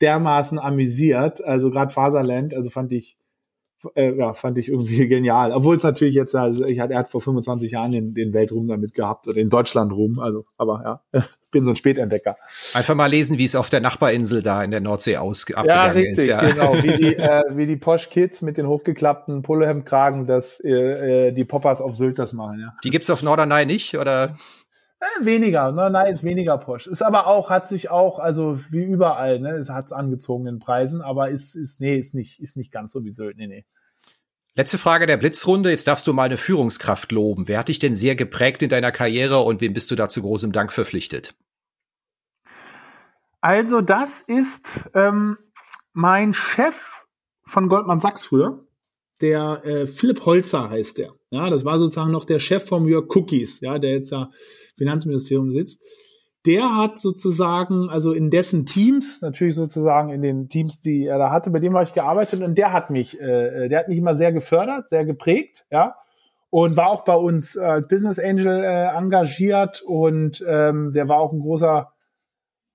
dermaßen 0.01 0.59
amüsiert. 0.59 1.43
Also 1.43 1.71
gerade 1.71 1.91
Faserland, 1.91 2.53
also 2.53 2.69
fand 2.69 2.91
ich, 2.91 3.17
äh, 3.95 4.13
ja, 4.15 4.33
fand 4.33 4.57
ich 4.57 4.69
irgendwie 4.69 5.07
genial. 5.07 5.51
Obwohl 5.51 5.75
es 5.75 5.83
natürlich 5.83 6.15
jetzt, 6.15 6.35
also 6.35 6.65
ich 6.65 6.79
hatte, 6.79 6.93
er 6.93 6.99
hat 6.99 7.09
vor 7.09 7.21
25 7.21 7.71
Jahren 7.71 7.91
den, 7.91 8.13
den 8.13 8.33
Weltruhm 8.33 8.67
damit 8.67 8.93
gehabt 8.93 9.27
oder 9.27 9.35
den 9.35 9.49
Deutschlandruhm. 9.49 10.19
Also, 10.19 10.45
aber 10.57 11.01
ja, 11.13 11.23
bin 11.51 11.65
so 11.65 11.71
ein 11.71 11.75
Spätentdecker. 11.75 12.35
Einfach 12.73 12.95
mal 12.95 13.07
lesen, 13.07 13.37
wie 13.37 13.45
es 13.45 13.55
auf 13.55 13.69
der 13.69 13.81
Nachbarinsel 13.81 14.41
da 14.41 14.63
in 14.63 14.71
der 14.71 14.81
Nordsee 14.81 15.17
aus 15.17 15.41
abgegangen 15.43 15.69
ja, 15.69 15.85
richtig, 15.91 16.17
ist. 16.17 16.27
Ja, 16.27 16.41
genau. 16.45 16.73
Wie 16.75 16.97
die, 16.97 17.15
äh, 17.17 17.43
wie 17.51 17.65
die 17.65 17.77
Posh 17.77 18.09
Kids 18.09 18.41
mit 18.41 18.57
den 18.57 18.67
hochgeklappten 18.67 19.41
Polohemdkragen, 19.41 20.25
dass 20.25 20.59
äh, 20.59 21.27
äh, 21.27 21.31
die 21.31 21.45
Poppers 21.45 21.81
auf 21.81 21.95
Sylt 21.95 22.19
das 22.19 22.33
machen. 22.33 22.59
Ja. 22.59 22.73
Die 22.83 22.89
gibt's 22.89 23.09
auf 23.09 23.23
Norderney 23.23 23.65
nicht, 23.65 23.97
oder? 23.97 24.35
Äh, 24.99 25.25
weniger, 25.25 25.71
ne? 25.71 25.89
Nein, 25.91 26.11
ist 26.11 26.23
weniger 26.23 26.57
Porsche. 26.57 26.89
Ist 26.89 27.03
aber 27.03 27.27
auch, 27.27 27.49
hat 27.49 27.67
sich 27.67 27.89
auch, 27.89 28.17
also 28.19 28.59
wie 28.71 28.83
überall, 28.83 29.39
ne, 29.39 29.51
es 29.51 29.69
hat's 29.69 29.91
angezogen 29.91 30.47
in 30.47 30.59
Preisen, 30.59 31.01
aber 31.01 31.29
ist, 31.29 31.55
ist, 31.55 31.79
nee, 31.79 31.97
ist 31.97 32.15
nicht, 32.15 32.39
ist 32.39 32.57
nicht 32.57 32.71
ganz 32.71 32.93
so 32.93 33.03
wie 33.03 33.11
Sylt, 33.11 33.37
nee, 33.37 33.47
nee. 33.47 33.65
Letzte 34.55 34.79
Frage 34.79 35.05
der 35.05 35.17
Blitzrunde. 35.17 35.69
Jetzt 35.69 35.87
darfst 35.87 36.07
du 36.07 36.13
mal 36.13 36.23
eine 36.23 36.37
Führungskraft 36.37 37.11
loben. 37.11 37.47
Wer 37.47 37.59
hat 37.59 37.67
dich 37.67 37.77
denn 37.77 37.93
sehr 37.93 38.15
geprägt 38.15 38.63
in 38.63 38.69
deiner 38.69 38.91
Karriere 38.91 39.41
und 39.41 39.61
wem 39.61 39.73
bist 39.73 39.91
du 39.91 39.95
da 39.95 40.09
zu 40.09 40.23
großem 40.23 40.51
Dank 40.51 40.73
verpflichtet? 40.73 41.35
Also, 43.39 43.81
das 43.81 44.23
ist 44.23 44.67
ähm, 44.95 45.37
mein 45.93 46.33
Chef 46.33 47.03
von 47.45 47.69
Goldman 47.69 47.99
Sachs 47.99 48.25
früher. 48.25 48.65
Der 49.21 49.63
äh, 49.63 49.85
Philipp 49.85 50.25
Holzer 50.25 50.71
heißt 50.71 50.97
der. 50.97 51.13
Ja, 51.29 51.51
das 51.51 51.63
war 51.63 51.77
sozusagen 51.77 52.11
noch 52.11 52.25
der 52.25 52.39
Chef 52.39 52.65
vom 52.65 52.87
Jörg 52.87 53.15
Cookies, 53.15 53.61
ja, 53.61 53.77
der 53.77 53.91
jetzt 53.91 54.11
ja 54.11 54.31
Finanzministerium 54.77 55.51
sitzt, 55.51 55.83
der 56.45 56.77
hat 56.77 56.97
sozusagen, 56.97 57.89
also 57.89 58.13
in 58.13 58.29
dessen 58.29 58.65
Teams, 58.65 59.21
natürlich 59.21 59.55
sozusagen 59.55 60.09
in 60.09 60.21
den 60.21 60.47
Teams, 60.47 60.79
die 60.79 61.05
er 61.05 61.17
da 61.17 61.29
hatte, 61.29 61.49
bei 61.49 61.59
dem 61.59 61.73
habe 61.73 61.83
ich 61.83 61.93
gearbeitet 61.93 62.41
und 62.41 62.57
der 62.57 62.71
hat 62.71 62.89
mich, 62.89 63.19
äh, 63.19 63.67
der 63.67 63.79
hat 63.79 63.89
mich 63.89 63.97
immer 63.97 64.15
sehr 64.15 64.31
gefördert, 64.31 64.87
sehr 64.89 65.03
geprägt, 65.03 65.65
ja, 65.69 65.95
und 66.49 66.77
war 66.77 66.89
auch 66.89 67.03
bei 67.03 67.15
uns 67.15 67.57
als 67.57 67.89
Business 67.89 68.19
Angel 68.19 68.63
äh, 68.63 68.95
engagiert 68.95 69.81
und 69.81 70.43
ähm, 70.47 70.93
der 70.93 71.09
war 71.09 71.19
auch 71.19 71.33
ein 71.33 71.41
großer 71.41 71.91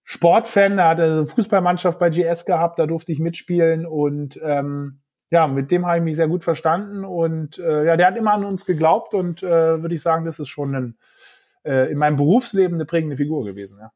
Sportfan, 0.05 0.79
er 0.79 0.89
hatte 0.89 1.05
eine 1.05 1.27
Fußballmannschaft 1.27 1.99
bei 1.99 2.11
GS 2.11 2.45
gehabt, 2.45 2.79
da 2.79 2.87
durfte 2.87 3.13
ich 3.13 3.21
mitspielen 3.21 3.87
und 3.87 4.39
ähm, 4.43 5.01
ja, 5.31 5.47
mit 5.47 5.71
dem 5.71 5.87
habe 5.87 5.97
ich 5.97 6.05
mich 6.05 6.17
sehr 6.17 6.29
gut 6.29 6.45
verstanden 6.45 7.07
und 7.07 7.59
äh, 7.59 7.87
ja, 7.87 7.97
der 7.97 8.09
hat 8.09 8.17
immer 8.19 8.35
an 8.35 8.45
uns 8.45 8.67
geglaubt 8.67 9.15
und 9.15 9.43
äh, 9.43 9.81
würde 9.81 9.95
ich 9.95 10.03
sagen, 10.03 10.27
das 10.27 10.39
ist 10.39 10.49
schon 10.49 10.75
ein 10.75 10.99
äh, 11.65 11.91
in 11.91 11.99
meinem 11.99 12.17
Berufsleben 12.17 12.75
eine 12.75 12.85
prägende 12.85 13.17
Figur 13.17 13.45
gewesen. 13.45 13.79
Ja. 13.81 13.93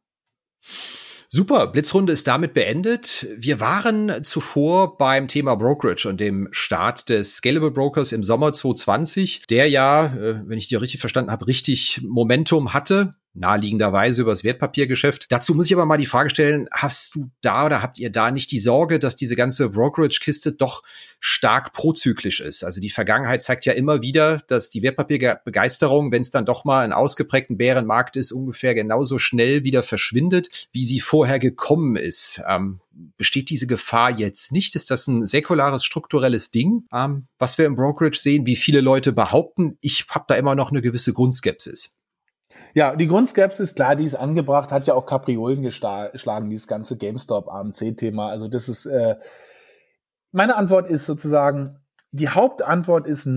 Super, 1.29 1.67
Blitzrunde 1.67 2.13
ist 2.13 2.29
damit 2.29 2.55
beendet. 2.55 3.27
Wir 3.37 3.59
waren 3.61 4.23
zuvor 4.23 4.97
beim 4.97 5.27
Thema 5.27 5.57
Brokerage 5.57 6.09
und 6.09 6.21
dem 6.21 6.49
Start 6.53 7.09
des 7.09 7.37
Scalable 7.37 7.73
Brokers 7.73 8.13
im 8.13 8.23
Sommer 8.23 8.53
2020, 8.53 9.43
der 9.51 9.69
ja, 9.69 10.07
äh, 10.07 10.41
wenn 10.47 10.59
ich 10.59 10.69
dir 10.69 10.81
richtig 10.81 11.01
verstanden 11.01 11.33
habe, 11.33 11.47
richtig 11.47 12.01
Momentum 12.03 12.73
hatte 12.73 13.17
naheliegenderweise 13.37 14.23
übers 14.23 14.45
Wertpapiergeschäft. 14.45 15.27
Dazu 15.31 15.55
muss 15.55 15.67
ich 15.67 15.75
aber 15.75 15.87
mal 15.87 15.97
die 15.97 16.07
Frage 16.07 16.31
stellen, 16.31 16.69
hast 16.73 17.15
du 17.15 17.31
da 17.43 17.67
oder 17.67 17.83
habt 17.83 17.99
ihr 17.99 18.11
da 18.11 18.31
nicht 18.31 18.51
die 18.51 18.59
Sorge, 18.59 18.99
dass 18.99 19.17
diese 19.17 19.37
ganze 19.37 19.71
Brokerage-Kiste 19.71 20.53
doch 20.53 20.83
stark 21.21 21.73
prozyklisch 21.73 22.41
ist? 22.41 22.65
Also 22.65 22.81
die 22.81 22.91
Vergangenheit 22.91 23.43
zeigt 23.43 23.67
ja 23.67 23.73
immer 23.73 24.03
wieder, 24.03 24.39
dass 24.49 24.71
die 24.71 24.83
Wertpapierbegeisterung, 24.83 26.13
wenn 26.13 26.23
es 26.23 26.31
dann 26.31 26.47
doch 26.47 26.65
mal 26.65 26.85
ein 26.85 26.93
ausgeprägten 26.93 27.57
Bärenmarkt 27.57 28.17
ist, 28.17 28.33
ungefähr 28.33 28.75
genauso 28.75 29.19
schnell 29.19 29.65
wieder 29.65 29.83
verschwindet, 29.83 30.69
wie 30.73 30.85
sie 30.85 31.01
vorher 31.01 31.39
gekommen 31.39 31.97
ist. 31.97 32.43
Ähm, 32.49 32.81
besteht 33.19 33.51
diese 33.51 33.67
Gefahr 33.67 34.11
jetzt 34.19 34.53
nicht? 34.53 34.75
Ist 34.75 34.91
das 34.91 35.07
ein 35.07 35.27
säkulares, 35.27 35.85
strukturelles 35.85 36.51
Ding, 36.51 36.87
ähm, 36.93 37.27
was 37.39 37.59
wir 37.59 37.67
im 37.67 37.77
Brokerage 37.77 38.19
sehen, 38.19 38.47
wie 38.47 38.57
viele 38.57 38.81
Leute 38.81 39.13
behaupten? 39.13 39.77
Ich 39.81 40.07
habe 40.11 40.25
da 40.29 40.35
immer 40.35 40.55
noch 40.55 40.71
eine 40.71 40.83
gewisse 40.83 41.13
Grundskepsis. 41.13 41.99
Ja, 42.77 42.95
die 42.95 43.07
Grundskepsis, 43.07 43.75
klar, 43.75 43.97
die 43.97 44.05
ist 44.05 44.17
angebracht, 44.17 44.71
hat 44.71 44.87
ja 44.87 44.93
auch 44.93 45.07
Kapriolen 45.07 45.63
geschlagen, 45.63 46.51
dieses 46.51 46.67
ganze 46.67 46.99
GameStop-AMC-Thema. 46.99 48.29
Also 48.29 48.49
das 48.49 48.69
ist, 48.69 48.85
äh, 48.85 49.17
meine 50.31 50.57
Antwort 50.57 50.91
ist 50.91 51.07
sozusagen, 51.07 51.79
die 52.11 52.29
Hauptantwort 52.29 53.07
ist, 53.07 53.31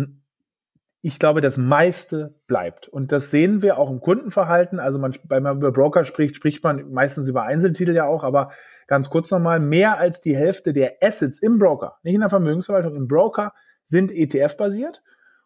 ich 1.01 1.19
glaube, 1.19 1.39
das 1.39 1.57
meiste 1.57 2.35
bleibt. 2.47 2.89
Und 2.89 3.13
das 3.13 3.31
sehen 3.31 3.61
wir 3.61 3.77
auch 3.77 3.89
im 3.89 4.01
Kundenverhalten. 4.01 4.77
Also 4.77 4.99
man, 4.99 5.15
wenn 5.29 5.43
man 5.43 5.55
über 5.55 5.71
Broker 5.71 6.03
spricht, 6.03 6.35
spricht 6.35 6.61
man 6.61 6.91
meistens 6.91 7.29
über 7.29 7.43
Einzeltitel 7.43 7.95
ja 7.95 8.03
auch, 8.03 8.25
aber 8.25 8.51
ganz 8.87 9.09
kurz 9.09 9.31
nochmal, 9.31 9.61
mehr 9.61 9.99
als 9.99 10.19
die 10.19 10.35
Hälfte 10.35 10.73
der 10.73 10.97
Assets 11.01 11.39
im 11.39 11.59
Broker, 11.59 11.97
nicht 12.03 12.15
in 12.15 12.19
der 12.19 12.29
Vermögensverwaltung, 12.29 12.93
im 12.93 13.07
Broker, 13.07 13.53
sind 13.85 14.11
ETF-basiert. 14.11 15.01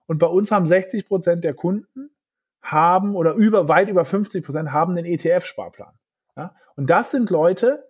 Und 0.08 0.18
bei 0.18 0.26
uns 0.26 0.52
haben 0.52 0.66
60 0.66 1.08
Prozent 1.08 1.44
der 1.44 1.54
Kunden 1.54 2.10
haben 2.64 3.16
oder 3.16 3.34
über 3.34 3.68
weit 3.68 3.90
über 3.90 4.06
50 4.06 4.44
Prozent 4.44 4.72
haben 4.72 4.96
den 4.96 5.06
ETF-Sparplan. 5.06 5.94
Ja? 6.36 6.56
Und 6.76 6.90
das 6.90 7.12
sind 7.12 7.30
Leute, 7.30 7.84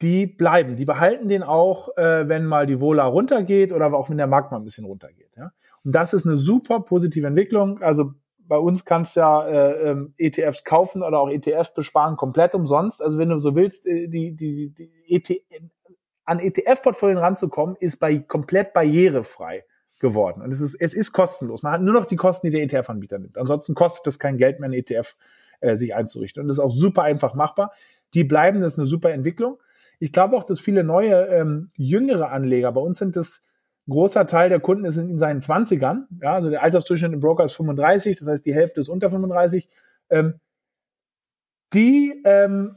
die 0.00 0.26
bleiben, 0.26 0.76
die 0.76 0.84
behalten 0.84 1.28
den 1.28 1.42
auch, 1.42 1.96
äh, 1.96 2.28
wenn 2.28 2.44
mal 2.46 2.66
die 2.66 2.80
Vola 2.80 3.04
runtergeht 3.04 3.72
oder 3.72 3.92
auch 3.92 4.10
wenn 4.10 4.16
der 4.16 4.26
Markt 4.26 4.50
mal 4.50 4.58
ein 4.58 4.64
bisschen 4.64 4.84
runtergeht. 4.84 5.32
Ja? 5.36 5.52
Und 5.84 5.94
das 5.94 6.14
ist 6.14 6.26
eine 6.26 6.36
super 6.36 6.80
positive 6.80 7.26
Entwicklung. 7.26 7.82
Also 7.82 8.12
bei 8.38 8.58
uns 8.58 8.84
kannst 8.84 9.16
du 9.16 9.20
ja 9.20 9.46
äh, 9.46 9.90
ähm, 9.90 10.14
ETFs 10.18 10.64
kaufen 10.64 11.02
oder 11.02 11.18
auch 11.18 11.28
ETFs 11.28 11.74
besparen 11.74 12.16
komplett 12.16 12.54
umsonst. 12.54 13.02
Also 13.02 13.18
wenn 13.18 13.28
du 13.28 13.38
so 13.38 13.54
willst, 13.54 13.86
äh, 13.86 14.08
die, 14.08 14.34
die, 14.34 14.70
die 14.70 14.90
ETF, 15.08 15.40
an 16.24 16.38
ETF-Portfolien 16.38 17.18
ranzukommen, 17.18 17.76
ist 17.76 17.98
bei 17.98 18.18
komplett 18.18 18.72
barrierefrei 18.72 19.64
geworden. 20.02 20.42
Und 20.42 20.52
es 20.52 20.60
ist, 20.60 20.74
es 20.74 20.92
ist 20.92 21.12
kostenlos. 21.12 21.62
Man 21.62 21.72
hat 21.72 21.80
nur 21.80 21.94
noch 21.94 22.04
die 22.04 22.16
Kosten, 22.16 22.48
die 22.48 22.50
der 22.50 22.62
ETF-Anbieter 22.64 23.18
nimmt. 23.18 23.38
Ansonsten 23.38 23.74
kostet 23.74 24.06
es 24.08 24.18
kein 24.18 24.36
Geld 24.36 24.60
mehr, 24.60 24.68
ein 24.68 24.74
ETF 24.74 25.16
äh, 25.60 25.76
sich 25.76 25.94
einzurichten. 25.94 26.42
Und 26.42 26.48
das 26.48 26.58
ist 26.58 26.64
auch 26.64 26.72
super 26.72 27.04
einfach 27.04 27.34
machbar. 27.34 27.72
Die 28.12 28.24
bleiben, 28.24 28.60
das 28.60 28.74
ist 28.74 28.78
eine 28.80 28.86
super 28.86 29.12
Entwicklung. 29.12 29.58
Ich 30.00 30.12
glaube 30.12 30.36
auch, 30.36 30.42
dass 30.42 30.60
viele 30.60 30.84
neue, 30.84 31.28
ähm, 31.28 31.70
jüngere 31.76 32.30
Anleger, 32.30 32.72
bei 32.72 32.80
uns 32.80 32.98
sind 32.98 33.16
das 33.16 33.42
großer 33.88 34.26
Teil 34.26 34.48
der 34.48 34.60
Kunden 34.60 34.84
ist 34.84 34.96
in 34.96 35.18
seinen 35.18 35.40
Zwanzigern. 35.40 36.08
Ja, 36.20 36.34
also 36.34 36.50
der 36.50 36.62
Altersdurchschnitt 36.62 37.12
im 37.12 37.20
Broker 37.20 37.44
ist 37.44 37.54
35, 37.54 38.18
das 38.18 38.28
heißt, 38.28 38.44
die 38.44 38.54
Hälfte 38.54 38.80
ist 38.80 38.88
unter 38.88 39.08
35. 39.08 39.68
Ähm, 40.10 40.40
die, 41.72 42.20
ähm, 42.24 42.76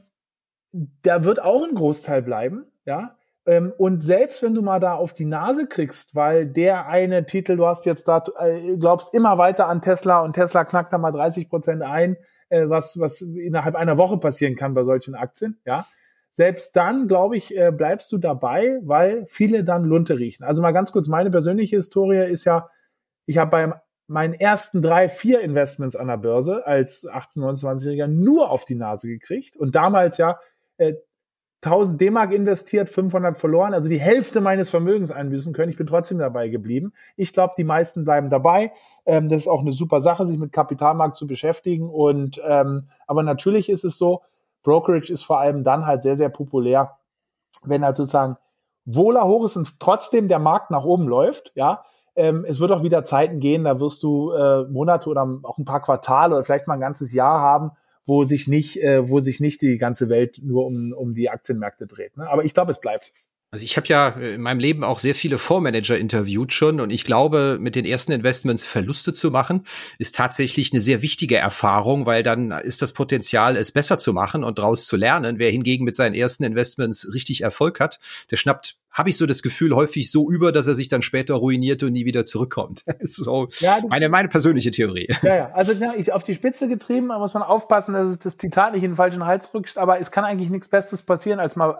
da 1.02 1.24
wird 1.24 1.42
auch 1.42 1.64
ein 1.64 1.74
Großteil 1.74 2.22
bleiben, 2.22 2.66
ja, 2.84 3.15
und 3.46 4.02
selbst 4.02 4.42
wenn 4.42 4.54
du 4.54 4.62
mal 4.62 4.80
da 4.80 4.94
auf 4.94 5.12
die 5.12 5.24
Nase 5.24 5.68
kriegst, 5.68 6.16
weil 6.16 6.46
der 6.46 6.88
eine 6.88 7.26
Titel, 7.26 7.56
du 7.56 7.66
hast 7.66 7.86
jetzt 7.86 8.08
da, 8.08 8.24
äh, 8.40 8.76
glaubst 8.76 9.14
immer 9.14 9.38
weiter 9.38 9.68
an 9.68 9.82
Tesla 9.82 10.20
und 10.20 10.32
Tesla 10.32 10.64
knackt 10.64 10.92
da 10.92 10.98
mal 10.98 11.12
30 11.12 11.48
Prozent 11.48 11.82
ein, 11.82 12.16
äh, 12.48 12.68
was, 12.68 12.98
was 12.98 13.20
innerhalb 13.20 13.76
einer 13.76 13.98
Woche 13.98 14.18
passieren 14.18 14.56
kann 14.56 14.74
bei 14.74 14.82
solchen 14.82 15.14
Aktien, 15.14 15.60
ja. 15.64 15.86
Selbst 16.32 16.76
dann, 16.76 17.08
glaube 17.08 17.36
ich, 17.36 17.56
äh, 17.56 17.72
bleibst 17.72 18.12
du 18.12 18.18
dabei, 18.18 18.78
weil 18.82 19.24
viele 19.26 19.64
dann 19.64 19.84
Lunte 19.84 20.18
riechen. 20.18 20.44
Also 20.44 20.60
mal 20.60 20.72
ganz 20.72 20.92
kurz, 20.92 21.08
meine 21.08 21.30
persönliche 21.30 21.76
Historie 21.76 22.26
ist 22.26 22.44
ja, 22.44 22.68
ich 23.24 23.38
habe 23.38 23.50
bei 23.50 23.80
meinen 24.06 24.34
ersten 24.34 24.82
drei, 24.82 25.08
vier 25.08 25.40
Investments 25.40 25.96
an 25.96 26.08
der 26.08 26.18
Börse 26.18 26.66
als 26.66 27.06
18, 27.06 27.42
29-Jähriger 27.42 28.06
nur 28.06 28.50
auf 28.50 28.64
die 28.64 28.74
Nase 28.74 29.08
gekriegt 29.08 29.56
und 29.56 29.74
damals 29.74 30.18
ja 30.18 30.38
1000 31.66 32.00
D-Mark 32.00 32.32
investiert, 32.32 32.88
500 32.88 33.36
verloren, 33.36 33.74
also 33.74 33.88
die 33.88 34.00
Hälfte 34.00 34.40
meines 34.40 34.70
Vermögens 34.70 35.10
einbüßen 35.10 35.52
können. 35.52 35.70
Ich 35.70 35.76
bin 35.76 35.86
trotzdem 35.86 36.18
dabei 36.18 36.48
geblieben. 36.48 36.92
Ich 37.16 37.32
glaube, 37.32 37.54
die 37.58 37.64
meisten 37.64 38.04
bleiben 38.04 38.30
dabei. 38.30 38.72
Ähm, 39.04 39.28
das 39.28 39.42
ist 39.42 39.48
auch 39.48 39.60
eine 39.60 39.72
super 39.72 40.00
Sache, 40.00 40.26
sich 40.26 40.38
mit 40.38 40.52
Kapitalmarkt 40.52 41.16
zu 41.16 41.26
beschäftigen. 41.26 41.90
Und 41.90 42.40
ähm, 42.44 42.88
aber 43.06 43.22
natürlich 43.22 43.68
ist 43.68 43.84
es 43.84 43.98
so, 43.98 44.22
Brokerage 44.62 45.12
ist 45.12 45.24
vor 45.24 45.38
allem 45.38 45.62
dann 45.62 45.86
halt 45.86 46.02
sehr, 46.02 46.16
sehr 46.16 46.28
populär, 46.28 46.96
wenn 47.64 47.84
halt 47.84 47.96
sozusagen 47.96 48.36
wohler 48.84 49.26
und 49.26 49.80
trotzdem 49.80 50.28
der 50.28 50.38
Markt 50.38 50.70
nach 50.70 50.84
oben 50.84 51.06
läuft, 51.08 51.52
ja. 51.54 51.84
Ähm, 52.14 52.46
es 52.48 52.60
wird 52.60 52.72
auch 52.72 52.82
wieder 52.82 53.04
Zeiten 53.04 53.40
gehen, 53.40 53.64
da 53.64 53.78
wirst 53.78 54.02
du 54.02 54.32
äh, 54.32 54.64
Monate 54.64 55.10
oder 55.10 55.28
auch 55.42 55.58
ein 55.58 55.66
paar 55.66 55.82
Quartale 55.82 56.34
oder 56.34 56.44
vielleicht 56.44 56.66
mal 56.66 56.74
ein 56.74 56.80
ganzes 56.80 57.12
Jahr 57.12 57.40
haben, 57.40 57.72
wo 58.06 58.24
sich 58.24 58.46
nicht, 58.46 58.82
äh, 58.82 59.08
wo 59.08 59.20
sich 59.20 59.40
nicht 59.40 59.60
die 59.62 59.76
ganze 59.78 60.08
Welt 60.08 60.40
nur 60.42 60.66
um, 60.66 60.92
um 60.92 61.14
die 61.14 61.28
Aktienmärkte 61.28 61.86
dreht. 61.86 62.16
Ne? 62.16 62.28
Aber 62.28 62.44
ich 62.44 62.54
glaube, 62.54 62.70
es 62.70 62.80
bleibt. 62.80 63.12
Also 63.52 63.64
ich 63.64 63.76
habe 63.76 63.86
ja 63.86 64.08
in 64.08 64.42
meinem 64.42 64.58
Leben 64.58 64.82
auch 64.82 64.98
sehr 64.98 65.14
viele 65.14 65.38
Fondsmanager 65.38 65.96
interviewt 65.96 66.52
schon 66.52 66.80
und 66.80 66.90
ich 66.90 67.04
glaube, 67.04 67.58
mit 67.60 67.76
den 67.76 67.84
ersten 67.84 68.12
Investments 68.12 68.66
Verluste 68.66 69.14
zu 69.14 69.30
machen, 69.30 69.64
ist 69.98 70.16
tatsächlich 70.16 70.72
eine 70.72 70.80
sehr 70.80 71.00
wichtige 71.00 71.36
Erfahrung, 71.36 72.06
weil 72.06 72.24
dann 72.24 72.50
ist 72.50 72.82
das 72.82 72.92
Potenzial, 72.92 73.56
es 73.56 73.70
besser 73.70 73.98
zu 73.98 74.12
machen 74.12 74.42
und 74.42 74.58
daraus 74.58 74.86
zu 74.86 74.96
lernen. 74.96 75.38
Wer 75.38 75.50
hingegen 75.50 75.84
mit 75.84 75.94
seinen 75.94 76.14
ersten 76.14 76.42
Investments 76.42 77.14
richtig 77.14 77.42
Erfolg 77.42 77.78
hat, 77.78 78.00
der 78.30 78.36
schnappt 78.36 78.78
habe 78.96 79.10
ich 79.10 79.18
so 79.18 79.26
das 79.26 79.42
Gefühl 79.42 79.76
häufig 79.76 80.10
so 80.10 80.30
über, 80.30 80.52
dass 80.52 80.66
er 80.66 80.74
sich 80.74 80.88
dann 80.88 81.02
später 81.02 81.34
ruiniert 81.34 81.82
und 81.82 81.92
nie 81.92 82.06
wieder 82.06 82.24
zurückkommt. 82.24 82.84
So 83.06 83.48
ja, 83.60 83.78
meine, 83.88 84.08
meine 84.08 84.28
persönliche 84.28 84.70
Theorie. 84.70 85.08
Ja, 85.22 85.36
ja. 85.36 85.50
Also 85.52 85.72
ja, 85.72 85.92
ich 85.96 86.12
auf 86.12 86.24
die 86.24 86.34
Spitze 86.34 86.66
getrieben, 86.66 87.08
da 87.08 87.18
muss 87.18 87.34
man 87.34 87.42
aufpassen, 87.42 87.94
dass 87.94 88.18
das 88.18 88.36
Zitat 88.36 88.72
nicht 88.72 88.82
in 88.82 88.92
den 88.92 88.96
falschen 88.96 89.24
Hals 89.24 89.52
rutscht, 89.54 89.78
aber 89.78 90.00
es 90.00 90.10
kann 90.10 90.24
eigentlich 90.24 90.50
nichts 90.50 90.68
Besseres 90.68 91.02
passieren, 91.02 91.38
als 91.38 91.56
mal, 91.56 91.78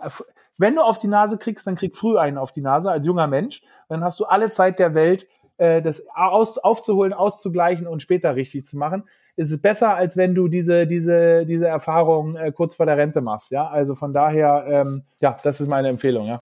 wenn 0.57 0.75
du 0.75 0.81
auf 0.81 0.99
die 0.99 1.07
Nase 1.07 1.37
kriegst, 1.37 1.65
dann 1.67 1.75
krieg 1.75 1.95
früh 1.95 2.17
einen 2.17 2.37
auf 2.37 2.51
die 2.51 2.61
Nase 2.61 2.91
als 2.91 3.05
junger 3.05 3.27
Mensch. 3.27 3.61
Dann 3.89 4.03
hast 4.03 4.19
du 4.19 4.25
alle 4.25 4.49
Zeit 4.51 4.79
der 4.79 4.93
Welt, 4.93 5.27
äh, 5.57 5.81
das 5.81 6.03
aus, 6.13 6.57
aufzuholen, 6.57 7.13
auszugleichen 7.13 7.87
und 7.87 8.01
später 8.01 8.35
richtig 8.35 8.65
zu 8.65 8.77
machen. 8.77 9.03
Ist 9.35 9.51
es 9.51 9.61
besser, 9.61 9.95
als 9.95 10.17
wenn 10.17 10.33
du 10.33 10.47
diese, 10.47 10.87
diese, 10.87 11.45
diese 11.45 11.67
Erfahrung 11.67 12.35
äh, 12.35 12.51
kurz 12.51 12.75
vor 12.75 12.85
der 12.85 12.97
Rente 12.97 13.21
machst. 13.21 13.51
Ja, 13.51 13.67
also 13.67 13.95
von 13.95 14.13
daher, 14.13 14.65
ähm, 14.67 15.03
ja, 15.19 15.35
das 15.43 15.61
ist 15.61 15.67
meine 15.67 15.89
Empfehlung. 15.89 16.25
Ja. 16.25 16.39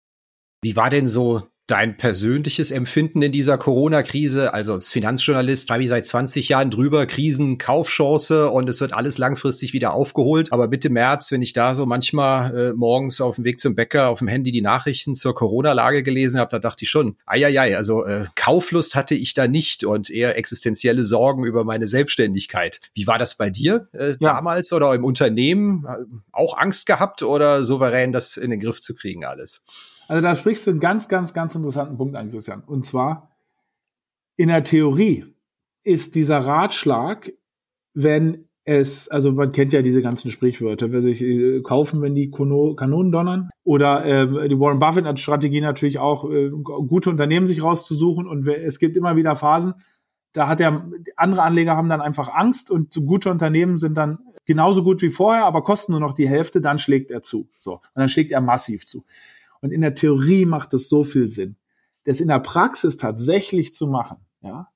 Wie 0.62 0.76
war 0.76 0.90
denn 0.90 1.06
so 1.06 1.42
dein 1.66 1.96
persönliches 1.96 2.70
Empfinden 2.70 3.22
in 3.22 3.32
dieser 3.32 3.56
Corona-Krise? 3.56 4.52
Also 4.52 4.74
als 4.74 4.90
Finanzjournalist 4.90 5.68
schreibe 5.68 5.84
ich 5.84 5.88
seit 5.88 6.04
20 6.04 6.50
Jahren 6.50 6.70
drüber, 6.70 7.06
Krisen, 7.06 7.56
Kaufchance 7.56 8.50
und 8.50 8.68
es 8.68 8.78
wird 8.82 8.92
alles 8.92 9.16
langfristig 9.16 9.72
wieder 9.72 9.94
aufgeholt. 9.94 10.52
Aber 10.52 10.68
Mitte 10.68 10.90
März, 10.90 11.32
wenn 11.32 11.40
ich 11.40 11.54
da 11.54 11.74
so 11.74 11.86
manchmal 11.86 12.54
äh, 12.54 12.72
morgens 12.74 13.22
auf 13.22 13.36
dem 13.36 13.44
Weg 13.44 13.58
zum 13.58 13.74
Bäcker 13.74 14.08
auf 14.08 14.18
dem 14.18 14.28
Handy 14.28 14.52
die 14.52 14.60
Nachrichten 14.60 15.14
zur 15.14 15.34
Corona-Lage 15.34 16.02
gelesen 16.02 16.38
habe, 16.38 16.50
da 16.50 16.58
dachte 16.58 16.84
ich 16.84 16.90
schon, 16.90 17.16
eieiei, 17.24 17.74
also 17.74 18.04
äh, 18.04 18.26
Kauflust 18.34 18.94
hatte 18.94 19.14
ich 19.14 19.32
da 19.32 19.48
nicht 19.48 19.84
und 19.84 20.10
eher 20.10 20.36
existenzielle 20.36 21.06
Sorgen 21.06 21.44
über 21.44 21.64
meine 21.64 21.86
Selbstständigkeit. 21.86 22.82
Wie 22.92 23.06
war 23.06 23.18
das 23.18 23.36
bei 23.36 23.48
dir 23.48 23.88
äh, 23.92 24.10
ja. 24.10 24.16
damals 24.18 24.74
oder 24.74 24.92
im 24.94 25.04
Unternehmen? 25.04 25.86
Auch 26.32 26.58
Angst 26.58 26.84
gehabt 26.84 27.22
oder 27.22 27.64
souverän 27.64 28.12
das 28.12 28.36
in 28.36 28.50
den 28.50 28.60
Griff 28.60 28.80
zu 28.80 28.94
kriegen 28.94 29.24
alles? 29.24 29.62
Also 30.10 30.22
da 30.22 30.34
sprichst 30.34 30.66
du 30.66 30.72
einen 30.72 30.80
ganz, 30.80 31.06
ganz, 31.06 31.32
ganz 31.34 31.54
interessanten 31.54 31.96
Punkt 31.96 32.16
an, 32.16 32.32
Christian. 32.32 32.64
Und 32.66 32.84
zwar, 32.84 33.30
in 34.36 34.48
der 34.48 34.64
Theorie 34.64 35.24
ist 35.84 36.16
dieser 36.16 36.38
Ratschlag, 36.38 37.32
wenn 37.94 38.48
es, 38.64 39.08
also 39.08 39.30
man 39.30 39.52
kennt 39.52 39.72
ja 39.72 39.82
diese 39.82 40.02
ganzen 40.02 40.32
Sprichwörter, 40.32 40.90
wer 40.90 41.00
sich 41.00 41.22
äh, 41.22 41.60
kaufen, 41.62 42.02
wenn 42.02 42.16
die 42.16 42.32
Kanonen 42.32 43.12
donnern. 43.12 43.50
Oder 43.62 44.04
äh, 44.04 44.48
die 44.48 44.58
Warren 44.58 44.80
Buffett 44.80 45.04
hat 45.04 45.20
Strategie 45.20 45.60
natürlich 45.60 46.00
auch, 46.00 46.28
äh, 46.28 46.50
gute 46.50 47.08
Unternehmen 47.08 47.46
sich 47.46 47.62
rauszusuchen. 47.62 48.26
Und 48.26 48.48
es 48.48 48.80
gibt 48.80 48.96
immer 48.96 49.14
wieder 49.14 49.36
Phasen, 49.36 49.74
da 50.32 50.48
hat 50.48 50.58
der 50.58 50.90
andere 51.14 51.42
Anleger 51.42 51.76
haben 51.76 51.88
dann 51.88 52.00
einfach 52.00 52.34
Angst 52.34 52.72
und 52.72 52.92
gute 53.06 53.30
Unternehmen 53.30 53.78
sind 53.78 53.96
dann 53.96 54.18
genauso 54.44 54.82
gut 54.82 55.02
wie 55.02 55.10
vorher, 55.10 55.44
aber 55.44 55.62
kosten 55.62 55.92
nur 55.92 56.00
noch 56.00 56.14
die 56.14 56.28
Hälfte, 56.28 56.60
dann 56.60 56.80
schlägt 56.80 57.12
er 57.12 57.22
zu. 57.22 57.48
So. 57.58 57.74
Und 57.74 57.82
dann 57.94 58.08
schlägt 58.08 58.32
er 58.32 58.40
massiv 58.40 58.86
zu. 58.86 59.04
Und 59.60 59.72
in 59.72 59.80
der 59.80 59.94
Theorie 59.94 60.46
macht 60.46 60.72
das 60.72 60.88
so 60.88 61.04
viel 61.04 61.28
Sinn. 61.28 61.56
Das 62.04 62.20
in 62.20 62.28
der 62.28 62.40
Praxis 62.40 62.96
tatsächlich 62.96 63.74
zu 63.74 63.86
machen, 63.86 64.18
ja, 64.40 64.66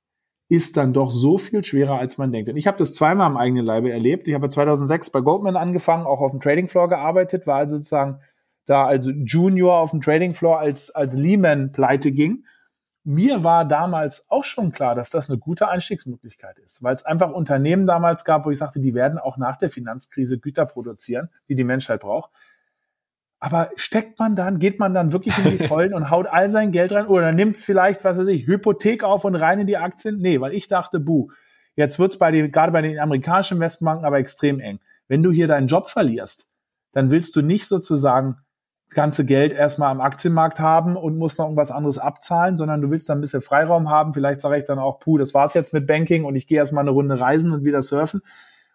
ist 0.49 0.76
dann 0.76 0.93
doch 0.93 1.11
so 1.11 1.39
viel 1.39 1.64
schwerer, 1.64 1.99
als 1.99 2.18
man 2.18 2.32
denkt. 2.32 2.51
Und 2.51 2.57
ich 2.57 2.66
habe 2.66 2.76
das 2.76 2.93
zweimal 2.93 3.26
am 3.26 3.37
eigenen 3.37 3.64
Leibe 3.64 3.91
erlebt. 3.91 4.28
Ich 4.28 4.35
habe 4.35 4.49
2006 4.49 5.11
bei 5.11 5.20
Goldman 5.20 5.57
angefangen, 5.57 6.07
auch 6.07 6.20
auf 6.20 6.32
dem 6.32 6.41
Trading 6.41 6.68
Floor 6.68 6.89
gearbeitet, 6.89 7.47
war 7.47 7.57
also 7.57 7.76
sozusagen 7.76 8.20
da 8.66 8.87
also 8.87 9.11
Junior 9.11 9.78
auf 9.78 9.91
dem 9.91 10.01
Trading 10.01 10.35
Floor, 10.35 10.59
als, 10.59 10.91
als 10.91 11.14
Lehman 11.14 11.72
pleite 11.72 12.11
ging. 12.11 12.45
Mir 13.07 13.45
war 13.45 13.66
damals 13.66 14.30
auch 14.30 14.45
schon 14.45 14.72
klar, 14.72 14.95
dass 14.95 15.11
das 15.11 15.28
eine 15.28 15.39
gute 15.39 15.68
Einstiegsmöglichkeit 15.68 16.59
ist, 16.59 16.82
weil 16.82 16.95
es 16.95 17.05
einfach 17.05 17.30
Unternehmen 17.30 17.87
damals 17.87 18.24
gab, 18.24 18.47
wo 18.47 18.51
ich 18.51 18.59
sagte, 18.59 18.80
die 18.80 18.95
werden 18.95 19.18
auch 19.18 19.37
nach 19.37 19.57
der 19.57 19.68
Finanzkrise 19.68 20.39
Güter 20.39 20.64
produzieren, 20.64 21.28
die 21.49 21.55
die 21.55 21.64
Menschheit 21.64 22.01
braucht. 22.01 22.30
Aber 23.45 23.68
steckt 23.76 24.18
man 24.18 24.34
dann, 24.34 24.59
geht 24.59 24.78
man 24.78 24.95
dann 24.95 25.12
wirklich 25.12 25.36
in 25.36 25.51
die 25.51 25.59
Vollen 25.68 25.92
und 25.92 26.11
haut 26.11 26.26
all 26.26 26.49
sein 26.49 26.72
Geld 26.72 26.92
rein 26.92 27.07
oder 27.07 27.30
nimmt 27.30 27.59
vielleicht, 27.59 28.03
was 28.03 28.18
weiß 28.18 28.28
ich, 28.28 28.47
Hypothek 28.47 29.05
auf 29.05 29.26
und 29.26 29.34
rein 29.34 29.61
in 29.61 29.66
die 29.66 29.76
Aktien? 29.76 30.18
Nee, 30.18 30.40
weil 30.40 30.55
ich 30.55 30.66
dachte, 30.66 30.99
buh, 30.99 31.28
jetzt 31.76 31.99
wird's 31.99 32.16
bei 32.16 32.30
den, 32.30 32.51
gerade 32.51 32.72
bei 32.72 32.80
den 32.80 32.99
amerikanischen 32.99 33.59
Investmentbanken 33.59 34.07
aber 34.07 34.16
extrem 34.16 34.61
eng. 34.61 34.78
Wenn 35.09 35.22
du 35.22 35.30
hier 35.30 35.47
deinen 35.47 35.66
Job 35.66 35.90
verlierst, 35.90 36.47
dann 36.92 37.11
willst 37.11 37.36
du 37.36 37.42
nicht 37.42 37.66
sozusagen 37.66 38.38
das 38.88 38.97
ganze 38.97 39.26
Geld 39.26 39.53
erstmal 39.53 39.90
am 39.90 40.01
Aktienmarkt 40.01 40.59
haben 40.59 40.97
und 40.97 41.18
musst 41.18 41.38
noch 41.38 41.45
irgendwas 41.45 41.70
anderes 41.70 41.99
abzahlen, 41.99 42.57
sondern 42.57 42.80
du 42.80 42.90
willst 42.90 43.11
da 43.11 43.12
ein 43.12 43.20
bisschen 43.20 43.42
Freiraum 43.42 43.90
haben. 43.90 44.14
Vielleicht 44.14 44.40
sage 44.40 44.57
ich 44.57 44.64
dann 44.64 44.78
auch, 44.78 45.01
puh, 45.01 45.18
das 45.18 45.34
war's 45.34 45.53
jetzt 45.53 45.74
mit 45.74 45.86
Banking 45.86 46.24
und 46.24 46.34
ich 46.34 46.47
gehe 46.47 46.57
erstmal 46.57 46.84
eine 46.84 46.92
Runde 46.92 47.20
reisen 47.20 47.53
und 47.53 47.62
wieder 47.62 47.82
surfen. 47.82 48.22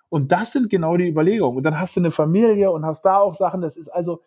Und 0.09 0.31
das 0.31 0.51
sind 0.51 0.69
genau 0.69 0.95
die 0.95 1.09
Überlegungen. 1.09 1.57
Und 1.57 1.63
dann 1.63 1.79
hast 1.79 1.95
du 1.95 2.01
eine 2.01 2.11
Familie 2.11 2.69
und 2.69 2.85
hast 2.85 3.01
da 3.01 3.17
auch 3.17 3.33
Sachen. 3.33 3.61
Das 3.61 3.75
ist 3.75 3.89
also, 3.89 4.21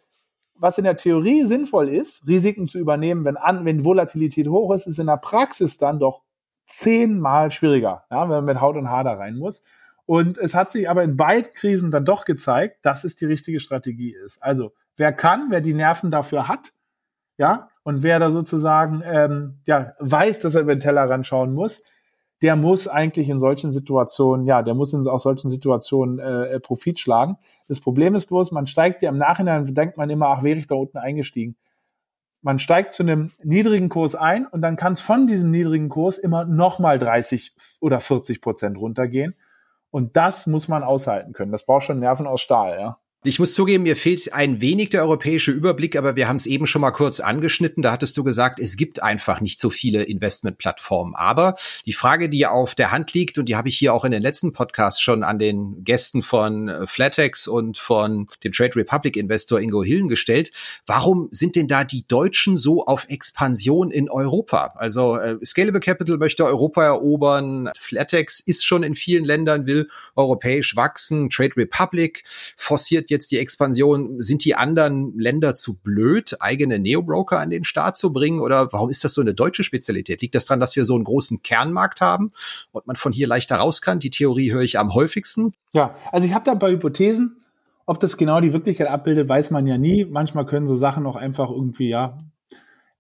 was 0.54 0.78
in 0.78 0.84
der 0.84 0.96
Theorie 0.96 1.44
sinnvoll 1.44 1.88
ist, 1.88 2.26
Risiken 2.26 2.68
zu 2.68 2.78
übernehmen, 2.78 3.24
wenn, 3.24 3.36
an, 3.36 3.64
wenn 3.64 3.84
Volatilität 3.84 4.48
hoch 4.48 4.72
ist, 4.72 4.86
ist 4.86 4.98
in 4.98 5.06
der 5.06 5.16
Praxis 5.16 5.78
dann 5.78 5.98
doch 5.98 6.22
zehnmal 6.66 7.50
schwieriger, 7.50 8.04
ja, 8.10 8.22
wenn 8.22 8.36
man 8.36 8.44
mit 8.44 8.60
Haut 8.60 8.76
und 8.76 8.88
Haar 8.88 9.04
da 9.04 9.14
rein 9.14 9.36
muss. 9.36 9.62
Und 10.06 10.38
es 10.38 10.54
hat 10.54 10.70
sich 10.70 10.88
aber 10.88 11.02
in 11.04 11.16
beiden 11.16 11.52
Krisen 11.52 11.90
dann 11.90 12.04
doch 12.04 12.24
gezeigt, 12.24 12.84
dass 12.84 13.04
es 13.04 13.16
die 13.16 13.26
richtige 13.26 13.60
Strategie 13.60 14.14
ist. 14.14 14.42
Also 14.42 14.72
wer 14.96 15.12
kann, 15.12 15.46
wer 15.50 15.60
die 15.60 15.74
Nerven 15.74 16.10
dafür 16.10 16.48
hat, 16.48 16.72
ja, 17.38 17.68
und 17.82 18.02
wer 18.02 18.18
da 18.18 18.30
sozusagen 18.30 19.02
ähm, 19.04 19.60
ja, 19.64 19.94
weiß, 19.98 20.40
dass 20.40 20.54
er 20.54 20.62
über 20.62 20.74
den 20.74 20.80
Teller 20.80 21.24
schauen 21.24 21.54
muss, 21.54 21.82
der 22.42 22.56
muss 22.56 22.88
eigentlich 22.88 23.28
in 23.28 23.38
solchen 23.38 23.70
Situationen, 23.70 24.46
ja, 24.46 24.62
der 24.62 24.74
muss 24.74 24.92
in 24.92 25.06
aus 25.06 25.22
solchen 25.22 25.48
Situationen 25.48 26.18
äh, 26.18 26.58
Profit 26.58 26.98
schlagen. 26.98 27.38
Das 27.68 27.80
Problem 27.80 28.16
ist 28.16 28.26
bloß, 28.26 28.50
man 28.50 28.66
steigt 28.66 29.02
ja 29.02 29.10
im 29.10 29.16
Nachhinein, 29.16 29.72
denkt 29.72 29.96
man 29.96 30.10
immer, 30.10 30.26
ach, 30.26 30.42
wäre 30.42 30.58
ich 30.58 30.66
da 30.66 30.74
unten 30.74 30.98
eingestiegen. 30.98 31.56
Man 32.40 32.58
steigt 32.58 32.92
zu 32.92 33.04
einem 33.04 33.30
niedrigen 33.44 33.88
Kurs 33.88 34.16
ein 34.16 34.46
und 34.46 34.60
dann 34.62 34.74
kann 34.74 34.94
es 34.94 35.00
von 35.00 35.28
diesem 35.28 35.52
niedrigen 35.52 35.88
Kurs 35.88 36.18
immer 36.18 36.44
nochmal 36.44 36.98
30 36.98 37.54
oder 37.80 38.00
40 38.00 38.40
Prozent 38.40 38.76
runtergehen. 38.76 39.36
Und 39.90 40.16
das 40.16 40.48
muss 40.48 40.66
man 40.66 40.82
aushalten 40.82 41.32
können. 41.34 41.52
Das 41.52 41.64
braucht 41.64 41.84
schon 41.84 42.00
Nerven 42.00 42.26
aus 42.26 42.40
Stahl, 42.40 42.76
ja. 42.80 42.98
Ich 43.24 43.38
muss 43.38 43.54
zugeben, 43.54 43.84
mir 43.84 43.94
fehlt 43.94 44.32
ein 44.32 44.60
wenig 44.60 44.90
der 44.90 45.02
europäische 45.02 45.52
Überblick, 45.52 45.94
aber 45.94 46.16
wir 46.16 46.26
haben 46.26 46.38
es 46.38 46.46
eben 46.46 46.66
schon 46.66 46.80
mal 46.80 46.90
kurz 46.90 47.20
angeschnitten. 47.20 47.80
Da 47.80 47.92
hattest 47.92 48.16
du 48.16 48.24
gesagt, 48.24 48.58
es 48.58 48.76
gibt 48.76 49.00
einfach 49.00 49.40
nicht 49.40 49.60
so 49.60 49.70
viele 49.70 50.02
Investmentplattformen. 50.02 51.14
Aber 51.14 51.54
die 51.86 51.92
Frage, 51.92 52.28
die 52.28 52.48
auf 52.48 52.74
der 52.74 52.90
Hand 52.90 53.12
liegt, 53.12 53.38
und 53.38 53.48
die 53.48 53.54
habe 53.54 53.68
ich 53.68 53.78
hier 53.78 53.94
auch 53.94 54.04
in 54.04 54.10
den 54.10 54.22
letzten 54.22 54.52
Podcasts 54.52 55.00
schon 55.00 55.22
an 55.22 55.38
den 55.38 55.84
Gästen 55.84 56.24
von 56.24 56.68
äh, 56.68 56.88
Flatex 56.88 57.46
und 57.46 57.78
von 57.78 58.26
dem 58.42 58.50
Trade 58.50 58.74
Republic 58.74 59.16
Investor 59.16 59.60
Ingo 59.60 59.84
Hillen 59.84 60.08
gestellt. 60.08 60.50
Warum 60.86 61.28
sind 61.30 61.54
denn 61.54 61.68
da 61.68 61.84
die 61.84 62.04
Deutschen 62.08 62.56
so 62.56 62.86
auf 62.86 63.06
Expansion 63.08 63.92
in 63.92 64.10
Europa? 64.10 64.74
Also 64.74 65.16
äh, 65.16 65.36
Scalable 65.44 65.78
Capital 65.78 66.16
möchte 66.18 66.44
Europa 66.44 66.82
erobern. 66.82 67.70
Flatex 67.78 68.40
ist 68.40 68.64
schon 68.64 68.82
in 68.82 68.96
vielen 68.96 69.24
Ländern, 69.24 69.66
will 69.66 69.88
europäisch 70.16 70.74
wachsen. 70.74 71.30
Trade 71.30 71.56
Republic 71.56 72.24
forciert 72.56 73.11
jetzt 73.12 73.30
die 73.30 73.38
Expansion? 73.38 74.20
Sind 74.20 74.44
die 74.44 74.56
anderen 74.56 75.16
Länder 75.16 75.54
zu 75.54 75.74
blöd, 75.74 76.36
eigene 76.40 76.80
Neo-Broker 76.80 77.38
an 77.38 77.50
den 77.50 77.62
Start 77.62 77.96
zu 77.96 78.12
bringen? 78.12 78.40
Oder 78.40 78.72
warum 78.72 78.90
ist 78.90 79.04
das 79.04 79.14
so 79.14 79.20
eine 79.20 79.34
deutsche 79.34 79.62
Spezialität? 79.62 80.20
Liegt 80.20 80.34
das 80.34 80.46
daran, 80.46 80.58
dass 80.58 80.74
wir 80.74 80.84
so 80.84 80.96
einen 80.96 81.04
großen 81.04 81.42
Kernmarkt 81.42 82.00
haben 82.00 82.32
und 82.72 82.86
man 82.86 82.96
von 82.96 83.12
hier 83.12 83.28
leichter 83.28 83.56
raus 83.56 83.80
kann? 83.80 84.00
Die 84.00 84.10
Theorie 84.10 84.52
höre 84.52 84.62
ich 84.62 84.78
am 84.78 84.94
häufigsten. 84.94 85.54
Ja, 85.72 85.94
also 86.10 86.26
ich 86.26 86.34
habe 86.34 86.44
da 86.44 86.52
ein 86.52 86.58
paar 86.58 86.70
Hypothesen. 86.70 87.36
Ob 87.86 88.00
das 88.00 88.16
genau 88.16 88.40
die 88.40 88.52
Wirklichkeit 88.52 88.88
abbildet, 88.88 89.28
weiß 89.28 89.50
man 89.50 89.66
ja 89.66 89.78
nie. 89.78 90.04
Manchmal 90.04 90.46
können 90.46 90.66
so 90.66 90.74
Sachen 90.74 91.06
auch 91.06 91.16
einfach 91.16 91.50
irgendwie, 91.50 91.88
ja, 91.88 92.18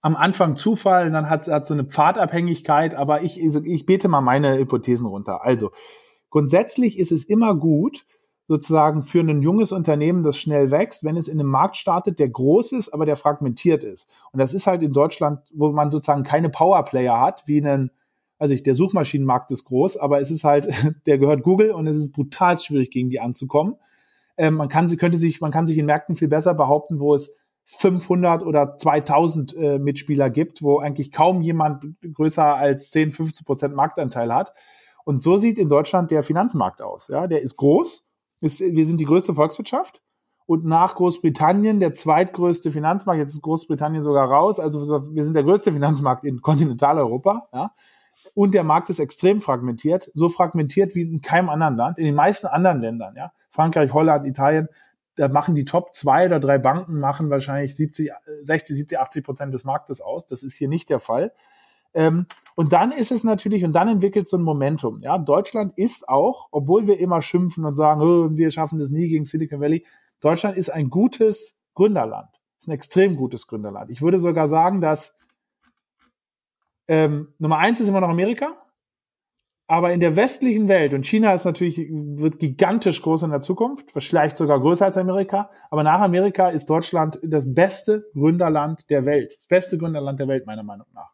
am 0.02 0.16
Anfang 0.16 0.56
Zufall, 0.56 1.10
dann 1.12 1.30
hat 1.30 1.46
es 1.46 1.68
so 1.68 1.74
eine 1.74 1.84
Pfadabhängigkeit, 1.84 2.96
aber 2.96 3.22
ich, 3.22 3.40
ich 3.40 3.86
bete 3.86 4.08
mal 4.08 4.20
meine 4.20 4.58
Hypothesen 4.58 5.06
runter. 5.06 5.44
Also, 5.44 5.70
grundsätzlich 6.28 6.98
ist 6.98 7.12
es 7.12 7.24
immer 7.24 7.54
gut, 7.54 8.04
sozusagen 8.52 9.02
für 9.02 9.20
ein 9.20 9.40
junges 9.40 9.72
Unternehmen, 9.72 10.22
das 10.22 10.36
schnell 10.36 10.70
wächst, 10.70 11.04
wenn 11.04 11.16
es 11.16 11.26
in 11.26 11.40
einem 11.40 11.48
Markt 11.48 11.78
startet, 11.78 12.18
der 12.18 12.28
groß 12.28 12.72
ist, 12.72 12.92
aber 12.92 13.06
der 13.06 13.16
fragmentiert 13.16 13.82
ist. 13.82 14.14
Und 14.30 14.40
das 14.40 14.52
ist 14.52 14.66
halt 14.66 14.82
in 14.82 14.92
Deutschland, 14.92 15.40
wo 15.54 15.72
man 15.72 15.90
sozusagen 15.90 16.22
keine 16.22 16.50
Powerplayer 16.50 17.18
hat, 17.18 17.44
wie 17.46 17.64
einen, 17.64 17.90
also 18.38 18.52
ich, 18.52 18.62
der 18.62 18.74
Suchmaschinenmarkt 18.74 19.50
ist 19.52 19.64
groß, 19.64 19.96
aber 19.96 20.20
es 20.20 20.30
ist 20.30 20.44
halt, 20.44 20.68
der 21.06 21.16
gehört 21.16 21.42
Google 21.42 21.70
und 21.70 21.86
es 21.86 21.96
ist 21.96 22.12
brutal 22.12 22.58
schwierig, 22.58 22.90
gegen 22.90 23.08
die 23.08 23.20
anzukommen. 23.20 23.76
Ähm, 24.36 24.52
man 24.52 24.68
kann 24.68 24.86
sie, 24.90 24.98
könnte 24.98 25.16
sich, 25.16 25.40
man 25.40 25.50
kann 25.50 25.66
sich 25.66 25.78
in 25.78 25.86
Märkten 25.86 26.14
viel 26.14 26.28
besser 26.28 26.52
behaupten, 26.52 27.00
wo 27.00 27.14
es 27.14 27.32
500 27.64 28.44
oder 28.44 28.76
2000 28.76 29.56
äh, 29.56 29.78
Mitspieler 29.78 30.28
gibt, 30.28 30.60
wo 30.60 30.78
eigentlich 30.78 31.10
kaum 31.10 31.40
jemand 31.40 31.86
größer 32.02 32.44
als 32.44 32.90
10, 32.90 33.12
15 33.12 33.46
Prozent 33.46 33.74
Marktanteil 33.74 34.34
hat. 34.34 34.52
Und 35.06 35.22
so 35.22 35.38
sieht 35.38 35.56
in 35.56 35.70
Deutschland 35.70 36.10
der 36.10 36.22
Finanzmarkt 36.22 36.82
aus. 36.82 37.08
Ja, 37.08 37.26
der 37.26 37.40
ist 37.40 37.56
groß. 37.56 38.04
Ist, 38.42 38.60
wir 38.60 38.84
sind 38.84 38.98
die 38.98 39.06
größte 39.06 39.34
Volkswirtschaft. 39.34 40.02
Und 40.44 40.66
nach 40.66 40.94
Großbritannien 40.96 41.80
der 41.80 41.92
zweitgrößte 41.92 42.70
Finanzmarkt. 42.70 43.20
Jetzt 43.20 43.32
ist 43.32 43.42
Großbritannien 43.42 44.02
sogar 44.02 44.28
raus. 44.28 44.60
Also 44.60 45.14
wir 45.14 45.24
sind 45.24 45.34
der 45.34 45.44
größte 45.44 45.72
Finanzmarkt 45.72 46.24
in 46.24 46.42
Kontinentaleuropa. 46.42 47.48
Ja. 47.54 47.72
Und 48.34 48.52
der 48.52 48.64
Markt 48.64 48.90
ist 48.90 48.98
extrem 48.98 49.40
fragmentiert. 49.40 50.10
So 50.12 50.28
fragmentiert 50.28 50.94
wie 50.94 51.02
in 51.02 51.22
keinem 51.22 51.48
anderen 51.48 51.76
Land. 51.76 51.98
In 51.98 52.04
den 52.04 52.14
meisten 52.14 52.48
anderen 52.48 52.80
Ländern. 52.80 53.14
Ja. 53.16 53.32
Frankreich, 53.50 53.92
Holland, 53.94 54.26
Italien 54.26 54.68
da 55.16 55.28
machen 55.28 55.54
die 55.54 55.64
Top 55.64 55.94
zwei 55.94 56.26
oder 56.26 56.40
drei 56.40 56.58
Banken 56.58 56.98
machen 56.98 57.30
wahrscheinlich 57.30 57.76
70, 57.76 58.10
60, 58.40 58.76
70, 58.76 58.98
80 58.98 59.24
Prozent 59.24 59.54
des 59.54 59.64
Marktes 59.64 60.00
aus. 60.00 60.26
Das 60.26 60.42
ist 60.42 60.56
hier 60.56 60.68
nicht 60.68 60.88
der 60.88 61.00
Fall. 61.00 61.32
Ähm, 61.94 62.26
und 62.54 62.72
dann 62.72 62.92
ist 62.92 63.10
es 63.10 63.24
natürlich, 63.24 63.64
und 63.64 63.72
dann 63.72 63.88
entwickelt 63.88 64.28
so 64.28 64.36
ein 64.36 64.42
Momentum. 64.42 65.00
Ja, 65.02 65.18
Deutschland 65.18 65.72
ist 65.76 66.08
auch, 66.08 66.48
obwohl 66.50 66.86
wir 66.86 66.98
immer 66.98 67.22
schimpfen 67.22 67.64
und 67.64 67.74
sagen, 67.74 68.00
oh, 68.02 68.36
wir 68.36 68.50
schaffen 68.50 68.78
das 68.78 68.90
nie 68.90 69.08
gegen 69.08 69.24
Silicon 69.24 69.60
Valley, 69.60 69.84
Deutschland 70.20 70.56
ist 70.56 70.70
ein 70.70 70.88
gutes 70.88 71.56
Gründerland. 71.74 72.28
Ist 72.58 72.68
ein 72.68 72.72
extrem 72.72 73.16
gutes 73.16 73.46
Gründerland. 73.46 73.90
Ich 73.90 74.02
würde 74.02 74.18
sogar 74.18 74.46
sagen, 74.48 74.80
dass 74.80 75.16
ähm, 76.86 77.34
Nummer 77.38 77.58
eins 77.58 77.80
ist 77.80 77.88
immer 77.88 78.00
noch 78.00 78.08
Amerika. 78.08 78.56
Aber 79.68 79.92
in 79.92 80.00
der 80.00 80.16
westlichen 80.16 80.68
Welt, 80.68 80.92
und 80.92 81.06
China 81.06 81.32
ist 81.32 81.46
natürlich, 81.46 81.78
wird 81.90 82.38
gigantisch 82.38 83.00
groß 83.00 83.22
in 83.22 83.30
der 83.30 83.40
Zukunft, 83.40 83.90
vielleicht 83.96 84.36
sogar 84.36 84.60
größer 84.60 84.84
als 84.84 84.98
Amerika, 84.98 85.50
aber 85.70 85.82
nach 85.82 86.00
Amerika 86.00 86.48
ist 86.48 86.68
Deutschland 86.68 87.18
das 87.22 87.54
beste 87.54 88.04
Gründerland 88.12 88.90
der 88.90 89.06
Welt. 89.06 89.34
Das 89.34 89.46
beste 89.46 89.78
Gründerland 89.78 90.20
der 90.20 90.28
Welt, 90.28 90.46
meiner 90.46 90.62
Meinung 90.62 90.88
nach. 90.92 91.11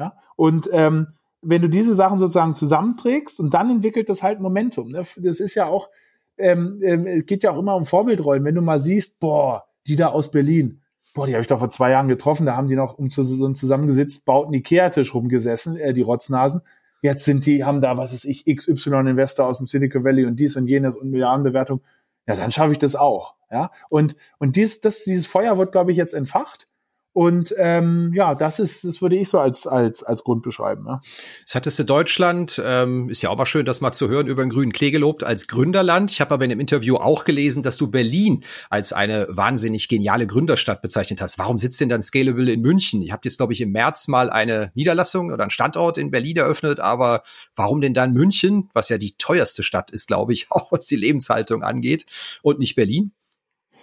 Ja? 0.00 0.16
Und 0.34 0.68
ähm, 0.72 1.08
wenn 1.42 1.62
du 1.62 1.68
diese 1.68 1.94
Sachen 1.94 2.18
sozusagen 2.18 2.54
zusammenträgst 2.54 3.38
und 3.38 3.54
dann 3.54 3.70
entwickelt 3.70 4.08
das 4.08 4.22
halt 4.22 4.40
Momentum. 4.40 4.90
Ne? 4.90 5.02
Das 5.16 5.40
ist 5.40 5.54
ja 5.54 5.66
auch, 5.66 5.90
ähm, 6.38 6.80
ähm, 6.82 7.06
es 7.06 7.26
geht 7.26 7.44
ja 7.44 7.52
auch 7.52 7.58
immer 7.58 7.76
um 7.76 7.86
Vorbildrollen. 7.86 8.44
Wenn 8.44 8.54
du 8.54 8.62
mal 8.62 8.78
siehst, 8.78 9.20
boah, 9.20 9.64
die 9.86 9.96
da 9.96 10.08
aus 10.08 10.30
Berlin, 10.30 10.80
boah, 11.14 11.26
die 11.26 11.34
habe 11.34 11.42
ich 11.42 11.48
doch 11.48 11.58
vor 11.58 11.70
zwei 11.70 11.90
Jahren 11.90 12.08
getroffen, 12.08 12.46
da 12.46 12.56
haben 12.56 12.66
die 12.66 12.76
noch 12.76 12.98
um 12.98 13.10
zu, 13.10 13.22
so 13.22 13.52
zusammengesetzt, 13.52 14.24
bauten 14.24 14.52
Ikea-Tisch 14.54 15.14
rumgesessen, 15.14 15.76
äh, 15.76 15.92
die 15.92 16.02
Rotznasen. 16.02 16.62
Jetzt 17.02 17.24
sind 17.24 17.46
die, 17.46 17.64
haben 17.64 17.80
da, 17.80 17.96
was 17.96 18.12
ist 18.12 18.24
ich, 18.24 18.44
XY-Investor 18.44 19.46
aus 19.46 19.58
dem 19.58 19.66
Silicon 19.66 20.04
Valley 20.04 20.26
und 20.26 20.36
dies 20.36 20.56
und 20.56 20.66
jenes 20.66 20.96
und 20.96 21.10
Milliardenbewertung. 21.10 21.80
Ja, 22.26 22.36
dann 22.36 22.52
schaffe 22.52 22.72
ich 22.72 22.78
das 22.78 22.96
auch. 22.96 23.34
Ja, 23.50 23.70
und, 23.88 24.14
und 24.38 24.56
dies, 24.56 24.80
das, 24.80 25.04
dieses 25.04 25.26
Feuer 25.26 25.58
wird, 25.58 25.72
glaube 25.72 25.90
ich, 25.90 25.96
jetzt 25.96 26.12
entfacht. 26.14 26.68
Und 27.12 27.52
ähm, 27.58 28.12
ja, 28.14 28.36
das 28.36 28.60
ist, 28.60 28.84
das 28.84 29.02
würde 29.02 29.16
ich 29.16 29.28
so 29.28 29.40
als 29.40 29.66
als 29.66 30.04
als 30.04 30.22
Grund 30.22 30.42
beschreiben. 30.42 30.84
Ja. 30.86 31.00
Das 31.44 31.56
hattest 31.56 31.78
du 31.80 31.84
Deutschland, 31.84 32.62
ähm, 32.64 33.08
ist 33.08 33.22
ja 33.22 33.30
auch 33.30 33.36
mal 33.36 33.46
schön, 33.46 33.66
das 33.66 33.80
mal 33.80 33.90
zu 33.92 34.08
hören, 34.08 34.28
über 34.28 34.44
den 34.44 34.50
grünen 34.50 34.72
Klee 34.72 34.92
gelobt 34.92 35.24
als 35.24 35.48
Gründerland. 35.48 36.12
Ich 36.12 36.20
habe 36.20 36.34
aber 36.34 36.44
in 36.44 36.50
dem 36.50 36.60
Interview 36.60 36.96
auch 36.96 37.24
gelesen, 37.24 37.64
dass 37.64 37.76
du 37.78 37.90
Berlin 37.90 38.44
als 38.68 38.92
eine 38.92 39.26
wahnsinnig 39.28 39.88
geniale 39.88 40.28
Gründerstadt 40.28 40.82
bezeichnet 40.82 41.20
hast. 41.20 41.36
Warum 41.38 41.58
sitzt 41.58 41.80
denn 41.80 41.88
dann 41.88 42.02
Scalable 42.02 42.52
in 42.52 42.60
München? 42.60 43.02
Ihr 43.02 43.12
habt 43.12 43.24
jetzt, 43.24 43.38
glaube 43.38 43.54
ich, 43.54 43.60
im 43.60 43.72
März 43.72 44.06
mal 44.06 44.30
eine 44.30 44.70
Niederlassung 44.74 45.32
oder 45.32 45.42
einen 45.42 45.50
Standort 45.50 45.98
in 45.98 46.12
Berlin 46.12 46.36
eröffnet, 46.36 46.78
aber 46.78 47.24
warum 47.56 47.80
denn 47.80 47.94
dann 47.94 48.12
München, 48.12 48.70
was 48.72 48.88
ja 48.88 48.98
die 48.98 49.16
teuerste 49.18 49.64
Stadt 49.64 49.90
ist, 49.90 50.06
glaube 50.06 50.32
ich, 50.32 50.46
auch 50.50 50.70
was 50.70 50.86
die 50.86 50.96
Lebenshaltung 50.96 51.64
angeht, 51.64 52.06
und 52.42 52.60
nicht 52.60 52.76
Berlin? 52.76 53.12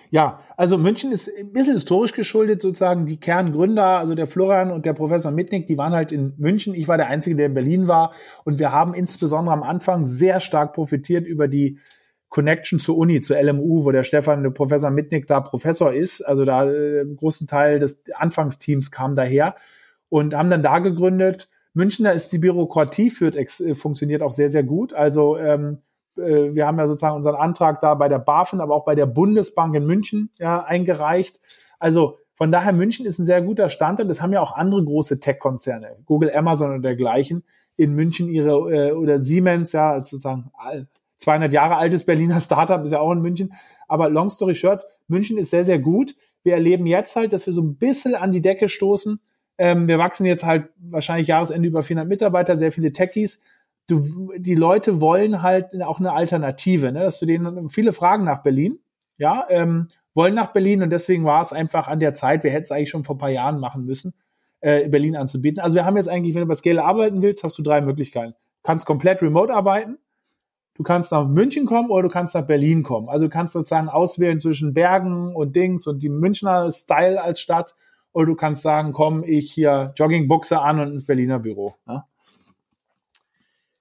Ja, 0.09 0.39
also 0.55 0.77
München 0.77 1.11
ist 1.11 1.29
ein 1.39 1.51
bisschen 1.51 1.73
historisch 1.73 2.13
geschuldet, 2.13 2.61
sozusagen 2.61 3.05
die 3.05 3.19
Kerngründer, 3.19 3.99
also 3.99 4.15
der 4.15 4.27
Florian 4.27 4.71
und 4.71 4.85
der 4.85 4.93
Professor 4.93 5.31
Mitnick, 5.31 5.67
die 5.67 5.77
waren 5.77 5.93
halt 5.93 6.11
in 6.11 6.33
München. 6.37 6.73
Ich 6.73 6.87
war 6.87 6.97
der 6.97 7.07
Einzige, 7.07 7.35
der 7.35 7.47
in 7.47 7.53
Berlin 7.53 7.87
war. 7.87 8.13
Und 8.45 8.59
wir 8.59 8.71
haben 8.71 8.93
insbesondere 8.93 9.53
am 9.53 9.63
Anfang 9.63 10.07
sehr 10.07 10.39
stark 10.39 10.73
profitiert 10.73 11.27
über 11.27 11.47
die 11.47 11.79
Connection 12.29 12.79
zur 12.79 12.97
Uni, 12.97 13.21
zur 13.21 13.41
LMU, 13.41 13.83
wo 13.83 13.91
der 13.91 14.03
Stefan, 14.03 14.43
der 14.43 14.49
Professor 14.51 14.91
Mitnick 14.91 15.27
da 15.27 15.41
Professor 15.41 15.93
ist. 15.93 16.21
Also 16.21 16.45
da 16.45 16.69
äh, 16.69 17.05
großen 17.15 17.47
Teil 17.47 17.79
des 17.79 18.01
Anfangsteams 18.15 18.91
kam 18.91 19.15
daher 19.15 19.55
und 20.09 20.33
haben 20.33 20.49
dann 20.49 20.63
da 20.63 20.79
gegründet. 20.79 21.49
München, 21.73 22.05
da 22.05 22.11
ist 22.11 22.31
die 22.31 22.39
Bürokratie 22.39 23.09
führt, 23.09 23.35
äh, 23.35 23.75
funktioniert 23.75 24.21
auch 24.23 24.31
sehr, 24.31 24.49
sehr 24.49 24.63
gut. 24.63 24.93
Also 24.93 25.37
ähm, 25.37 25.79
äh, 26.17 26.53
wir 26.55 26.65
haben 26.65 26.77
ja 26.77 26.87
sozusagen 26.87 27.15
unseren 27.15 27.35
Antrag 27.35 27.79
da 27.81 27.95
bei 27.95 28.09
der 28.09 28.19
BaFin, 28.19 28.61
aber 28.61 28.75
auch 28.75 28.85
bei 28.85 28.95
der 28.95 29.05
Bundesbank 29.05 29.75
in 29.75 29.85
München 29.85 30.29
ja, 30.37 30.63
eingereicht. 30.63 31.39
Also 31.79 32.17
von 32.33 32.51
daher, 32.51 32.71
München 32.71 33.05
ist 33.05 33.17
ein 33.17 33.25
sehr 33.25 33.41
guter 33.41 33.69
Standort. 33.69 34.09
Das 34.09 34.21
haben 34.21 34.31
ja 34.31 34.41
auch 34.41 34.55
andere 34.55 34.83
große 34.83 35.19
Tech-Konzerne, 35.19 35.97
Google, 36.05 36.31
Amazon 36.35 36.71
und 36.71 36.83
dergleichen, 36.83 37.43
in 37.77 37.93
München 37.93 38.29
ihre, 38.29 38.51
äh, 38.71 38.91
oder 38.91 39.17
Siemens, 39.17 39.71
ja, 39.71 39.95
sozusagen 39.95 40.51
200 41.17 41.51
Jahre 41.51 41.77
altes 41.77 42.05
Berliner 42.05 42.39
Startup 42.41 42.83
ist 42.85 42.91
ja 42.91 42.99
auch 42.99 43.11
in 43.11 43.21
München. 43.21 43.53
Aber 43.87 44.09
long 44.09 44.29
story 44.29 44.53
short, 44.53 44.83
München 45.07 45.37
ist 45.37 45.49
sehr, 45.49 45.63
sehr 45.63 45.79
gut. 45.79 46.15
Wir 46.43 46.53
erleben 46.53 46.85
jetzt 46.85 47.15
halt, 47.15 47.33
dass 47.33 47.45
wir 47.45 47.53
so 47.53 47.61
ein 47.61 47.75
bisschen 47.75 48.13
an 48.13 48.31
die 48.31 48.41
Decke 48.41 48.69
stoßen. 48.69 49.19
Ähm, 49.57 49.87
wir 49.87 49.97
wachsen 49.97 50.25
jetzt 50.25 50.45
halt 50.45 50.69
wahrscheinlich 50.77 51.27
Jahresende 51.27 51.67
über 51.67 51.81
400 51.81 52.07
Mitarbeiter, 52.07 52.55
sehr 52.55 52.71
viele 52.71 52.93
Techies 52.93 53.41
du, 53.87 54.33
die 54.37 54.55
Leute 54.55 55.01
wollen 55.01 55.41
halt 55.41 55.67
auch 55.81 55.99
eine 55.99 56.13
Alternative, 56.13 56.91
ne? 56.91 57.01
dass 57.01 57.19
du 57.19 57.25
denen 57.25 57.69
viele 57.69 57.93
Fragen 57.93 58.23
nach 58.23 58.43
Berlin, 58.43 58.79
ja, 59.17 59.45
ähm, 59.49 59.87
wollen 60.13 60.35
nach 60.35 60.51
Berlin 60.51 60.81
und 60.81 60.89
deswegen 60.89 61.25
war 61.25 61.41
es 61.41 61.53
einfach 61.53 61.87
an 61.87 61.99
der 61.99 62.13
Zeit, 62.13 62.43
wir 62.43 62.51
hätten 62.51 62.63
es 62.63 62.71
eigentlich 62.71 62.89
schon 62.89 63.03
vor 63.03 63.15
ein 63.15 63.19
paar 63.19 63.29
Jahren 63.29 63.59
machen 63.59 63.85
müssen, 63.85 64.13
äh, 64.61 64.87
Berlin 64.89 65.15
anzubieten. 65.15 65.59
Also 65.59 65.75
wir 65.75 65.85
haben 65.85 65.95
jetzt 65.97 66.09
eigentlich, 66.09 66.35
wenn 66.35 66.41
du 66.41 66.47
bei 66.47 66.55
Scale 66.55 66.83
arbeiten 66.83 67.21
willst, 67.21 67.43
hast 67.43 67.57
du 67.57 67.63
drei 67.63 67.81
Möglichkeiten. 67.81 68.33
Du 68.33 68.63
kannst 68.63 68.85
komplett 68.85 69.21
remote 69.21 69.53
arbeiten, 69.53 69.97
du 70.73 70.83
kannst 70.83 71.11
nach 71.11 71.27
München 71.27 71.65
kommen 71.65 71.89
oder 71.89 72.03
du 72.03 72.09
kannst 72.09 72.35
nach 72.35 72.45
Berlin 72.45 72.83
kommen. 72.83 73.09
Also 73.09 73.27
du 73.27 73.29
kannst 73.29 73.53
sozusagen 73.53 73.89
auswählen 73.89 74.39
zwischen 74.39 74.73
Bergen 74.73 75.35
und 75.35 75.55
Dings 75.55 75.87
und 75.87 76.03
die 76.03 76.09
Münchner 76.09 76.71
Style 76.71 77.21
als 77.21 77.39
Stadt 77.39 77.75
oder 78.11 78.25
du 78.25 78.35
kannst 78.35 78.63
sagen, 78.63 78.93
komm, 78.93 79.23
ich 79.23 79.51
hier 79.51 79.93
Joggingbuchse 79.95 80.59
an 80.59 80.79
und 80.79 80.91
ins 80.91 81.05
Berliner 81.05 81.39
Büro. 81.39 81.75
Ne? 81.85 82.03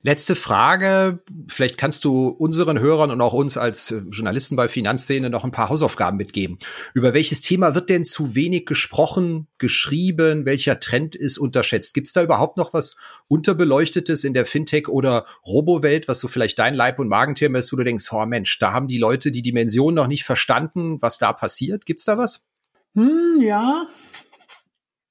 Letzte 0.07 0.37
Frage. 0.37 1.19
Vielleicht 1.49 1.79
kannst 1.79 2.05
du 2.05 2.29
unseren 2.29 2.79
Hörern 2.79 3.11
und 3.11 3.21
auch 3.21 3.33
uns 3.33 3.57
als 3.57 3.91
äh, 3.91 4.03
Journalisten 4.09 4.55
bei 4.55 4.69
Finanzszene 4.69 5.31
noch 5.31 5.43
ein 5.43 5.51
paar 5.51 5.69
Hausaufgaben 5.69 6.17
mitgeben. 6.17 6.61
Über 6.95 7.13
welches 7.13 7.41
Thema 7.41 7.75
wird 7.75 7.91
denn 7.91 8.05
zu 8.05 8.37
wenig 8.37 8.67
gesprochen, 8.67 9.49
geschrieben? 9.59 10.45
Welcher 10.47 10.79
Trend 10.79 11.17
ist 11.17 11.39
unterschätzt? 11.39 11.93
Gibt 11.93 12.07
es 12.07 12.13
da 12.13 12.23
überhaupt 12.23 12.57
noch 12.57 12.73
was 12.73 12.97
Unterbeleuchtetes 13.27 14.23
in 14.23 14.33
der 14.33 14.47
Fintech- 14.47 14.87
oder 14.87 15.27
Robo-Welt, 15.45 16.07
was 16.07 16.21
so 16.21 16.29
vielleicht 16.29 16.61
dein 16.61 16.75
Leib- 16.75 17.01
und 17.01 17.09
Magenthema 17.09 17.59
ist, 17.59 17.73
wo 17.73 17.77
du 17.77 17.83
denkst, 17.83 18.07
oh 18.13 18.27
Mensch, 18.27 18.61
da 18.61 18.73
haben 18.73 18.87
die 18.87 18.99
Leute 18.99 19.33
die 19.33 19.43
Dimension 19.43 19.93
noch 19.93 20.07
nicht 20.07 20.23
verstanden, 20.23 21.03
was 21.03 21.19
da 21.19 21.33
passiert? 21.33 21.85
Gibt's 21.85 22.05
da 22.05 22.17
was? 22.17 22.47
Hm, 22.95 23.41
ja. 23.41 23.89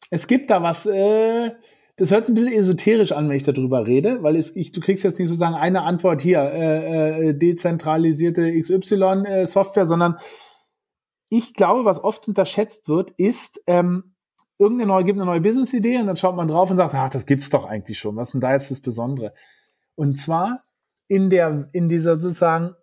Es 0.09 0.25
gibt 0.25 0.49
da 0.49 0.63
was. 0.63 0.85
Äh 0.85 1.51
das 1.97 2.11
hört 2.11 2.25
sich 2.25 2.33
ein 2.33 2.35
bisschen 2.35 2.59
esoterisch 2.59 3.11
an, 3.13 3.29
wenn 3.29 3.37
ich 3.37 3.43
darüber 3.43 3.87
rede, 3.87 4.21
weil 4.21 4.35
es, 4.35 4.55
ich, 4.55 4.71
du 4.71 4.81
kriegst 4.81 5.03
jetzt 5.03 5.17
nicht 5.17 5.29
sozusagen 5.29 5.55
eine 5.55 5.83
Antwort 5.83 6.21
hier, 6.21 6.41
äh, 6.41 7.29
äh, 7.29 7.33
dezentralisierte 7.33 8.59
XY-Software, 8.59 9.83
äh, 9.83 9.85
sondern 9.85 10.17
ich 11.29 11.53
glaube, 11.53 11.85
was 11.85 12.03
oft 12.03 12.27
unterschätzt 12.27 12.89
wird, 12.89 13.11
ist, 13.11 13.61
ähm, 13.67 14.15
irgendeine 14.57 14.89
neue, 14.89 15.03
gibt 15.05 15.19
eine 15.19 15.25
neue 15.25 15.41
Business-Idee 15.41 15.99
und 15.99 16.07
dann 16.07 16.17
schaut 16.17 16.35
man 16.35 16.47
drauf 16.47 16.69
und 16.69 16.77
sagt, 16.77 16.93
ach, 16.93 17.09
das 17.09 17.25
gibt's 17.25 17.49
doch 17.49 17.65
eigentlich 17.65 17.97
schon. 17.97 18.15
Was 18.15 18.31
denn 18.31 18.41
da 18.41 18.51
jetzt 18.51 18.71
das 18.71 18.81
Besondere? 18.81 19.33
Und 19.95 20.15
zwar 20.17 20.61
in 21.07 21.29
der, 21.29 21.69
in 21.71 21.87
dieser 21.87 22.19
sozusagen 22.19 22.75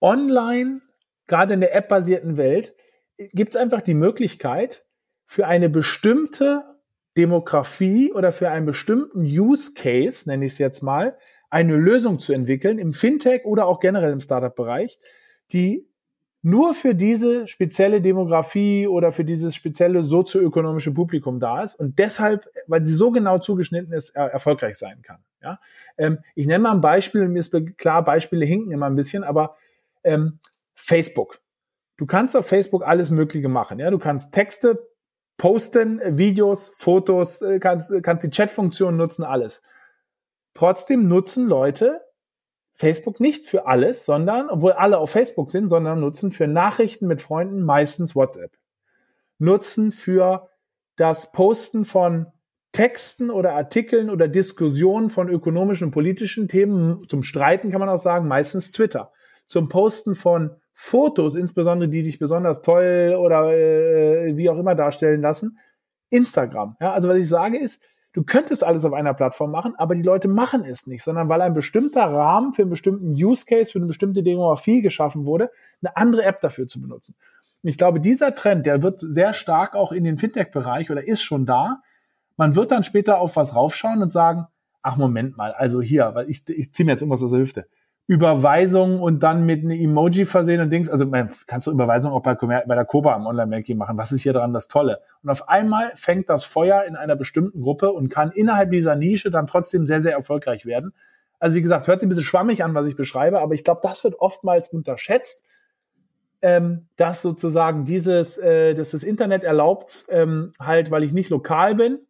online, 0.00 0.80
gerade 1.26 1.54
in 1.54 1.60
der 1.60 1.74
App-basierten 1.74 2.36
Welt, 2.36 2.74
gibt 3.32 3.54
es 3.54 3.60
einfach 3.60 3.80
die 3.80 3.94
Möglichkeit, 3.94 4.84
für 5.26 5.46
eine 5.46 5.68
bestimmte 5.68 6.64
Demografie 7.16 8.12
oder 8.12 8.32
für 8.32 8.50
einen 8.50 8.66
bestimmten 8.66 9.22
Use 9.22 9.72
Case, 9.74 10.28
nenne 10.28 10.44
ich 10.44 10.52
es 10.52 10.58
jetzt 10.58 10.82
mal, 10.82 11.16
eine 11.50 11.76
Lösung 11.76 12.20
zu 12.20 12.32
entwickeln 12.32 12.78
im 12.78 12.92
Fintech 12.92 13.44
oder 13.44 13.66
auch 13.66 13.80
generell 13.80 14.12
im 14.12 14.20
Startup-Bereich, 14.20 14.98
die 15.52 15.86
nur 16.42 16.72
für 16.72 16.94
diese 16.94 17.46
spezielle 17.46 18.00
Demografie 18.00 18.86
oder 18.86 19.12
für 19.12 19.24
dieses 19.24 19.54
spezielle 19.54 20.02
sozioökonomische 20.02 20.92
Publikum 20.92 21.38
da 21.38 21.62
ist 21.62 21.74
und 21.74 21.98
deshalb, 21.98 22.48
weil 22.66 22.82
sie 22.82 22.94
so 22.94 23.10
genau 23.10 23.38
zugeschnitten 23.38 23.92
ist, 23.92 24.10
er 24.10 24.28
erfolgreich 24.28 24.78
sein 24.78 25.02
kann. 25.02 25.18
Ja? 25.42 25.60
Ähm, 25.98 26.20
ich 26.34 26.46
nenne 26.46 26.60
mal 26.60 26.72
ein 26.72 26.80
Beispiel, 26.80 27.28
mir 27.28 27.40
ist 27.40 27.54
klar, 27.76 28.04
Beispiele 28.04 28.46
hinken 28.46 28.72
immer 28.72 28.86
ein 28.86 28.96
bisschen, 28.96 29.22
aber 29.22 29.56
ähm, 30.02 30.38
Facebook. 30.74 31.40
Du 31.98 32.06
kannst 32.06 32.34
auf 32.34 32.46
Facebook 32.46 32.86
alles 32.86 33.10
Mögliche 33.10 33.48
machen. 33.50 33.78
Ja, 33.78 33.90
du 33.90 33.98
kannst 33.98 34.32
Texte 34.32 34.89
posten, 35.40 36.02
Videos, 36.18 36.70
Fotos, 36.76 37.40
äh, 37.40 37.60
kannst, 37.60 37.90
kannst 38.02 38.24
die 38.24 38.30
Chatfunktion 38.30 38.98
nutzen, 38.98 39.24
alles. 39.24 39.62
Trotzdem 40.52 41.08
nutzen 41.08 41.48
Leute 41.48 42.02
Facebook 42.74 43.20
nicht 43.20 43.46
für 43.46 43.66
alles, 43.66 44.04
sondern, 44.04 44.50
obwohl 44.50 44.72
alle 44.72 44.98
auf 44.98 45.10
Facebook 45.10 45.50
sind, 45.50 45.68
sondern 45.68 45.98
nutzen 45.98 46.30
für 46.30 46.46
Nachrichten 46.46 47.06
mit 47.06 47.22
Freunden 47.22 47.62
meistens 47.62 48.14
WhatsApp. 48.14 48.52
Nutzen 49.38 49.92
für 49.92 50.50
das 50.96 51.32
Posten 51.32 51.86
von 51.86 52.26
Texten 52.72 53.30
oder 53.30 53.54
Artikeln 53.54 54.10
oder 54.10 54.28
Diskussionen 54.28 55.08
von 55.08 55.30
ökonomischen 55.30 55.86
und 55.86 55.90
politischen 55.92 56.48
Themen, 56.48 57.08
zum 57.08 57.22
Streiten 57.22 57.70
kann 57.70 57.80
man 57.80 57.88
auch 57.88 57.96
sagen, 57.96 58.28
meistens 58.28 58.72
Twitter. 58.72 59.10
Zum 59.46 59.70
Posten 59.70 60.14
von 60.14 60.59
Fotos, 60.82 61.34
insbesondere 61.34 61.90
die 61.90 62.02
dich 62.02 62.18
besonders 62.18 62.62
toll 62.62 63.14
oder 63.18 63.52
äh, 63.52 64.34
wie 64.34 64.48
auch 64.48 64.56
immer 64.56 64.74
darstellen 64.74 65.20
lassen, 65.20 65.58
Instagram. 66.08 66.76
Ja, 66.80 66.94
also 66.94 67.06
was 67.10 67.18
ich 67.18 67.28
sage 67.28 67.58
ist, 67.58 67.82
du 68.14 68.24
könntest 68.24 68.64
alles 68.64 68.86
auf 68.86 68.94
einer 68.94 69.12
Plattform 69.12 69.50
machen, 69.50 69.74
aber 69.76 69.94
die 69.94 70.02
Leute 70.02 70.26
machen 70.26 70.64
es 70.64 70.86
nicht, 70.86 71.04
sondern 71.04 71.28
weil 71.28 71.42
ein 71.42 71.52
bestimmter 71.52 72.06
Rahmen 72.06 72.54
für 72.54 72.62
einen 72.62 72.70
bestimmten 72.70 73.12
Use 73.12 73.44
Case, 73.44 73.70
für 73.70 73.78
eine 73.78 73.88
bestimmte 73.88 74.22
Demografie 74.22 74.80
geschaffen 74.80 75.26
wurde, 75.26 75.50
eine 75.82 75.96
andere 75.98 76.24
App 76.24 76.40
dafür 76.40 76.66
zu 76.66 76.80
benutzen. 76.80 77.14
Und 77.62 77.68
ich 77.68 77.76
glaube, 77.76 78.00
dieser 78.00 78.34
Trend, 78.34 78.64
der 78.64 78.82
wird 78.82 79.02
sehr 79.02 79.34
stark 79.34 79.76
auch 79.76 79.92
in 79.92 80.04
den 80.04 80.16
Fintech-Bereich 80.16 80.90
oder 80.90 81.06
ist 81.06 81.20
schon 81.20 81.44
da. 81.44 81.82
Man 82.38 82.56
wird 82.56 82.70
dann 82.70 82.84
später 82.84 83.18
auf 83.18 83.36
was 83.36 83.54
raufschauen 83.54 84.02
und 84.02 84.10
sagen, 84.10 84.46
ach 84.82 84.96
Moment 84.96 85.36
mal, 85.36 85.52
also 85.52 85.82
hier, 85.82 86.14
weil 86.14 86.30
ich, 86.30 86.48
ich 86.48 86.72
ziehe 86.72 86.86
mir 86.86 86.92
jetzt 86.92 87.02
irgendwas 87.02 87.22
aus 87.22 87.32
der 87.32 87.40
Hüfte. 87.40 87.66
Überweisung 88.10 89.00
und 89.00 89.22
dann 89.22 89.46
mit 89.46 89.62
einem 89.62 89.78
Emoji 89.78 90.24
versehen 90.24 90.60
und 90.60 90.70
Dings. 90.70 90.88
Also 90.88 91.06
man, 91.06 91.30
kannst 91.46 91.68
du 91.68 91.70
Überweisung 91.70 92.10
auch 92.10 92.22
bei, 92.22 92.34
bei 92.34 92.74
der 92.74 92.84
Copa 92.84 93.14
am 93.14 93.24
Online-Banking 93.24 93.78
machen. 93.78 93.96
Was 93.98 94.10
ist 94.10 94.22
hier 94.22 94.32
dran 94.32 94.52
das 94.52 94.66
Tolle? 94.66 94.98
Und 95.22 95.30
auf 95.30 95.48
einmal 95.48 95.92
fängt 95.94 96.28
das 96.28 96.42
Feuer 96.42 96.82
in 96.88 96.96
einer 96.96 97.14
bestimmten 97.14 97.60
Gruppe 97.60 97.92
und 97.92 98.08
kann 98.08 98.32
innerhalb 98.32 98.72
dieser 98.72 98.96
Nische 98.96 99.30
dann 99.30 99.46
trotzdem 99.46 99.86
sehr, 99.86 100.00
sehr 100.00 100.12
erfolgreich 100.12 100.66
werden. 100.66 100.92
Also 101.38 101.54
wie 101.54 101.62
gesagt, 101.62 101.86
hört 101.86 102.00
sich 102.00 102.06
ein 102.06 102.08
bisschen 102.08 102.24
schwammig 102.24 102.64
an, 102.64 102.74
was 102.74 102.88
ich 102.88 102.96
beschreibe, 102.96 103.40
aber 103.40 103.54
ich 103.54 103.62
glaube, 103.62 103.78
das 103.84 104.02
wird 104.02 104.16
oftmals 104.18 104.70
unterschätzt, 104.70 105.44
ähm, 106.42 106.88
dass 106.96 107.22
sozusagen 107.22 107.84
dieses, 107.84 108.38
äh, 108.38 108.74
dass 108.74 108.90
das 108.90 109.04
Internet 109.04 109.44
erlaubt, 109.44 110.06
ähm, 110.08 110.50
halt, 110.58 110.90
weil 110.90 111.04
ich 111.04 111.12
nicht 111.12 111.30
lokal 111.30 111.76
bin, 111.76 112.00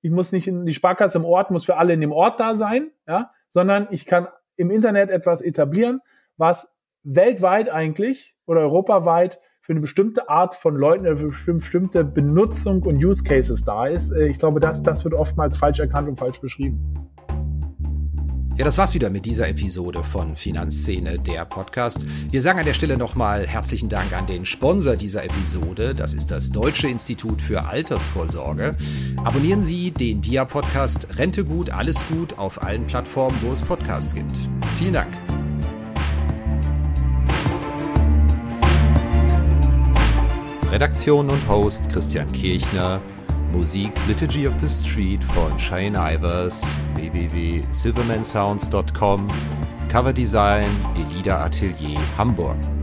ich 0.00 0.10
muss 0.10 0.32
nicht 0.32 0.48
in 0.48 0.64
die 0.64 0.72
Sparkasse 0.72 1.18
im 1.18 1.26
Ort, 1.26 1.50
muss 1.50 1.66
für 1.66 1.76
alle 1.76 1.92
in 1.92 2.00
dem 2.00 2.12
Ort 2.12 2.40
da 2.40 2.54
sein, 2.54 2.92
ja, 3.06 3.30
sondern 3.50 3.88
ich 3.90 4.06
kann 4.06 4.28
im 4.60 4.70
Internet 4.70 5.10
etwas 5.10 5.40
etablieren, 5.40 6.00
was 6.36 6.76
weltweit 7.02 7.70
eigentlich 7.70 8.36
oder 8.46 8.60
europaweit 8.60 9.40
für 9.62 9.72
eine 9.72 9.80
bestimmte 9.80 10.28
Art 10.28 10.54
von 10.54 10.76
Leuten, 10.76 11.32
für 11.32 11.54
bestimmte 11.54 12.04
Benutzung 12.04 12.82
und 12.82 13.02
Use 13.02 13.24
Cases 13.24 13.64
da 13.64 13.86
ist. 13.86 14.10
Äh, 14.12 14.26
ich 14.26 14.38
glaube, 14.38 14.60
das, 14.60 14.82
das 14.82 15.04
wird 15.04 15.14
oftmals 15.14 15.56
falsch 15.56 15.80
erkannt 15.80 16.08
und 16.08 16.18
falsch 16.18 16.40
beschrieben. 16.40 17.10
Ja, 18.56 18.64
das 18.64 18.76
war's 18.76 18.94
wieder 18.94 19.08
mit 19.08 19.24
dieser 19.24 19.48
Episode 19.48 20.02
von 20.04 20.36
Finanzszene, 20.36 21.18
der 21.18 21.46
Podcast. 21.46 22.04
Wir 22.30 22.42
sagen 22.42 22.58
an 22.58 22.66
der 22.66 22.74
Stelle 22.74 22.98
nochmal 22.98 23.46
herzlichen 23.46 23.88
Dank 23.88 24.12
an 24.12 24.26
den 24.26 24.44
Sponsor 24.44 24.96
dieser 24.96 25.24
Episode. 25.24 25.94
Das 25.94 26.12
ist 26.12 26.30
das 26.30 26.50
Deutsche 26.50 26.88
Institut 26.88 27.40
für 27.40 27.64
Altersvorsorge. 27.64 28.76
Abonnieren 29.24 29.62
Sie 29.62 29.92
den 29.92 30.20
Dia-Podcast 30.20 31.16
Rente 31.16 31.44
gut, 31.44 31.70
alles 31.70 32.06
gut 32.08 32.36
auf 32.38 32.62
allen 32.62 32.86
Plattformen, 32.86 33.38
wo 33.40 33.52
es 33.52 33.62
Podcasts 33.62 34.14
gibt. 34.14 34.36
Vielen 34.76 34.92
Dank. 34.92 35.16
Redaktion 40.70 41.30
und 41.30 41.48
Host 41.48 41.88
Christian 41.90 42.30
Kirchner. 42.30 43.00
Musik 43.52 43.94
Liturgy 44.06 44.44
of 44.44 44.60
the 44.60 44.68
Street 44.68 45.24
von 45.34 45.58
Shane 45.58 45.94
Ivers, 45.94 46.62
www.silvermansounds.com, 46.94 49.28
Coverdesign 49.88 50.70
Elida 50.96 51.44
Atelier 51.44 51.98
Hamburg. 52.16 52.79